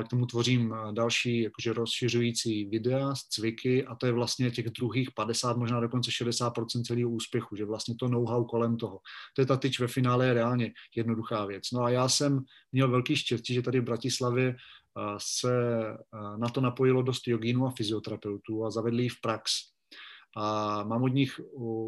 k 0.05 0.09
tomu 0.09 0.26
tvořím 0.26 0.74
další 0.93 1.43
jakože 1.43 1.72
rozšiřující 1.72 2.64
videa 2.64 3.14
cviky 3.30 3.87
a 3.87 3.95
to 3.95 4.07
je 4.07 4.12
vlastně 4.12 4.51
těch 4.51 4.70
druhých 4.70 5.11
50, 5.11 5.57
možná 5.57 5.80
dokonce 5.80 6.11
60% 6.11 6.82
celého 6.82 7.11
úspěchu, 7.11 7.57
že 7.57 7.64
vlastně 7.64 7.95
to 7.95 8.09
know-how 8.09 8.45
kolem 8.45 8.76
toho. 8.76 9.01
To 9.37 9.43
je 9.43 9.47
ta 9.47 9.57
tyč 9.57 9.80
ve 9.80 9.89
finále 9.89 10.26
je 10.26 10.35
reálně 10.35 10.72
jednoduchá 10.97 11.45
věc. 11.45 11.62
No 11.72 11.82
a 11.82 11.91
já 11.91 12.09
jsem 12.09 12.41
měl 12.72 12.91
velký 12.91 13.16
štěstí, 13.16 13.55
že 13.55 13.62
tady 13.62 13.80
v 13.80 13.85
Bratislavě 13.85 14.57
se 15.18 15.53
na 16.37 16.49
to 16.49 16.61
napojilo 16.61 17.03
dost 17.03 17.28
jogínů 17.28 17.66
a 17.66 17.70
fyzioterapeutů 17.76 18.64
a 18.64 18.70
zavedli 18.70 19.03
ji 19.03 19.09
v 19.09 19.20
prax 19.20 19.73
a 20.37 20.82
mám 20.85 21.03
od 21.03 21.09
nich 21.09 21.41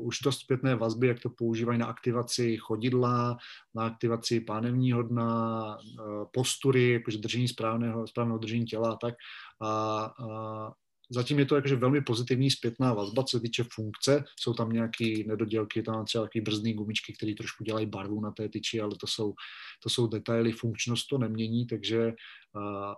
už 0.02 0.18
dost 0.20 0.38
zpětné 0.38 0.74
vazby, 0.74 1.08
jak 1.08 1.20
to 1.20 1.30
používají 1.30 1.78
na 1.78 1.86
aktivaci 1.86 2.56
chodidla, 2.56 3.36
na 3.74 3.86
aktivaci 3.86 4.40
pánevního 4.40 5.02
dna, 5.02 5.76
e, 5.76 6.02
postury, 6.32 6.92
jakože 6.92 7.18
držení 7.18 7.48
správného, 7.48 8.06
správného 8.06 8.38
držení 8.38 8.64
těla 8.64 8.92
a 8.92 8.96
tak. 8.96 9.14
A, 9.60 9.68
a 10.04 10.72
zatím 11.10 11.38
je 11.38 11.46
to 11.46 11.56
jakože 11.56 11.76
velmi 11.76 12.00
pozitivní 12.00 12.50
zpětná 12.50 12.94
vazba, 12.94 13.22
co 13.22 13.36
se 13.36 13.40
týče 13.40 13.64
funkce. 13.72 14.24
Jsou 14.40 14.54
tam 14.54 14.70
nějaké 14.70 15.04
nedodělky, 15.26 15.82
tam 15.82 16.04
třeba 16.04 16.24
takové 16.24 16.42
brzdné 16.42 16.72
gumičky, 16.72 17.12
které 17.12 17.34
trošku 17.34 17.64
dělají 17.64 17.86
barvu 17.86 18.20
na 18.20 18.30
té 18.30 18.48
tyči, 18.48 18.80
ale 18.80 18.96
to 19.00 19.06
jsou, 19.06 19.34
to 19.82 19.88
jsou 19.88 20.06
detaily, 20.06 20.52
funkčnost 20.52 21.06
to 21.10 21.18
nemění, 21.18 21.66
takže 21.66 22.06
uh, 22.06 22.12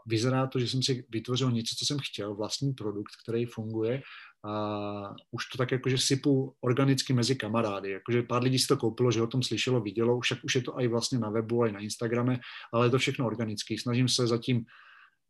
vyzerá 0.06 0.46
to, 0.46 0.58
že 0.58 0.68
jsem 0.68 0.82
si 0.82 1.04
vytvořil 1.08 1.50
něco, 1.50 1.74
co 1.78 1.86
jsem 1.86 1.98
chtěl, 2.02 2.34
vlastní 2.34 2.72
produkt, 2.72 3.12
který 3.24 3.46
funguje 3.46 4.02
a 4.44 5.14
už 5.30 5.46
to 5.52 5.58
tak 5.58 5.72
jakože 5.72 5.98
sypu 5.98 6.54
organicky 6.60 7.12
mezi 7.12 7.36
kamarády. 7.36 7.90
Jakože 7.90 8.22
pár 8.22 8.42
lidí 8.42 8.58
si 8.58 8.66
to 8.66 8.76
koupilo, 8.76 9.10
že 9.10 9.22
o 9.22 9.26
tom 9.26 9.42
slyšelo, 9.42 9.80
vidělo, 9.80 10.20
však 10.20 10.38
už 10.44 10.54
je 10.54 10.62
to 10.62 10.80
i 10.80 10.88
vlastně 10.88 11.18
na 11.18 11.30
webu, 11.30 11.66
i 11.66 11.72
na 11.72 11.80
Instagrame, 11.80 12.38
ale 12.72 12.86
je 12.86 12.90
to 12.90 12.98
všechno 12.98 13.26
organický. 13.26 13.78
Snažím 13.78 14.08
se 14.08 14.26
zatím 14.26 14.64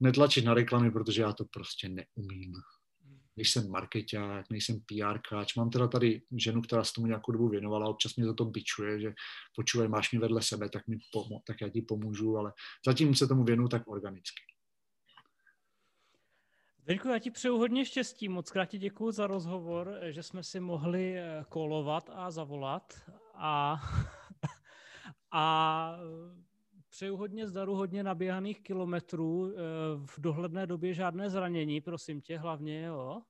netlačit 0.01 0.45
na 0.45 0.55
reklamy, 0.55 0.91
protože 0.91 1.23
já 1.23 1.33
to 1.33 1.45
prostě 1.45 1.89
neumím. 1.89 2.53
Nejsem 3.37 3.71
marketák, 3.71 4.51
nejsem 4.51 4.81
PRkáč. 4.81 5.55
Mám 5.55 5.71
teda 5.71 5.89
tady 5.89 6.23
ženu, 6.37 6.63
která 6.63 6.85
se 6.85 6.93
tomu 6.93 7.07
nějakou 7.07 7.33
dobu 7.33 7.49
věnovala, 7.49 7.89
občas 7.89 8.17
mě 8.17 8.27
za 8.27 8.35
to 8.35 8.45
bičuje, 8.45 9.01
že 9.01 9.13
počuje, 9.55 9.89
máš 9.89 10.13
mě 10.13 10.21
vedle 10.21 10.43
sebe, 10.43 10.69
tak, 10.69 10.89
mi 10.89 10.97
pomo- 11.15 11.41
tak 11.47 11.61
já 11.61 11.69
ti 11.69 11.83
pomůžu, 11.83 12.37
ale 12.37 12.53
zatím 12.87 13.15
se 13.15 13.27
tomu 13.27 13.45
věnu 13.45 13.69
tak 13.69 13.89
organicky. 13.89 14.43
Zdeňku, 16.89 17.09
já 17.09 17.19
ti 17.19 17.31
přeju 17.31 17.59
hodně 17.59 17.85
štěstí, 17.85 18.29
moc 18.29 18.51
krát 18.51 18.77
děkuji 18.77 19.11
za 19.11 19.27
rozhovor, 19.27 19.99
že 20.11 20.23
jsme 20.23 20.43
si 20.43 20.61
mohli 20.61 21.19
eh, 21.19 21.45
kolovat 21.49 22.11
a 22.13 22.31
zavolat 22.31 22.95
a, 23.35 23.77
a 25.33 25.99
přeju 26.91 27.17
hodně 27.17 27.47
zdaru, 27.47 27.75
hodně 27.75 28.03
naběhaných 28.03 28.61
kilometrů, 28.63 29.53
eh, 29.53 29.57
v 30.07 30.21
dohledné 30.21 30.67
době 30.67 30.95
žádné 30.95 31.31
zranění, 31.31 31.81
prosím 31.81 32.21
tě, 32.21 32.39
hlavně, 32.39 32.85
jo. 32.85 33.23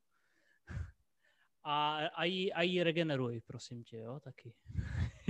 A, 1.65 1.97
a, 2.07 2.25
jí, 2.25 2.53
a 2.53 2.63
jí 2.63 2.83
regeneruj, 2.83 3.41
prosím 3.47 3.85
tě, 3.85 3.99
jo, 3.99 4.21
taky. 4.21 4.55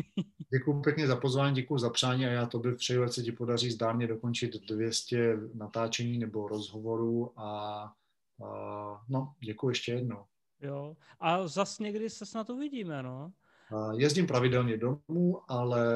Děkuji 0.52 0.80
pěkně 0.80 1.06
za 1.06 1.16
pozvání, 1.16 1.54
děkuji 1.54 1.78
za 1.78 1.90
přání 1.90 2.26
a 2.26 2.30
já 2.30 2.46
tobě 2.46 2.74
přeju, 2.74 3.02
ať 3.02 3.12
se 3.12 3.22
ti 3.22 3.32
podaří 3.32 3.70
zdárně 3.70 4.06
dokončit 4.06 4.66
200 4.68 5.36
natáčení 5.54 6.18
nebo 6.18 6.48
rozhovorů 6.48 7.40
a 7.40 7.92
Uh, 8.40 8.98
no, 9.08 9.34
děkuji 9.44 9.68
ještě 9.68 9.92
jednou. 9.92 10.24
Jo, 10.60 10.96
a 11.20 11.48
zas 11.48 11.78
někdy 11.78 12.10
se 12.10 12.26
snad 12.26 12.50
uvidíme, 12.50 13.02
no. 13.02 13.32
Jezdím 13.96 14.26
pravidelně 14.26 14.76
domů, 14.76 15.40
ale 15.48 15.86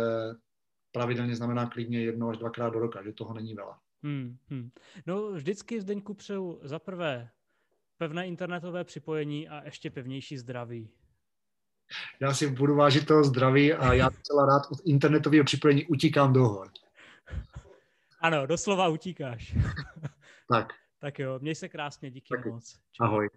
pravidelně 0.93 1.36
znamená 1.36 1.66
klidně 1.66 2.01
jedno 2.01 2.28
až 2.28 2.38
dvakrát 2.38 2.70
do 2.70 2.78
roka, 2.78 3.03
že 3.03 3.12
toho 3.12 3.34
není 3.34 3.57
veľa. 3.57 3.76
Hmm, 4.03 4.36
hmm. 4.51 4.70
No 5.07 5.32
vždycky 5.32 5.80
Zdeňku 5.80 6.14
přeju 6.14 6.61
za 6.62 6.78
prvé 6.78 7.30
pevné 7.99 8.26
internetové 8.26 8.84
připojení 8.84 9.49
a 9.49 9.64
ještě 9.64 9.90
pevnější 9.90 10.38
zdraví. 10.38 10.90
Já 12.20 12.34
si 12.34 12.51
budu 12.51 12.74
vážit 12.74 13.07
toho 13.07 13.24
zdraví 13.24 13.72
a 13.72 13.95
já 13.95 14.11
celá 14.22 14.47
rád 14.47 14.62
od 14.72 14.78
internetového 14.84 15.45
připojení 15.45 15.86
utíkám 15.86 16.32
do 16.32 16.45
hor. 16.45 16.68
Ano, 18.20 18.47
doslova 18.47 18.88
utíkáš. 18.88 19.55
tak. 20.49 20.68
Tak 21.03 21.18
jo, 21.18 21.38
měj 21.43 21.55
se 21.55 21.68
krásně, 21.68 22.11
díky 22.11 22.36
Taky. 22.36 22.49
moc. 22.49 22.78
Čau. 22.93 23.05
Ahoj. 23.05 23.28